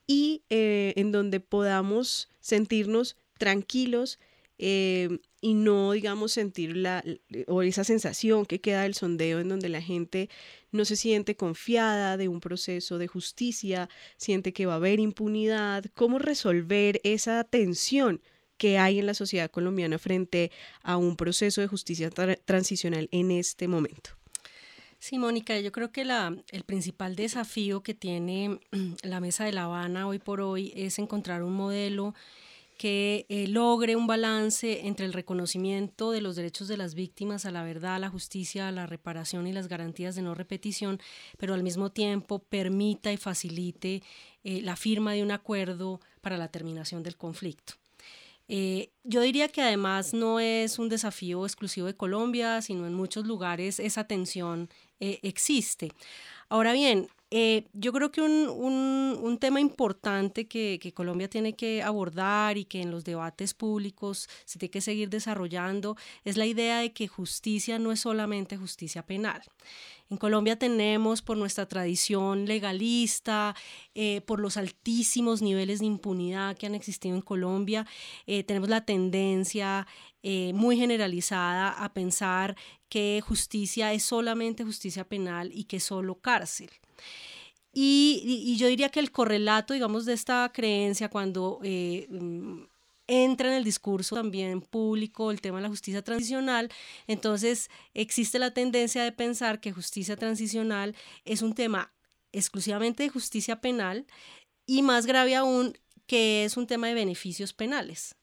y 0.08 0.44
eh, 0.50 0.94
en 0.96 1.12
donde 1.12 1.40
podamos 1.40 2.30
sentirnos 2.40 3.18
tranquilos 3.38 4.18
eh, 4.58 5.20
y 5.40 5.54
no, 5.54 5.92
digamos, 5.92 6.32
sentir 6.32 6.76
la, 6.76 7.04
o 7.48 7.62
esa 7.62 7.84
sensación 7.84 8.46
que 8.46 8.60
queda 8.60 8.84
del 8.84 8.96
sondeo 8.96 9.40
en 9.40 9.50
donde 9.50 9.70
la 9.70 9.82
gente 9.82 10.30
no 10.72 10.84
se 10.86 10.96
siente 10.96 11.36
confiada 11.36 12.18
de 12.18 12.28
un 12.28 12.40
proceso 12.40 12.98
de 12.98 13.08
justicia, 13.08 13.88
siente 14.18 14.54
que 14.54 14.66
va 14.66 14.74
a 14.74 14.78
haber 14.78 15.00
impunidad, 15.00 15.86
cómo 15.94 16.18
resolver 16.18 17.00
esa 17.04 17.44
tensión 17.44 18.22
que 18.58 18.80
hay 18.80 18.98
en 18.98 19.06
la 19.06 19.14
sociedad 19.14 19.52
colombiana 19.52 20.00
frente 20.00 20.52
a 20.82 20.98
un 20.98 21.16
proceso 21.16 21.62
de 21.62 21.68
justicia 21.68 22.10
transicional 22.10 23.08
en 23.12 23.30
este 23.30 23.68
momento. 23.68 24.18
Sí, 25.00 25.20
Mónica, 25.20 25.60
yo 25.60 25.72
creo 25.72 25.92
que 25.92 26.06
la, 26.06 26.36
el 26.52 26.64
principal 26.64 27.16
desafío 27.16 27.84
que 27.84 27.94
tiene 27.94 28.60
la 29.04 29.20
Mesa 29.20 29.46
de 29.46 29.54
La 29.54 29.66
Habana 29.66 30.08
hoy 30.08 30.20
por 30.20 30.42
hoy 30.42 30.74
es 30.76 30.98
encontrar 31.00 31.44
un 31.44 31.54
modelo 31.54 32.16
que 32.78 33.26
eh, 33.30 33.48
logre 33.48 33.96
un 33.96 34.06
balance 34.06 34.86
entre 34.88 35.06
el 35.08 35.14
reconocimiento 35.14 36.12
de 36.12 36.22
los 36.22 36.36
derechos 36.36 36.68
de 36.68 36.78
las 36.78 36.94
víctimas 36.94 37.46
a 37.46 37.52
la 37.52 37.64
verdad, 37.64 37.96
a 37.96 38.00
la 38.00 38.10
justicia, 38.10 38.68
a 38.68 38.72
la 38.72 38.86
reparación 38.86 39.48
y 39.48 39.54
las 39.54 39.68
garantías 39.68 40.16
de 40.16 40.22
no 40.22 40.36
repetición, 40.36 41.00
pero 41.38 41.56
al 41.56 41.64
mismo 41.64 41.92
tiempo 41.92 42.40
permita 42.40 43.12
y 43.12 43.18
facilite 43.18 44.04
eh, 44.44 44.62
la 44.62 44.76
firma 44.76 45.14
de 45.14 45.24
un 45.24 45.32
acuerdo 45.32 46.00
para 46.22 46.38
la 46.38 46.50
terminación 46.50 47.02
del 47.02 47.18
conflicto. 47.18 47.74
Eh, 48.50 48.92
yo 49.04 49.22
diría 49.22 49.50
que 49.50 49.62
además 49.62 50.14
no 50.14 50.40
es 50.40 50.80
un 50.80 50.88
desafío 50.88 51.46
exclusivo 51.46 51.88
de 51.88 51.98
Colombia, 51.98 52.62
sino 52.62 52.88
en 52.88 52.94
muchos 52.94 53.26
lugares 53.26 53.80
esa 53.80 54.06
tensión 54.06 54.70
eh, 55.00 55.20
existe. 55.24 55.92
Ahora 56.50 56.74
bien, 56.74 57.08
eh, 57.30 57.68
yo 57.74 57.92
creo 57.92 58.10
que 58.10 58.22
un, 58.22 58.48
un, 59.22 59.38
tema 59.38 59.60
importante 59.60 60.48
que, 60.48 60.80
Colombia 60.96 61.30
tiene 61.30 61.56
que 61.56 61.84
abordar 61.84 62.58
y 62.58 62.64
que 62.64 62.82
en 62.82 62.90
los 62.90 63.04
debates 63.04 63.54
públicos 63.54 64.30
se 64.46 64.58
tiene 64.58 64.72
que 64.72 64.80
seguir 64.80 65.10
desarrollando 65.10 65.98
es 66.24 66.38
la 66.38 66.46
idea 66.46 66.80
de 66.80 66.94
que 66.94 67.10
justicia 67.10 67.80
no 67.80 67.92
es 67.92 68.00
solamente 68.00 68.56
justicia 68.56 69.06
penal. 69.06 69.42
En 70.10 70.16
Colombia 70.16 70.58
tenemos, 70.58 71.22
por 71.22 71.36
nuestra 71.36 71.68
tradición 71.68 72.46
legalista, 72.46 73.56
eh, 73.94 74.22
por 74.22 74.40
los 74.40 74.56
altísimos 74.56 75.42
niveles 75.42 75.80
de 75.80 75.86
impunidad 75.86 76.58
que 76.58 76.66
han 76.66 76.76
existido 76.76 77.14
en 77.14 77.22
Colombia, 77.22 77.86
tenemos 78.26 78.70
la 78.70 78.86
tendencia 78.86 79.86
muy 80.54 80.78
generalizada 80.78 81.70
a 81.70 81.94
pensar 81.94 82.56
que 82.90 83.22
justicia 83.26 83.94
es 83.94 84.04
solamente 84.04 84.64
justicia 84.64 85.08
penal 85.08 85.52
y 85.54 85.66
que 85.66 85.80
solo 85.80 86.20
cárcel. 86.20 86.70
Y, 87.74 88.58
yo 88.58 88.68
diría 88.68 88.90
que 88.90 89.00
el 89.00 89.12
correlato, 89.12 89.74
digamos, 89.74 90.06
de 90.06 90.14
esta 90.14 90.52
creencia 90.54 91.10
cuando 91.10 91.60
eh, 91.64 92.08
mm, 92.10 92.64
entra 93.08 93.50
en 93.50 93.54
el 93.56 93.64
discurso 93.64 94.16
también 94.16 94.62
público 94.62 95.32
el 95.32 95.42
tema 95.42 95.58
de 95.58 95.64
la 95.64 95.70
justicia 95.70 96.02
transicional, 96.02 96.72
entonces 97.06 97.70
existe 97.94 98.40
la 98.40 98.52
tendencia 98.52 99.04
de 99.04 99.12
pensar 99.12 99.60
que 99.60 99.72
justicia 99.72 100.16
transicional 100.16 100.96
es 101.24 101.42
un 101.42 101.54
tema 101.54 101.94
exclusivamente 102.32 103.04
de 103.04 103.10
justicia 103.10 103.62
penal 103.62 104.08
y 104.66 104.82
más 104.82 105.06
grave 105.06 105.36
aún 105.36 105.78
que 106.08 106.46
es 106.46 106.58
un 106.58 106.68
tema 106.68 106.88
de 106.88 106.94
beneficios 106.96 107.54
penales. 107.54 108.16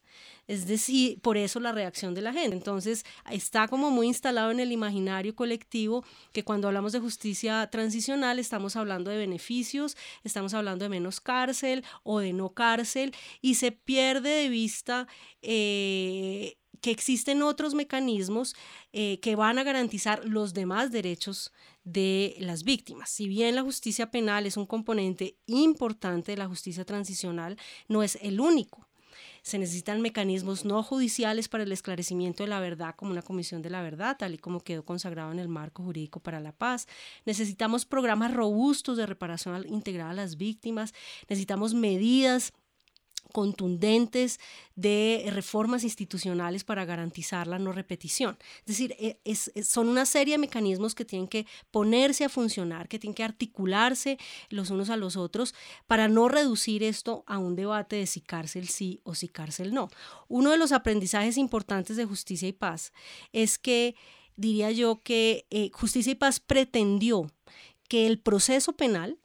Es 0.47 0.66
decir, 0.66 1.20
por 1.20 1.36
eso 1.36 1.61
la 1.61 1.72
reacción 1.72 2.14
de 2.14 2.22
la 2.22 2.32
gente. 2.32 2.57
Entonces, 2.57 3.05
está 3.30 3.68
como 3.68 3.90
muy 3.90 4.07
instalado 4.07 4.51
en 4.51 4.61
el 4.61 4.72
imaginario 4.72 5.34
colectivo 5.34 6.05
que 6.32 6.45
cuando 6.45 6.68
hablamos 6.68 6.92
de 6.92 7.01
justicia 7.01 7.68
transicional 7.70 8.38
estamos 8.38 8.76
hablando 8.76 9.11
de 9.11 9.18
beneficios, 9.18 9.97
estamos 10.22 10.55
hablando 10.55 10.84
de 10.84 10.88
menos 10.90 11.20
cárcel 11.20 11.84
o 12.03 12.18
de 12.18 12.32
no 12.32 12.51
cárcel 12.51 13.14
y 13.40 13.55
se 13.55 13.72
pierde 13.72 14.28
de 14.28 14.49
vista 14.49 15.07
eh, 15.42 16.57
que 16.80 16.90
existen 16.90 17.42
otros 17.42 17.74
mecanismos 17.74 18.55
eh, 18.92 19.18
que 19.20 19.36
van 19.36 19.59
a 19.59 19.62
garantizar 19.62 20.22
los 20.26 20.53
demás 20.53 20.92
derechos 20.92 21.51
de 21.84 22.36
las 22.38 22.64
víctimas. 22.64 23.09
Si 23.09 23.26
bien 23.28 23.55
la 23.55 23.62
justicia 23.62 24.11
penal 24.11 24.47
es 24.47 24.59
un 24.59 24.66
componente 24.66 25.38
importante 25.47 26.32
de 26.32 26.36
la 26.36 26.47
justicia 26.47 26.84
transicional, 26.84 27.57
no 27.88 28.03
es 28.03 28.18
el 28.20 28.38
único. 28.38 28.86
Se 29.45 29.59
necesitan 29.59 30.01
mecanismos 30.01 30.64
no 30.64 30.82
judiciales 30.82 31.49
para 31.49 31.64
el 31.64 31.72
esclarecimiento 31.72 32.42
de 32.42 32.49
la 32.49 32.61
verdad, 32.61 32.95
como 32.97 33.11
una 33.11 33.20
comisión 33.20 33.61
de 33.61 33.68
la 33.68 33.82
verdad, 33.82 34.16
tal 34.18 34.32
y 34.32 34.38
como 34.38 34.61
quedó 34.61 34.86
consagrado 34.86 35.30
en 35.32 35.38
el 35.38 35.49
marco 35.49 35.82
jurídico 35.82 36.18
para 36.18 36.40
la 36.40 36.53
paz. 36.53 36.88
Necesitamos 37.26 37.84
programas 37.84 38.32
robustos 38.32 38.97
de 38.97 39.05
reparación 39.05 39.68
integral 39.68 40.09
a 40.09 40.14
las 40.14 40.38
víctimas. 40.38 40.95
Necesitamos 41.28 41.74
medidas 41.74 42.55
contundentes 43.35 44.39
de 44.76 45.28
reformas 45.32 45.82
institucionales 45.82 46.62
para 46.62 46.85
garantizar 46.85 47.49
la 47.49 47.59
no 47.59 47.72
repetición. 47.72 48.39
Es 48.61 48.66
decir, 48.66 48.95
e, 49.01 49.18
son 49.64 49.89
una 49.89 50.07
serie 50.07 50.35
de 50.35 50.39
mecanismos 50.39 50.95
que 50.95 51.05
tienen 51.05 51.26
que 51.26 51.45
ponerse 51.72 52.24
a 52.24 52.28
funcionar, 52.28 52.89
que 52.89 53.01
tienen 53.01 53.16
que 53.16 53.24
articularse 53.24 54.18
los 54.51 54.70
unos 54.70 54.89
a 54.89 54.97
los 54.97 55.16
otros 55.16 55.53
para 55.89 56.07
no 56.07 56.28
reducir 56.28 56.85
esto 56.85 57.24
a 57.26 57.39
un 57.39 57.57
debate 57.57 57.97
de 57.97 58.07
si 58.07 58.20
cárcel 58.20 58.68
sí 58.68 59.01
o 59.03 59.16
si 59.16 59.26
cárcel 59.26 59.74
no. 59.74 59.89
Uno 60.28 60.53
de 60.53 60.57
los 60.57 60.70
aprendizajes 60.70 61.37
importantes 61.37 61.97
de 61.97 62.05
justicia 62.05 62.47
y 62.47 62.53
paz 62.53 62.93
es 63.32 63.59
que 63.59 63.97
diría 64.37 64.70
yo 64.70 65.03
que 65.03 65.49
eh, 65.51 65.70
justicia 65.72 66.12
y 66.12 66.14
paz 66.14 66.39
pretendió 66.39 67.32
que 67.89 68.07
el 68.07 68.20
proceso 68.20 68.74
penal 68.74 69.18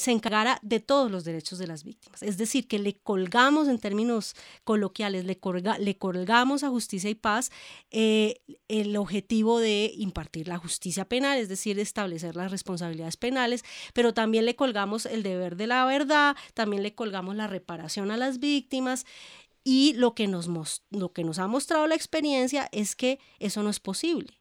se 0.00 0.12
encargara 0.12 0.58
de 0.62 0.80
todos 0.80 1.10
los 1.10 1.24
derechos 1.24 1.58
de 1.58 1.66
las 1.66 1.84
víctimas. 1.84 2.22
Es 2.22 2.38
decir, 2.38 2.66
que 2.66 2.78
le 2.78 2.96
colgamos 2.96 3.68
en 3.68 3.78
términos 3.78 4.34
coloquiales, 4.64 5.26
le, 5.26 5.38
colgamos 5.98 6.64
a 6.64 6.70
justicia 6.70 7.10
y 7.10 7.14
paz 7.14 7.50
eh, 7.90 8.40
el 8.68 8.96
objetivo 8.96 9.58
de 9.58 9.92
impartir 9.94 10.48
la 10.48 10.56
justicia 10.56 11.04
penal, 11.04 11.38
es 11.38 11.50
decir, 11.50 11.78
establecer 11.78 12.34
las 12.34 12.50
responsabilidades 12.50 13.18
penales, 13.18 13.62
pero 13.92 14.14
también 14.14 14.46
le 14.46 14.56
colgamos 14.56 15.04
el 15.04 15.22
deber 15.22 15.56
de 15.56 15.66
la 15.66 15.84
verdad, 15.84 16.34
también 16.54 16.82
le 16.82 16.94
colgamos 16.94 17.36
la 17.36 17.46
reparación 17.46 18.10
a 18.10 18.16
las 18.16 18.38
víctimas. 18.38 19.04
Y 19.62 19.92
lo 19.94 20.14
que, 20.14 20.26
nos, 20.26 20.48
lo 20.90 21.12
que 21.12 21.24
nos 21.24 21.38
ha 21.38 21.46
mostrado 21.46 21.86
la 21.86 21.94
experiencia 21.94 22.68
es 22.72 22.96
que 22.96 23.18
eso 23.38 23.62
no 23.62 23.70
es 23.70 23.80
posible 23.80 24.40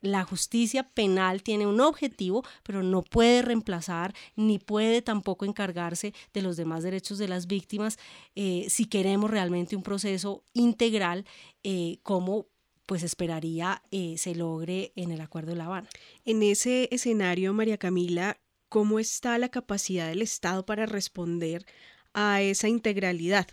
la 0.00 0.24
justicia 0.24 0.84
penal 0.90 1.42
tiene 1.42 1.66
un 1.66 1.80
objetivo, 1.80 2.44
pero 2.62 2.82
no 2.82 3.02
puede 3.02 3.42
reemplazar 3.42 4.14
ni 4.36 4.58
puede 4.58 5.02
tampoco 5.02 5.44
encargarse 5.44 6.14
de 6.32 6.42
los 6.42 6.56
demás 6.56 6.82
derechos 6.82 7.18
de 7.18 7.28
las 7.28 7.46
víctimas 7.46 7.98
eh, 8.34 8.66
si 8.68 8.86
queremos 8.86 9.30
realmente 9.30 9.76
un 9.76 9.82
proceso 9.82 10.44
integral 10.52 11.24
eh, 11.62 11.98
como 12.02 12.46
pues 12.86 13.02
esperaría 13.02 13.82
eh, 13.90 14.14
se 14.16 14.34
logre 14.36 14.92
en 14.94 15.10
el 15.10 15.20
Acuerdo 15.20 15.50
de 15.50 15.56
La 15.56 15.64
Habana. 15.64 15.88
En 16.24 16.42
ese 16.44 16.88
escenario, 16.92 17.52
María 17.52 17.78
Camila, 17.78 18.38
¿cómo 18.68 19.00
está 19.00 19.38
la 19.38 19.48
capacidad 19.48 20.08
del 20.08 20.22
Estado 20.22 20.64
para 20.64 20.86
responder 20.86 21.66
a 22.14 22.42
esa 22.42 22.68
integralidad? 22.68 23.48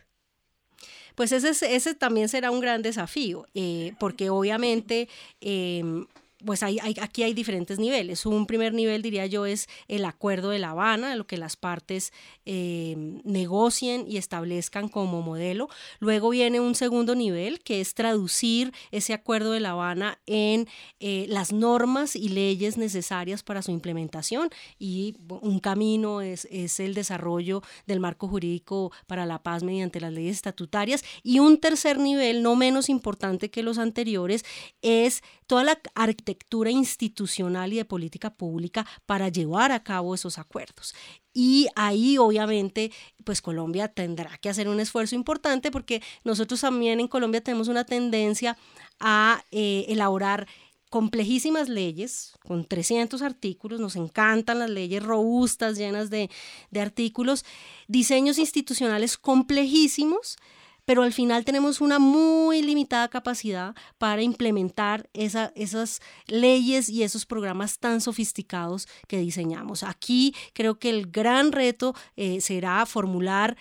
Pues 1.16 1.32
ese, 1.32 1.76
ese 1.76 1.96
también 1.96 2.30
será 2.30 2.52
un 2.52 2.60
gran 2.60 2.82
desafío, 2.82 3.46
eh, 3.54 3.94
porque 4.00 4.30
obviamente 4.30 5.08
em, 5.42 6.06
pues 6.46 6.64
aquí 6.64 7.24
hay 7.24 7.34
diferentes 7.34 7.80
niveles. 7.80 8.26
Un 8.26 8.46
primer 8.46 8.74
nivel, 8.74 9.02
diría 9.02 9.26
yo, 9.26 9.46
es 9.46 9.68
el 9.88 10.06
acuerdo 10.06 10.50
de 10.50 10.60
La 10.60 10.72
Habana, 10.72 11.16
lo 11.16 11.26
que 11.26 11.38
las 11.38 11.56
partes 11.56 12.12
eh, 12.46 12.96
negocien 13.24 14.06
y 14.08 14.18
establezcan 14.18 14.90
como 14.90 15.22
modelo. 15.22 15.70
Luego 16.00 16.30
viene 16.30 16.60
un 16.60 16.76
segundo 16.76 17.16
nivel, 17.16 17.62
que 17.62 17.82
es 17.82 17.94
traducir 17.94 18.74
ese 18.92 19.14
acuerdo 19.14 19.52
de 19.52 19.60
La 19.60 19.72
Habana 19.72 20.20
en 20.26 20.68
eh, 21.00 21.26
las 21.30 21.54
normas 21.54 22.16
y 22.16 22.30
leyes 22.30 22.78
necesarias 22.78 23.44
para 23.44 23.62
su 23.62 23.72
implementación. 23.72 24.50
Y 24.78 25.16
un 25.30 25.60
camino 25.60 26.22
es, 26.22 26.46
es 26.52 26.80
el 26.80 26.94
desarrollo 26.94 27.62
del 27.88 28.00
marco 28.00 28.28
jurídico 28.28 28.92
para 29.08 29.26
la 29.26 29.42
paz 29.42 29.64
mediante 29.64 30.02
las 30.02 30.12
leyes 30.12 30.36
estatutarias. 30.36 31.04
Y 31.24 31.40
un 31.40 31.58
tercer 31.58 32.00
nivel, 32.00 32.44
no 32.44 32.56
menos 32.56 32.90
importante 32.90 33.50
que 33.50 33.64
los 33.64 33.78
anteriores, 33.78 34.44
es 34.82 35.24
toda 35.48 35.64
la 35.64 35.80
arquitectura 35.96 36.33
institucional 36.72 37.74
y 37.74 37.78
de 37.78 37.86
política 37.86 38.34
pública 38.34 38.86
para 39.06 39.30
llevar 39.30 39.72
a 39.72 39.84
cabo 39.84 40.16
esos 40.16 40.38
acuerdos. 40.38 40.94
Y 41.34 41.68
ahí 41.76 42.18
obviamente 42.18 42.92
pues 43.24 43.42
Colombia 43.42 43.88
tendrá 43.88 44.38
que 44.38 44.50
hacer 44.50 44.68
un 44.68 44.80
esfuerzo 44.80 45.16
importante 45.16 45.72
porque 45.72 46.02
nosotros 46.24 46.62
también 46.62 47.00
en 47.00 47.08
Colombia 47.08 47.42
tenemos 47.42 47.68
una 47.68 47.86
tendencia 47.86 48.58
a 49.00 49.44
eh, 49.52 49.86
elaborar 49.88 50.48
complejísimas 50.94 51.70
leyes 51.70 52.34
con 52.46 52.66
300 52.66 53.24
artículos, 53.24 53.80
nos 53.80 53.96
encantan 53.96 54.60
las 54.60 54.70
leyes 54.70 55.02
robustas, 55.02 55.76
llenas 55.76 56.12
de, 56.12 56.30
de 56.70 56.82
artículos, 56.82 57.46
diseños 57.88 58.38
institucionales 58.38 59.18
complejísimos, 59.18 60.38
pero 60.86 61.04
al 61.04 61.14
final 61.14 61.46
tenemos 61.46 61.82
una 61.82 62.00
muy 62.00 62.62
limitada 62.62 63.08
capacidad 63.10 63.76
para 63.98 64.22
implementar 64.22 65.10
esas 65.14 66.02
leyes 66.28 66.90
y 66.90 67.04
esos 67.04 67.26
programas 67.26 67.80
tan 67.80 68.02
sofisticados 68.02 68.88
que 69.08 69.20
diseñamos. 69.20 69.84
Aquí 69.84 70.36
creo 70.54 70.80
que 70.80 70.90
el 70.90 71.08
gran 71.08 71.52
reto 71.52 71.96
eh, 72.16 72.42
será 72.42 72.86
formular 72.86 73.58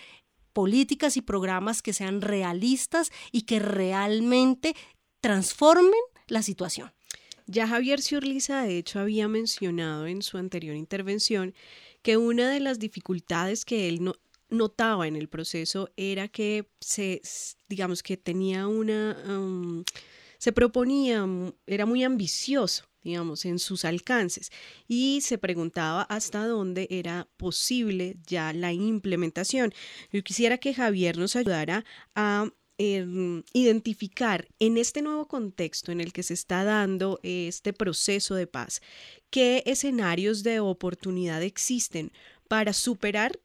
políticas 0.51 1.17
y 1.17 1.21
programas 1.21 1.81
que 1.81 1.93
sean 1.93 2.21
realistas 2.21 3.11
y 3.31 3.43
que 3.43 3.59
realmente 3.59 4.75
transformen 5.21 5.91
la 6.27 6.43
situación. 6.43 6.91
Ya 7.45 7.67
Javier 7.67 8.01
Ciurliza, 8.01 8.63
de 8.63 8.77
hecho, 8.77 8.99
había 8.99 9.27
mencionado 9.27 10.07
en 10.07 10.21
su 10.21 10.37
anterior 10.37 10.75
intervención 10.75 11.53
que 12.01 12.17
una 12.17 12.49
de 12.49 12.59
las 12.59 12.79
dificultades 12.79 13.65
que 13.65 13.89
él 13.89 14.03
no, 14.03 14.13
notaba 14.53 15.07
en 15.07 15.15
el 15.15 15.27
proceso 15.27 15.89
era 15.97 16.27
que 16.27 16.69
se, 16.79 17.21
digamos 17.67 18.03
que 18.03 18.17
tenía 18.17 18.67
una, 18.67 19.17
se 20.37 20.51
proponía, 20.51 21.25
era 21.67 21.85
muy 21.85 22.03
ambicioso 22.03 22.85
digamos, 23.03 23.45
en 23.45 23.59
sus 23.59 23.85
alcances 23.85 24.51
y 24.87 25.21
se 25.21 25.37
preguntaba 25.37 26.03
hasta 26.03 26.47
dónde 26.47 26.87
era 26.89 27.27
posible 27.37 28.17
ya 28.25 28.53
la 28.53 28.73
implementación. 28.73 29.73
Yo 30.11 30.23
quisiera 30.23 30.57
que 30.57 30.73
Javier 30.73 31.17
nos 31.17 31.35
ayudara 31.35 31.85
a 32.15 32.49
em, 32.77 33.43
identificar 33.53 34.47
en 34.59 34.77
este 34.77 35.01
nuevo 35.01 35.27
contexto 35.27 35.91
en 35.91 36.01
el 36.01 36.13
que 36.13 36.23
se 36.23 36.33
está 36.33 36.63
dando 36.63 37.19
este 37.23 37.73
proceso 37.73 38.35
de 38.35 38.47
paz, 38.47 38.81
qué 39.29 39.63
escenarios 39.65 40.43
de 40.43 40.59
oportunidad 40.59 41.43
existen 41.43 42.11
para 42.47 42.73
superar 42.73 43.39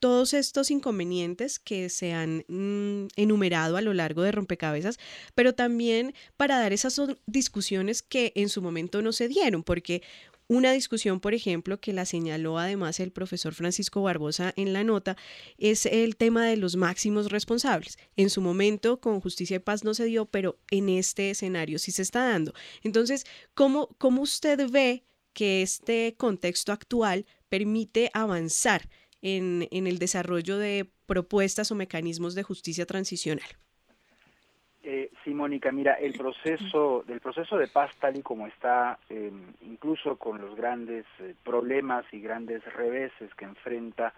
todos 0.00 0.34
estos 0.34 0.70
inconvenientes 0.70 1.58
que 1.58 1.88
se 1.88 2.12
han 2.12 2.44
mm, 2.48 3.08
enumerado 3.16 3.76
a 3.76 3.80
lo 3.80 3.94
largo 3.94 4.22
de 4.22 4.32
rompecabezas, 4.32 4.98
pero 5.34 5.54
también 5.54 6.14
para 6.36 6.58
dar 6.58 6.72
esas 6.72 7.00
discusiones 7.26 8.02
que 8.02 8.32
en 8.36 8.48
su 8.48 8.62
momento 8.62 9.02
no 9.02 9.12
se 9.12 9.28
dieron, 9.28 9.62
porque 9.62 10.02
una 10.48 10.70
discusión, 10.72 11.18
por 11.18 11.34
ejemplo, 11.34 11.80
que 11.80 11.92
la 11.92 12.06
señaló 12.06 12.58
además 12.58 13.00
el 13.00 13.10
profesor 13.10 13.52
Francisco 13.52 14.02
Barbosa 14.02 14.52
en 14.56 14.72
la 14.72 14.84
nota, 14.84 15.16
es 15.58 15.86
el 15.86 16.16
tema 16.16 16.46
de 16.46 16.56
los 16.56 16.76
máximos 16.76 17.32
responsables. 17.32 17.98
En 18.14 18.30
su 18.30 18.40
momento 18.40 19.00
con 19.00 19.20
Justicia 19.20 19.56
y 19.56 19.60
Paz 19.60 19.82
no 19.82 19.92
se 19.92 20.04
dio, 20.04 20.26
pero 20.26 20.56
en 20.70 20.88
este 20.88 21.30
escenario 21.30 21.80
sí 21.80 21.90
se 21.90 22.02
está 22.02 22.28
dando. 22.28 22.54
Entonces, 22.82 23.26
¿cómo, 23.54 23.88
cómo 23.98 24.22
usted 24.22 24.70
ve 24.70 25.02
que 25.32 25.62
este 25.62 26.14
contexto 26.16 26.70
actual 26.70 27.26
permite 27.48 28.10
avanzar 28.14 28.88
en, 29.26 29.86
el 29.86 29.98
desarrollo 29.98 30.56
de 30.56 30.86
propuestas 31.06 31.72
o 31.72 31.74
mecanismos 31.74 32.36
de 32.36 32.44
justicia 32.44 32.86
transicional. 32.86 33.48
Eh, 34.84 35.10
sí, 35.24 35.34
Mónica, 35.34 35.72
mira, 35.72 35.94
el 35.94 36.12
proceso 36.12 37.02
del 37.08 37.20
proceso 37.20 37.58
de 37.58 37.66
paz 37.66 37.90
tal 37.98 38.16
y 38.16 38.22
como 38.22 38.46
está, 38.46 39.00
em, 39.08 39.52
incluso 39.62 40.16
con 40.16 40.40
los 40.40 40.54
grandes 40.54 41.04
eh, 41.18 41.34
problemas 41.42 42.04
y 42.12 42.20
grandes 42.20 42.62
reveses 42.74 43.34
que 43.34 43.46
enfrenta, 43.46 44.14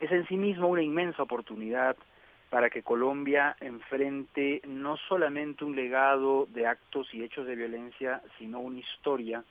es 0.00 0.10
en 0.10 0.26
sí 0.26 0.36
mismo 0.36 0.66
una 0.66 0.82
inmensa 0.82 1.22
oportunidad 1.22 1.96
para 2.48 2.70
que 2.70 2.82
Colombia 2.82 3.56
enfrente 3.60 4.62
no 4.66 4.96
solamente 4.96 5.64
un 5.64 5.76
legado 5.76 6.46
de 6.46 6.66
actos 6.66 7.14
y 7.14 7.22
hechos 7.22 7.46
de 7.46 7.54
violencia, 7.54 8.20
sino 8.36 8.58
una 8.58 8.80
historia 8.80 9.44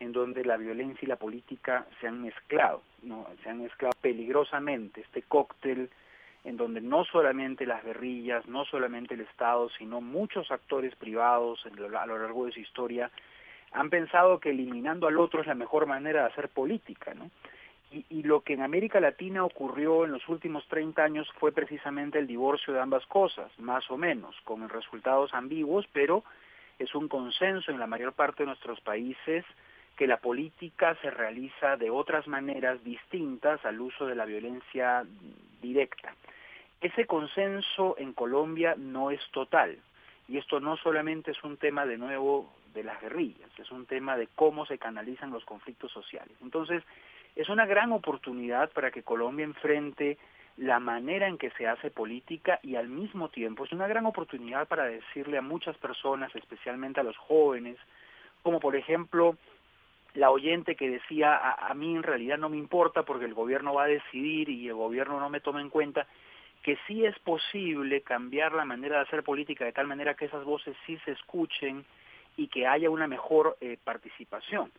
en 0.00 0.12
donde 0.12 0.44
la 0.44 0.56
violencia 0.56 1.04
y 1.04 1.08
la 1.08 1.16
política 1.16 1.86
se 2.00 2.06
han 2.06 2.22
mezclado, 2.22 2.82
¿no? 3.02 3.26
se 3.42 3.50
han 3.50 3.62
mezclado 3.62 3.94
peligrosamente, 4.00 5.00
este 5.00 5.22
cóctel 5.22 5.90
en 6.44 6.56
donde 6.56 6.80
no 6.80 7.04
solamente 7.04 7.66
las 7.66 7.84
guerrillas, 7.84 8.46
no 8.46 8.64
solamente 8.64 9.14
el 9.14 9.20
Estado, 9.22 9.68
sino 9.70 10.00
muchos 10.00 10.50
actores 10.50 10.94
privados 10.96 11.64
a 11.66 12.06
lo 12.06 12.18
largo 12.18 12.46
de 12.46 12.52
su 12.52 12.60
historia 12.60 13.10
han 13.72 13.90
pensado 13.90 14.38
que 14.38 14.50
eliminando 14.50 15.06
al 15.06 15.18
otro 15.18 15.42
es 15.42 15.46
la 15.46 15.54
mejor 15.54 15.86
manera 15.86 16.22
de 16.22 16.28
hacer 16.28 16.48
política, 16.48 17.12
¿no? 17.14 17.30
Y, 17.90 18.04
y, 18.10 18.22
lo 18.22 18.42
que 18.42 18.52
en 18.52 18.60
América 18.60 19.00
Latina 19.00 19.44
ocurrió 19.44 20.04
en 20.04 20.12
los 20.12 20.28
últimos 20.28 20.66
30 20.68 21.02
años 21.02 21.26
fue 21.38 21.52
precisamente 21.52 22.18
el 22.18 22.26
divorcio 22.26 22.74
de 22.74 22.80
ambas 22.80 23.04
cosas, 23.06 23.50
más 23.58 23.90
o 23.90 23.96
menos, 23.96 24.36
con 24.44 24.68
resultados 24.68 25.32
ambiguos, 25.32 25.86
pero 25.92 26.22
es 26.78 26.94
un 26.94 27.08
consenso 27.08 27.70
en 27.70 27.78
la 27.78 27.86
mayor 27.86 28.12
parte 28.12 28.42
de 28.42 28.48
nuestros 28.48 28.80
países 28.82 29.44
que 29.98 30.06
la 30.06 30.18
política 30.18 30.96
se 31.02 31.10
realiza 31.10 31.76
de 31.76 31.90
otras 31.90 32.28
maneras 32.28 32.82
distintas 32.84 33.62
al 33.64 33.80
uso 33.80 34.06
de 34.06 34.14
la 34.14 34.26
violencia 34.26 35.04
directa. 35.60 36.14
Ese 36.80 37.04
consenso 37.04 37.96
en 37.98 38.12
Colombia 38.12 38.76
no 38.78 39.10
es 39.10 39.20
total, 39.32 39.76
y 40.28 40.38
esto 40.38 40.60
no 40.60 40.76
solamente 40.76 41.32
es 41.32 41.42
un 41.42 41.56
tema 41.56 41.84
de 41.84 41.98
nuevo 41.98 42.48
de 42.74 42.84
las 42.84 43.00
guerrillas, 43.00 43.50
es 43.58 43.72
un 43.72 43.86
tema 43.86 44.16
de 44.16 44.28
cómo 44.36 44.66
se 44.66 44.78
canalizan 44.78 45.32
los 45.32 45.44
conflictos 45.44 45.90
sociales. 45.90 46.36
Entonces, 46.42 46.84
es 47.34 47.48
una 47.48 47.66
gran 47.66 47.90
oportunidad 47.90 48.70
para 48.70 48.92
que 48.92 49.02
Colombia 49.02 49.44
enfrente 49.44 50.16
la 50.58 50.78
manera 50.78 51.26
en 51.26 51.38
que 51.38 51.50
se 51.50 51.66
hace 51.66 51.90
política 51.90 52.60
y 52.62 52.76
al 52.76 52.88
mismo 52.88 53.30
tiempo 53.30 53.64
es 53.64 53.72
una 53.72 53.88
gran 53.88 54.06
oportunidad 54.06 54.68
para 54.68 54.84
decirle 54.84 55.38
a 55.38 55.42
muchas 55.42 55.76
personas, 55.78 56.32
especialmente 56.36 57.00
a 57.00 57.04
los 57.04 57.16
jóvenes, 57.16 57.78
como 58.42 58.60
por 58.60 58.76
ejemplo 58.76 59.36
la 60.18 60.30
oyente 60.30 60.74
que 60.74 60.90
decía 60.90 61.36
a, 61.36 61.72
mí 61.74 61.94
en 61.94 62.02
realidad 62.02 62.38
no 62.38 62.48
me 62.48 62.56
importa 62.56 63.04
porque 63.04 63.24
el 63.24 63.34
gobierno 63.34 63.74
va 63.74 63.84
a 63.84 63.88
decidir 63.88 64.48
y 64.48 64.66
el 64.66 64.74
gobierno 64.74 65.20
no 65.20 65.30
me 65.30 65.40
toma 65.40 65.60
en 65.60 65.70
cuenta, 65.70 66.08
que 66.64 66.76
sí 66.88 67.04
es 67.04 67.16
posible 67.20 68.02
cambiar 68.02 68.52
la 68.52 68.64
manera 68.64 68.96
de 68.96 69.02
hacer 69.02 69.22
política 69.22 69.64
de 69.64 69.72
tal 69.72 69.86
manera 69.86 70.14
que 70.14 70.24
esas 70.24 70.44
voces 70.44 70.76
sí 70.84 70.98
se 71.04 71.12
escuchen 71.12 71.84
y 72.36 72.48
que 72.48 72.66
haya 72.66 72.90
una 72.90 73.06
mejor 73.06 73.56
eh, 73.60 73.78
participación. 73.82 74.72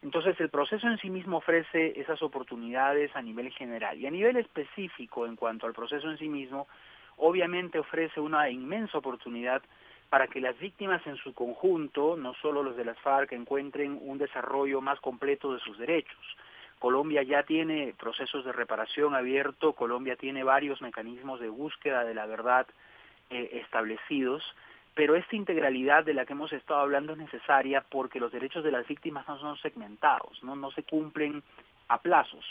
Entonces 0.00 0.38
el 0.38 0.48
proceso 0.48 0.86
en 0.86 0.98
sí 0.98 1.10
mismo 1.10 1.38
ofrece 1.38 2.00
esas 2.00 2.22
oportunidades 2.22 3.10
a 3.16 3.22
nivel 3.22 3.50
general 3.50 3.98
y 3.98 4.06
a 4.06 4.12
nivel 4.12 4.36
específico 4.36 5.26
en 5.26 5.34
cuanto 5.34 5.66
al 5.66 5.74
proceso 5.74 6.08
en 6.08 6.18
sí 6.18 6.28
mismo, 6.28 6.68
obviamente 7.16 7.80
ofrece 7.80 8.20
una 8.20 8.48
inmensa 8.48 8.98
oportunidad 8.98 9.60
para 10.10 10.26
que 10.26 10.40
las 10.40 10.58
víctimas 10.58 11.06
en 11.06 11.16
su 11.16 11.34
conjunto, 11.34 12.16
no 12.16 12.34
solo 12.34 12.62
los 12.62 12.76
de 12.76 12.84
las 12.84 12.98
FARC, 13.00 13.32
encuentren 13.32 13.98
un 14.00 14.18
desarrollo 14.18 14.80
más 14.80 15.00
completo 15.00 15.52
de 15.52 15.60
sus 15.60 15.78
derechos. 15.78 16.36
Colombia 16.78 17.22
ya 17.22 17.42
tiene 17.42 17.94
procesos 17.98 18.44
de 18.44 18.52
reparación 18.52 19.14
abierto, 19.14 19.72
Colombia 19.72 20.16
tiene 20.16 20.44
varios 20.44 20.80
mecanismos 20.80 21.40
de 21.40 21.48
búsqueda 21.48 22.04
de 22.04 22.14
la 22.14 22.26
verdad 22.26 22.66
eh, 23.30 23.60
establecidos, 23.64 24.42
pero 24.94 25.14
esta 25.14 25.36
integralidad 25.36 26.04
de 26.04 26.14
la 26.14 26.24
que 26.24 26.32
hemos 26.32 26.52
estado 26.52 26.80
hablando 26.80 27.12
es 27.12 27.18
necesaria 27.18 27.84
porque 27.88 28.20
los 28.20 28.32
derechos 28.32 28.64
de 28.64 28.72
las 28.72 28.86
víctimas 28.86 29.26
no 29.28 29.38
son 29.38 29.56
segmentados, 29.58 30.42
no, 30.42 30.56
no 30.56 30.70
se 30.70 30.84
cumplen 30.84 31.42
a 31.88 31.98
plazos, 31.98 32.44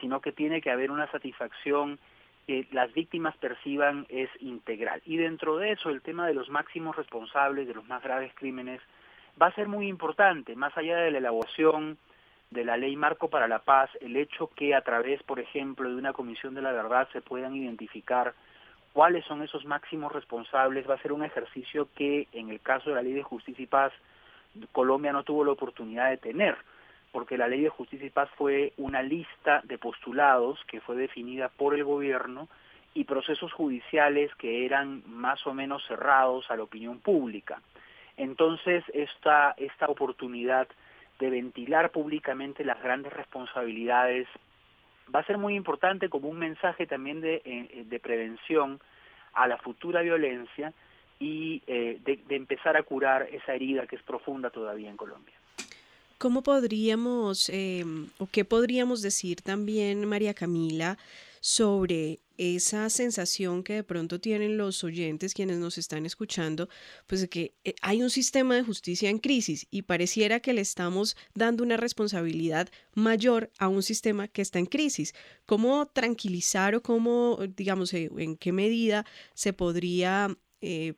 sino 0.00 0.20
que 0.20 0.32
tiene 0.32 0.60
que 0.60 0.70
haber 0.70 0.90
una 0.90 1.10
satisfacción 1.10 1.98
que 2.46 2.66
las 2.72 2.92
víctimas 2.92 3.36
perciban 3.36 4.06
es 4.08 4.30
integral. 4.40 5.02
Y 5.04 5.16
dentro 5.16 5.56
de 5.56 5.72
eso, 5.72 5.90
el 5.90 6.02
tema 6.02 6.26
de 6.26 6.34
los 6.34 6.48
máximos 6.48 6.96
responsables 6.96 7.66
de 7.66 7.74
los 7.74 7.86
más 7.88 8.02
graves 8.02 8.32
crímenes 8.34 8.80
va 9.40 9.46
a 9.46 9.54
ser 9.54 9.68
muy 9.68 9.88
importante, 9.88 10.54
más 10.54 10.76
allá 10.76 10.96
de 10.98 11.10
la 11.10 11.18
elaboración 11.18 11.98
de 12.50 12.64
la 12.64 12.76
ley 12.76 12.94
marco 12.94 13.28
para 13.28 13.48
la 13.48 13.58
paz, 13.58 13.90
el 14.00 14.16
hecho 14.16 14.48
que 14.54 14.74
a 14.74 14.82
través, 14.82 15.22
por 15.24 15.40
ejemplo, 15.40 15.88
de 15.88 15.96
una 15.96 16.12
comisión 16.12 16.54
de 16.54 16.62
la 16.62 16.72
verdad 16.72 17.08
se 17.12 17.20
puedan 17.20 17.54
identificar 17.56 18.34
cuáles 18.92 19.24
son 19.24 19.42
esos 19.42 19.64
máximos 19.64 20.12
responsables, 20.12 20.88
va 20.88 20.94
a 20.94 21.02
ser 21.02 21.12
un 21.12 21.24
ejercicio 21.24 21.88
que 21.96 22.28
en 22.32 22.50
el 22.50 22.60
caso 22.60 22.90
de 22.90 22.96
la 22.96 23.02
Ley 23.02 23.12
de 23.12 23.24
Justicia 23.24 23.62
y 23.62 23.66
Paz, 23.66 23.92
Colombia 24.70 25.12
no 25.12 25.24
tuvo 25.24 25.44
la 25.44 25.50
oportunidad 25.50 26.10
de 26.10 26.16
tener, 26.16 26.56
porque 27.14 27.38
la 27.38 27.46
Ley 27.46 27.60
de 27.60 27.68
Justicia 27.68 28.08
y 28.08 28.10
Paz 28.10 28.28
fue 28.36 28.72
una 28.76 29.00
lista 29.00 29.60
de 29.62 29.78
postulados 29.78 30.58
que 30.66 30.80
fue 30.80 30.96
definida 30.96 31.48
por 31.48 31.76
el 31.76 31.84
gobierno 31.84 32.48
y 32.92 33.04
procesos 33.04 33.52
judiciales 33.52 34.34
que 34.34 34.66
eran 34.66 35.04
más 35.06 35.46
o 35.46 35.54
menos 35.54 35.86
cerrados 35.86 36.50
a 36.50 36.56
la 36.56 36.64
opinión 36.64 36.98
pública. 36.98 37.62
Entonces, 38.16 38.82
esta, 38.92 39.54
esta 39.58 39.86
oportunidad 39.86 40.66
de 41.20 41.30
ventilar 41.30 41.92
públicamente 41.92 42.64
las 42.64 42.82
grandes 42.82 43.12
responsabilidades 43.12 44.26
va 45.14 45.20
a 45.20 45.26
ser 45.26 45.38
muy 45.38 45.54
importante 45.54 46.08
como 46.08 46.28
un 46.28 46.40
mensaje 46.40 46.84
también 46.84 47.20
de, 47.20 47.42
eh, 47.44 47.84
de 47.86 48.00
prevención 48.00 48.80
a 49.34 49.46
la 49.46 49.58
futura 49.58 50.02
violencia 50.02 50.72
y 51.20 51.62
eh, 51.68 52.00
de, 52.04 52.34
empezar 52.34 52.76
a 52.76 52.82
curar 52.82 53.28
esa 53.30 53.54
herida 53.54 53.86
que 53.86 53.94
es 53.94 54.02
profunda 54.02 54.50
todavía 54.50 54.90
en 54.90 54.96
Colombia. 54.96 55.34
¿Cómo 56.24 56.42
podríamos, 56.42 57.50
eh, 57.50 57.84
o 58.16 58.26
qué 58.26 58.46
podríamos 58.46 59.02
decir 59.02 59.42
también, 59.42 60.06
María 60.06 60.32
Camila, 60.32 60.96
sobre 61.42 62.20
esa 62.38 62.88
sensación 62.88 63.62
que 63.62 63.74
de 63.74 63.84
pronto 63.84 64.18
tienen 64.18 64.56
los 64.56 64.84
oyentes 64.84 65.34
quienes 65.34 65.58
nos 65.58 65.76
están 65.76 66.06
escuchando, 66.06 66.70
pues 67.06 67.20
de 67.20 67.28
que 67.28 67.52
eh, 67.64 67.74
hay 67.82 68.02
un 68.02 68.08
sistema 68.08 68.54
de 68.54 68.62
justicia 68.62 69.10
en 69.10 69.18
crisis 69.18 69.66
y 69.70 69.82
pareciera 69.82 70.40
que 70.40 70.54
le 70.54 70.62
estamos 70.62 71.14
dando 71.34 71.62
una 71.62 71.76
responsabilidad 71.76 72.70
mayor 72.94 73.50
a 73.58 73.68
un 73.68 73.82
sistema 73.82 74.26
que 74.26 74.40
está 74.40 74.58
en 74.58 74.64
crisis. 74.64 75.14
¿Cómo 75.44 75.84
tranquilizar 75.92 76.74
o 76.74 76.82
cómo, 76.82 77.38
digamos, 77.54 77.92
eh, 77.92 78.10
en 78.16 78.38
qué 78.38 78.50
medida 78.50 79.04
se 79.34 79.52
podría 79.52 80.34
eh, 80.62 80.94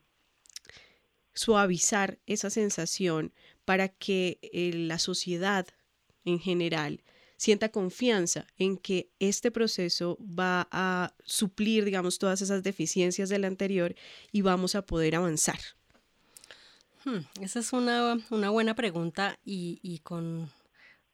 suavizar 1.33 2.17
esa 2.25 2.49
sensación 2.49 3.33
para 3.67 3.89
que 3.89 4.39
la 4.87 4.97
sociedad 4.97 5.67
en 6.23 6.39
general 6.39 7.03
sienta 7.35 7.67
confianza 7.67 8.47
en 8.57 8.77
que 8.77 9.09
este 9.19 9.51
proceso 9.51 10.17
va 10.21 10.69
a 10.71 11.13
suplir, 11.25 11.83
digamos, 11.83 12.17
todas 12.17 12.41
esas 12.41 12.63
deficiencias 12.63 13.27
del 13.27 13.43
anterior 13.43 13.93
y 14.31 14.41
vamos 14.41 14.75
a 14.75 14.83
poder 14.83 15.17
avanzar? 15.17 15.59
Hmm, 17.03 17.19
esa 17.41 17.59
es 17.59 17.73
una, 17.73 18.15
buena 18.29 18.73
pregunta 18.73 19.37
y, 19.43 19.99
con 20.01 20.49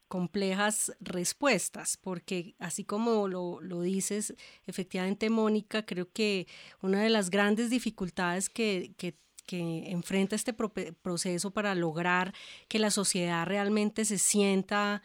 complejas 0.07 0.93
respuestas, 0.99 1.97
porque 1.97 2.53
así 2.59 2.83
como 2.83 3.27
lo, 3.27 3.81
dices, 3.81 4.35
efectivamente, 4.67 5.31
Mónica, 5.31 5.87
creo 5.87 6.07
que 6.11 6.45
una 6.83 7.01
de 7.01 7.09
las 7.09 7.31
grandes 7.31 7.71
dificultades 7.71 8.47
que, 8.47 8.93
que 8.95 9.15
enfrenta 9.47 10.35
este 10.35 10.53
proceso 10.53 11.51
para 11.51 11.75
lograr 11.75 12.33
que 12.67 12.79
la 12.79 12.91
sociedad 12.91 13.45
realmente 13.45 14.05
se 14.05 14.17
sienta 14.17 15.01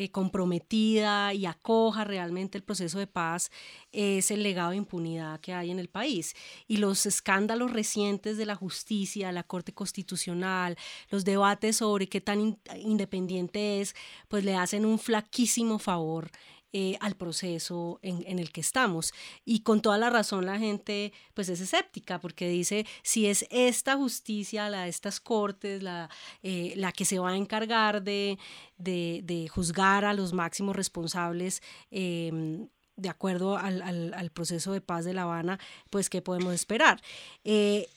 eh, 0.00 0.10
comprometida 0.10 1.34
y 1.34 1.46
acoja 1.46 2.04
realmente 2.04 2.56
el 2.56 2.62
proceso 2.62 3.00
de 3.00 3.08
paz 3.08 3.50
es 3.90 4.30
el 4.30 4.44
legado 4.44 4.70
de 4.70 4.76
impunidad 4.76 5.40
que 5.40 5.54
hay 5.54 5.72
en 5.72 5.80
el 5.80 5.88
país. 5.88 6.36
Y 6.68 6.76
los 6.76 7.04
escándalos 7.04 7.72
recientes 7.72 8.36
de 8.36 8.46
la 8.46 8.54
justicia, 8.54 9.32
la 9.32 9.42
Corte 9.42 9.72
Constitucional, 9.72 10.76
los 11.10 11.24
debates 11.24 11.78
sobre 11.78 12.06
qué 12.06 12.20
tan 12.20 12.58
independiente 12.76 13.80
es, 13.80 13.96
pues 14.28 14.44
le 14.44 14.54
hacen 14.54 14.86
un 14.86 15.00
flaquísimo 15.00 15.80
favor 15.80 16.30
eh, 16.72 16.96
al 17.00 17.16
proceso 17.16 17.98
en, 18.02 18.38
el 18.38 18.52
que 18.52 18.60
estamos. 18.60 19.12
Y 19.44 19.60
con 19.60 19.80
toda 19.80 19.96
la 19.98 20.10
razón 20.10 20.44
la 20.46 20.58
gente 20.58 21.12
pues 21.34 21.48
es 21.48 21.60
escéptica 21.60 22.20
porque 22.20 22.48
dice, 22.48 22.86
si 23.02 23.26
es 23.26 23.46
esta 23.50 23.96
justicia, 23.96 24.68
la 24.68 24.82
de 24.82 24.90
estas 24.90 25.18
cortes, 25.20 25.82
la, 25.82 26.10
eh, 26.42 26.74
la 26.76 26.92
que 26.92 27.04
se 27.04 27.18
va 27.18 27.30
a 27.30 27.36
encargar 27.36 28.02
de, 28.02 28.38
de, 28.76 29.48
juzgar 29.50 30.04
a 30.04 30.12
los 30.12 30.32
máximos 30.32 30.76
responsables, 30.76 31.62
em, 31.90 32.68
de 32.96 33.08
acuerdo 33.08 33.56
al, 33.56 34.30
proceso 34.34 34.72
de 34.72 34.80
paz 34.80 35.04
de 35.04 35.14
La 35.14 35.22
Habana, 35.22 35.58
pues 35.88 36.10
qué 36.10 36.20
podemos 36.20 36.52
esperar. 36.52 37.00
Eh, 37.44 37.88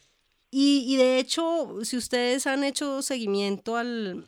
y, 0.49 0.95
de 0.97 1.17
hecho, 1.17 1.79
si 1.83 1.97
ustedes 1.97 2.45
han 2.45 2.63
hecho 2.65 3.01
seguimiento 3.01 3.77
al, 3.77 4.27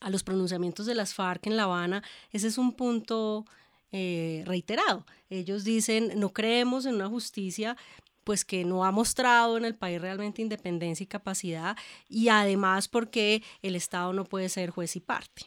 a 0.00 0.10
los 0.10 0.22
pronunciamientos 0.22 0.86
de 0.86 0.94
las 0.94 1.14
FARC 1.14 1.46
en 1.46 1.56
La 1.56 1.64
Habana, 1.64 2.02
ese 2.32 2.48
es 2.48 2.58
un 2.58 2.72
punto 2.72 3.44
eh, 3.92 4.42
reiterado. 4.46 5.06
Ellos 5.28 5.64
dicen, 5.64 6.12
no 6.16 6.32
creemos 6.32 6.86
en 6.86 6.96
una 6.96 7.08
justicia 7.08 7.76
pues 8.24 8.44
que 8.44 8.64
no 8.64 8.84
ha 8.84 8.92
mostrado 8.92 9.56
en 9.56 9.64
el 9.64 9.74
país 9.74 10.00
realmente 10.00 10.42
independencia 10.42 11.04
y 11.04 11.06
capacidad 11.06 11.76
y 12.08 12.28
además 12.28 12.86
porque 12.86 13.42
el 13.62 13.74
Estado 13.74 14.12
no 14.12 14.24
puede 14.24 14.48
ser 14.48 14.70
juez 14.70 14.94
y 14.96 15.00
parte. 15.00 15.46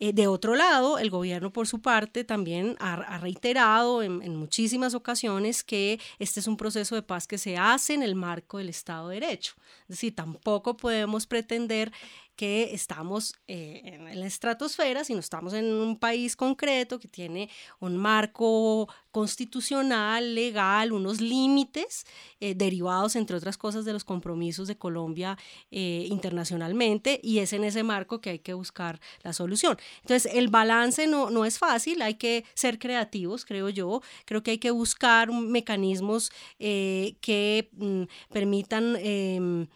Eh, 0.00 0.12
de 0.12 0.26
otro 0.26 0.56
lado, 0.56 0.98
el 0.98 1.10
gobierno, 1.10 1.52
por 1.52 1.68
su 1.68 1.80
parte, 1.80 2.24
también 2.24 2.76
ha, 2.80 3.18
reiterado 3.18 4.02
en, 4.02 4.20
en, 4.22 4.34
muchísimas 4.34 4.94
ocasiones 4.94 5.62
que 5.62 6.00
este 6.18 6.40
es 6.40 6.48
un 6.48 6.56
proceso 6.56 6.96
de 6.96 7.02
paz 7.02 7.28
que 7.28 7.38
se 7.38 7.56
hace 7.56 7.94
en 7.94 8.02
el 8.02 8.16
marco 8.16 8.58
del 8.58 8.70
Estado 8.70 9.10
de 9.10 9.20
Derecho. 9.20 9.54
Es 9.82 9.90
decir, 9.90 10.16
tampoco 10.16 10.76
podemos 10.76 11.28
pretender 11.28 11.92
que 12.42 12.74
estamos 12.74 13.36
eh, 13.46 13.82
en 13.84 14.18
la 14.18 14.26
estratosfera, 14.26 15.04
sino 15.04 15.20
estamos 15.20 15.52
en 15.52 15.64
un 15.72 15.96
país 15.96 16.34
concreto 16.34 16.98
que 16.98 17.06
tiene 17.06 17.48
un 17.78 17.96
marco 17.96 18.88
constitucional, 19.12 20.34
legal, 20.34 20.90
unos 20.90 21.20
límites 21.20 22.04
eh, 22.40 22.56
derivados, 22.56 23.14
entre 23.14 23.36
otras 23.36 23.56
cosas, 23.56 23.84
de 23.84 23.92
los 23.92 24.02
compromisos 24.02 24.66
de 24.66 24.76
Colombia 24.76 25.38
eh, 25.70 26.08
internacionalmente, 26.10 27.20
y 27.22 27.38
es 27.38 27.52
en 27.52 27.62
ese 27.62 27.84
marco 27.84 28.20
que 28.20 28.30
hay 28.30 28.38
que 28.40 28.54
buscar 28.54 29.00
la 29.22 29.32
solución. 29.32 29.76
Entonces, 30.00 30.32
el 30.34 30.48
balance 30.48 31.06
no, 31.06 31.30
no 31.30 31.44
es 31.44 31.60
fácil, 31.60 32.02
hay 32.02 32.14
que 32.14 32.44
ser 32.54 32.80
creativos, 32.80 33.44
creo 33.44 33.68
yo, 33.68 34.02
creo 34.24 34.42
que 34.42 34.50
hay 34.50 34.58
que 34.58 34.72
buscar 34.72 35.30
mecanismos 35.30 36.32
que 36.58 37.70
mm, 37.70 38.02
permitan 38.32 38.96
em, 38.96 39.68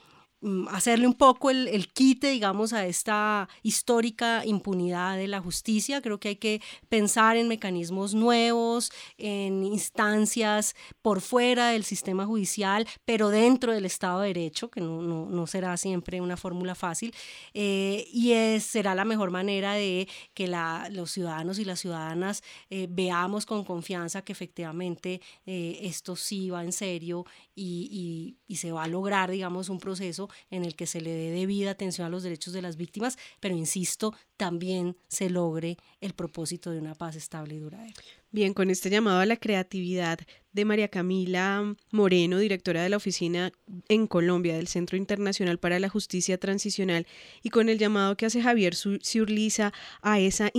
hacerle 0.71 1.07
un 1.07 1.15
poco 1.15 1.51
el, 1.51 1.89
quite, 1.93 2.31
digamos, 2.31 2.73
a 2.73 2.87
esta 2.87 3.49
histórica 3.63 4.45
impunidad 4.45 5.17
de 5.17 5.29
la 5.29 5.41
justicia. 5.41 6.01
Creo 6.01 6.19
que 6.19 6.29
hay 6.29 6.37
que 6.37 6.61
pensar 6.89 7.37
en 7.37 7.49
mecanismos 7.49 8.15
nuevos, 8.15 8.93
en 9.19 9.65
instancias 9.65 10.75
por 11.03 11.21
fuera 11.21 11.71
del 11.71 11.85
sistema 11.85 12.27
judicial, 12.27 12.87
pero 13.05 13.29
dentro 13.29 13.73
del 13.73 13.85
Estado 13.85 14.21
de 14.21 14.29
Derecho, 14.29 14.71
que 14.71 14.81
no, 14.81 15.47
será 15.47 15.77
siempre 15.77 16.21
una 16.21 16.37
fórmula 16.37 16.75
fácil, 16.75 17.15
eh, 17.55 18.07
y 18.13 18.33
es, 18.33 18.65
será 18.65 18.95
la 18.95 19.05
mejor 19.05 19.31
manera 19.31 19.75
de 19.75 20.09
que 20.35 20.47
la, 20.49 20.89
los 20.91 21.11
ciudadanos 21.11 21.59
y 21.59 21.65
las 21.65 21.81
ciudadanas 21.81 22.43
eh, 22.71 22.87
veamos 22.91 23.47
con 23.47 23.65
confianza 23.65 24.23
que 24.23 24.33
efectivamente 24.33 25.21
eh, 25.47 25.79
esto 25.83 26.17
sí 26.17 26.51
va 26.51 26.63
en 26.65 26.73
serio 26.73 27.25
y, 27.57 28.37
se 28.55 28.71
va 28.71 28.85
a 28.85 28.89
lograr, 28.89 29.31
digamos, 29.31 29.69
un 29.69 29.81
proceso 29.81 30.29
en 30.51 30.65
el 30.65 30.77
que 30.77 30.87
se 30.87 31.01
le 31.01 31.11
dé 31.11 31.31
debida 31.31 31.71
atención 31.71 32.07
a 32.07 32.11
los 32.11 32.23
derechos 32.23 32.53
de 32.53 32.63
las 32.63 32.77
víctimas, 32.77 33.19
pero 33.41 33.57
insisto, 33.57 34.15
también 34.37 34.97
se 35.09 35.31
logre 35.31 35.79
el 36.01 36.13
propósito 36.13 36.71
de 36.71 36.79
una 36.79 36.95
paz 36.95 37.17
estable 37.17 37.55
y 37.55 37.59
duradera. 37.59 37.95
Bien, 38.31 38.53
con 38.53 38.71
este 38.71 38.91
llamado 38.91 39.21
a 39.21 39.27
la 39.27 39.37
creatividad 39.37 40.19
de 40.57 40.65
María 40.65 40.89
Camila 40.89 41.77
Moreno, 41.91 42.39
directora 42.39 42.83
de 42.83 42.89
la 42.89 42.97
oficina 42.97 43.53
en 43.91 44.07
Colombia 44.07 44.57
del 44.57 44.69
Centro 44.69 44.97
Internacional 44.97 45.59
para 45.59 45.79
la 45.79 45.91
Justicia 45.91 46.39
Transicional, 46.39 47.07
y 47.43 47.51
con 47.51 47.69
el 47.69 47.79
llamado 47.79 48.17
que 48.17 48.25
hace 48.25 48.41
Javier 48.41 48.75
Ciurliza 48.75 49.75
a, 50.01 50.19
esa 50.19 50.51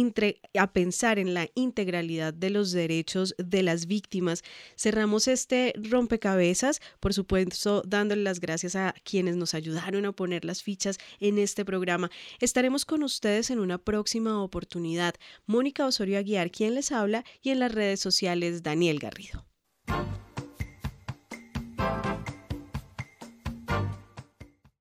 a 0.58 0.72
pensar 0.72 1.18
en 1.18 1.34
la 1.34 1.50
integralidad 1.56 2.32
de 2.32 2.52
los 2.52 2.72
derechos 2.74 3.34
de 3.39 3.64
las 3.64 3.88
víctimas, 3.88 4.43
cerramos 4.78 5.28
este 5.28 5.74
rompecabezas, 5.76 6.80
por 7.00 7.16
supuesto, 7.16 7.82
dándole 7.84 8.22
las 8.22 8.39
gracias 8.39 8.76
a 8.76 8.93
quienes 9.04 9.36
nos 9.36 9.56
ayudaron 9.56 10.06
a 10.06 10.12
poner 10.12 10.45
las 10.45 10.62
fichas 10.62 11.00
en 11.20 11.39
este 11.39 11.66
programa. 11.66 12.12
Estaremos 12.39 12.86
con 12.86 13.02
ustedes 13.02 13.50
en 13.50 13.58
una 13.58 13.80
próxima 13.80 14.43
oportunidad. 14.43 15.16
Mónica 15.48 15.88
Osorio 15.88 16.20
Aguiar, 16.20 16.52
quien 16.52 16.76
les 16.76 16.91
habla, 16.91 17.26
y 17.41 17.50
en 17.50 17.60
las 17.60 17.72
redes 17.72 18.00
sociales 18.00 18.62
Daniel 18.62 19.00
Garrido. 19.00 19.48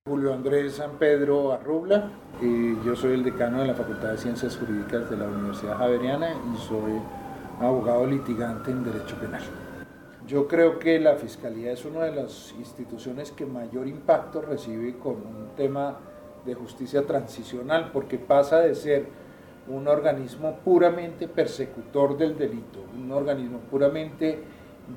Julio 0.09 0.33
Andrés 0.33 0.75
San 0.75 0.99
Pedro 0.99 1.53
Arrubla, 1.53 2.13
y 2.41 2.81
yo 2.85 2.95
soy 2.95 3.15
el 3.15 3.25
decano 3.25 3.59
de 3.61 3.67
la 3.67 3.75
Facultad 3.75 4.13
de 4.13 4.19
Ciencias 4.19 4.57
Jurídicas 4.57 5.11
de 5.11 5.17
la 5.17 5.27
Universidad 5.27 5.77
Javeriana 5.79 6.29
y 6.31 6.57
soy 6.59 6.93
abogado 7.61 8.07
litigante 8.07 8.71
en 8.71 8.85
Derecho 8.85 9.17
Penal. 9.17 9.43
Yo 10.29 10.47
creo 10.47 10.79
que 10.79 11.01
la 11.01 11.17
Fiscalía 11.17 11.73
es 11.73 11.85
una 11.85 12.05
de 12.05 12.15
las 12.15 12.55
instituciones 12.57 13.33
que 13.33 13.47
mayor 13.47 13.89
impacto 13.89 14.41
recibe 14.41 14.97
con 14.97 15.15
un 15.17 15.49
tema 15.57 15.99
de 16.45 16.55
justicia 16.55 17.05
transicional, 17.05 17.91
porque 17.93 18.17
pasa 18.17 18.61
de 18.61 18.77
ser 18.77 19.09
un 19.67 19.89
organismo 19.89 20.61
puramente 20.65 21.27
persecutor 21.27 22.17
del 22.17 22.39
delito, 22.39 22.79
un 22.97 23.11
organismo 23.11 23.59
puramente 23.59 24.39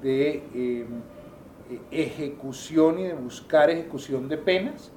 de 0.01 0.43
em, 0.53 0.87
ejecución 1.91 2.99
y 2.99 3.03
de 3.03 3.13
buscar 3.13 3.69
ejecución 3.69 4.27
de 4.27 4.37
penas 4.37 4.91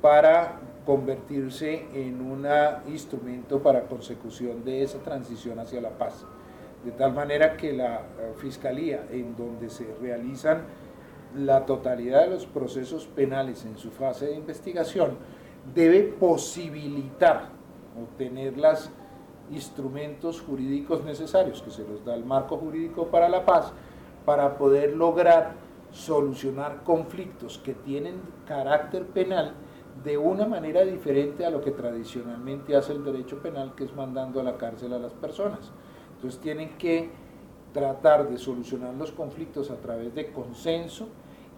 para 0.00 0.60
convertirse 0.86 1.86
en 1.92 2.20
un 2.20 2.46
instrumento 2.88 3.62
para 3.62 3.82
consecución 3.82 4.64
de 4.64 4.82
esa 4.82 4.98
transición 5.00 5.58
hacia 5.58 5.80
la 5.80 5.90
paz. 5.90 6.24
De 6.84 6.92
tal 6.92 7.12
manera 7.12 7.56
que 7.56 7.72
la 7.72 7.96
eh, 7.96 8.32
Fiscalía, 8.36 9.06
en 9.10 9.36
donde 9.36 9.68
se 9.68 9.86
realizan 10.00 10.62
la 11.36 11.66
totalidad 11.66 12.22
de 12.22 12.30
los 12.30 12.46
procesos 12.46 13.06
penales 13.06 13.66
en 13.66 13.76
su 13.76 13.90
fase 13.90 14.26
de 14.26 14.34
investigación, 14.36 15.18
debe 15.74 16.04
posibilitar 16.04 17.50
obtener 18.00 18.56
los 18.56 18.88
instrumentos 19.50 20.40
jurídicos 20.40 21.04
necesarios 21.04 21.60
que 21.62 21.70
se 21.70 21.86
los 21.86 22.04
da 22.04 22.14
el 22.14 22.24
marco 22.24 22.56
jurídico 22.56 23.06
para 23.08 23.28
la 23.28 23.44
paz 23.44 23.72
para 24.28 24.58
poder 24.58 24.94
lograr 24.94 25.54
solucionar 25.90 26.84
conflictos 26.84 27.56
que 27.56 27.72
tienen 27.72 28.20
carácter 28.46 29.06
penal 29.06 29.54
de 30.04 30.18
una 30.18 30.44
manera 30.44 30.84
diferente 30.84 31.46
a 31.46 31.50
lo 31.50 31.62
que 31.62 31.70
tradicionalmente 31.70 32.76
hace 32.76 32.92
el 32.92 33.02
derecho 33.02 33.38
penal, 33.38 33.74
que 33.74 33.84
es 33.84 33.96
mandando 33.96 34.38
a 34.38 34.42
la 34.42 34.58
cárcel 34.58 34.92
a 34.92 34.98
las 34.98 35.14
personas. 35.14 35.72
Entonces 36.16 36.38
tienen 36.42 36.76
que 36.76 37.08
tratar 37.72 38.28
de 38.28 38.36
solucionar 38.36 38.92
los 38.92 39.12
conflictos 39.12 39.70
a 39.70 39.76
través 39.76 40.14
de 40.14 40.30
consenso 40.30 41.08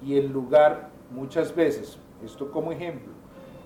y 0.06 0.16
en 0.16 0.32
lugar 0.32 0.90
muchas 1.10 1.52
veces, 1.52 1.98
esto 2.24 2.52
como 2.52 2.70
ejemplo, 2.70 3.12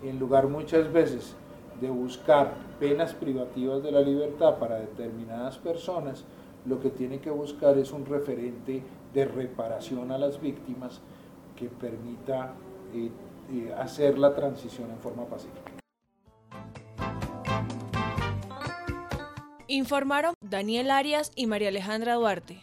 en 0.02 0.18
lugar 0.18 0.48
muchas 0.48 0.90
veces 0.90 1.36
de 1.78 1.90
buscar 1.90 2.54
penas 2.80 3.12
privativas 3.12 3.82
de 3.82 3.92
la 3.92 4.00
libertad 4.00 4.54
para 4.58 4.76
determinadas 4.76 5.58
personas, 5.58 6.24
lo 6.66 6.80
que 6.80 6.90
tiene 6.90 7.20
que 7.20 7.30
buscar 7.30 7.78
es 7.78 7.92
un 7.92 8.06
referente 8.06 8.82
de 9.12 9.24
reparación 9.24 10.10
a 10.12 10.18
las 10.18 10.40
víctimas 10.40 11.00
que 11.56 11.68
permita 11.68 12.54
eh, 12.92 13.10
eh, 13.52 13.74
hacer 13.78 14.18
la 14.18 14.34
transición 14.34 14.90
en 14.90 14.98
forma 14.98 15.24
pacífica. 15.26 15.72
Informaron 19.66 20.34
Daniel 20.40 20.90
Arias 20.90 21.32
y 21.34 21.46
María 21.46 21.68
Alejandra 21.68 22.14
Duarte. 22.14 22.62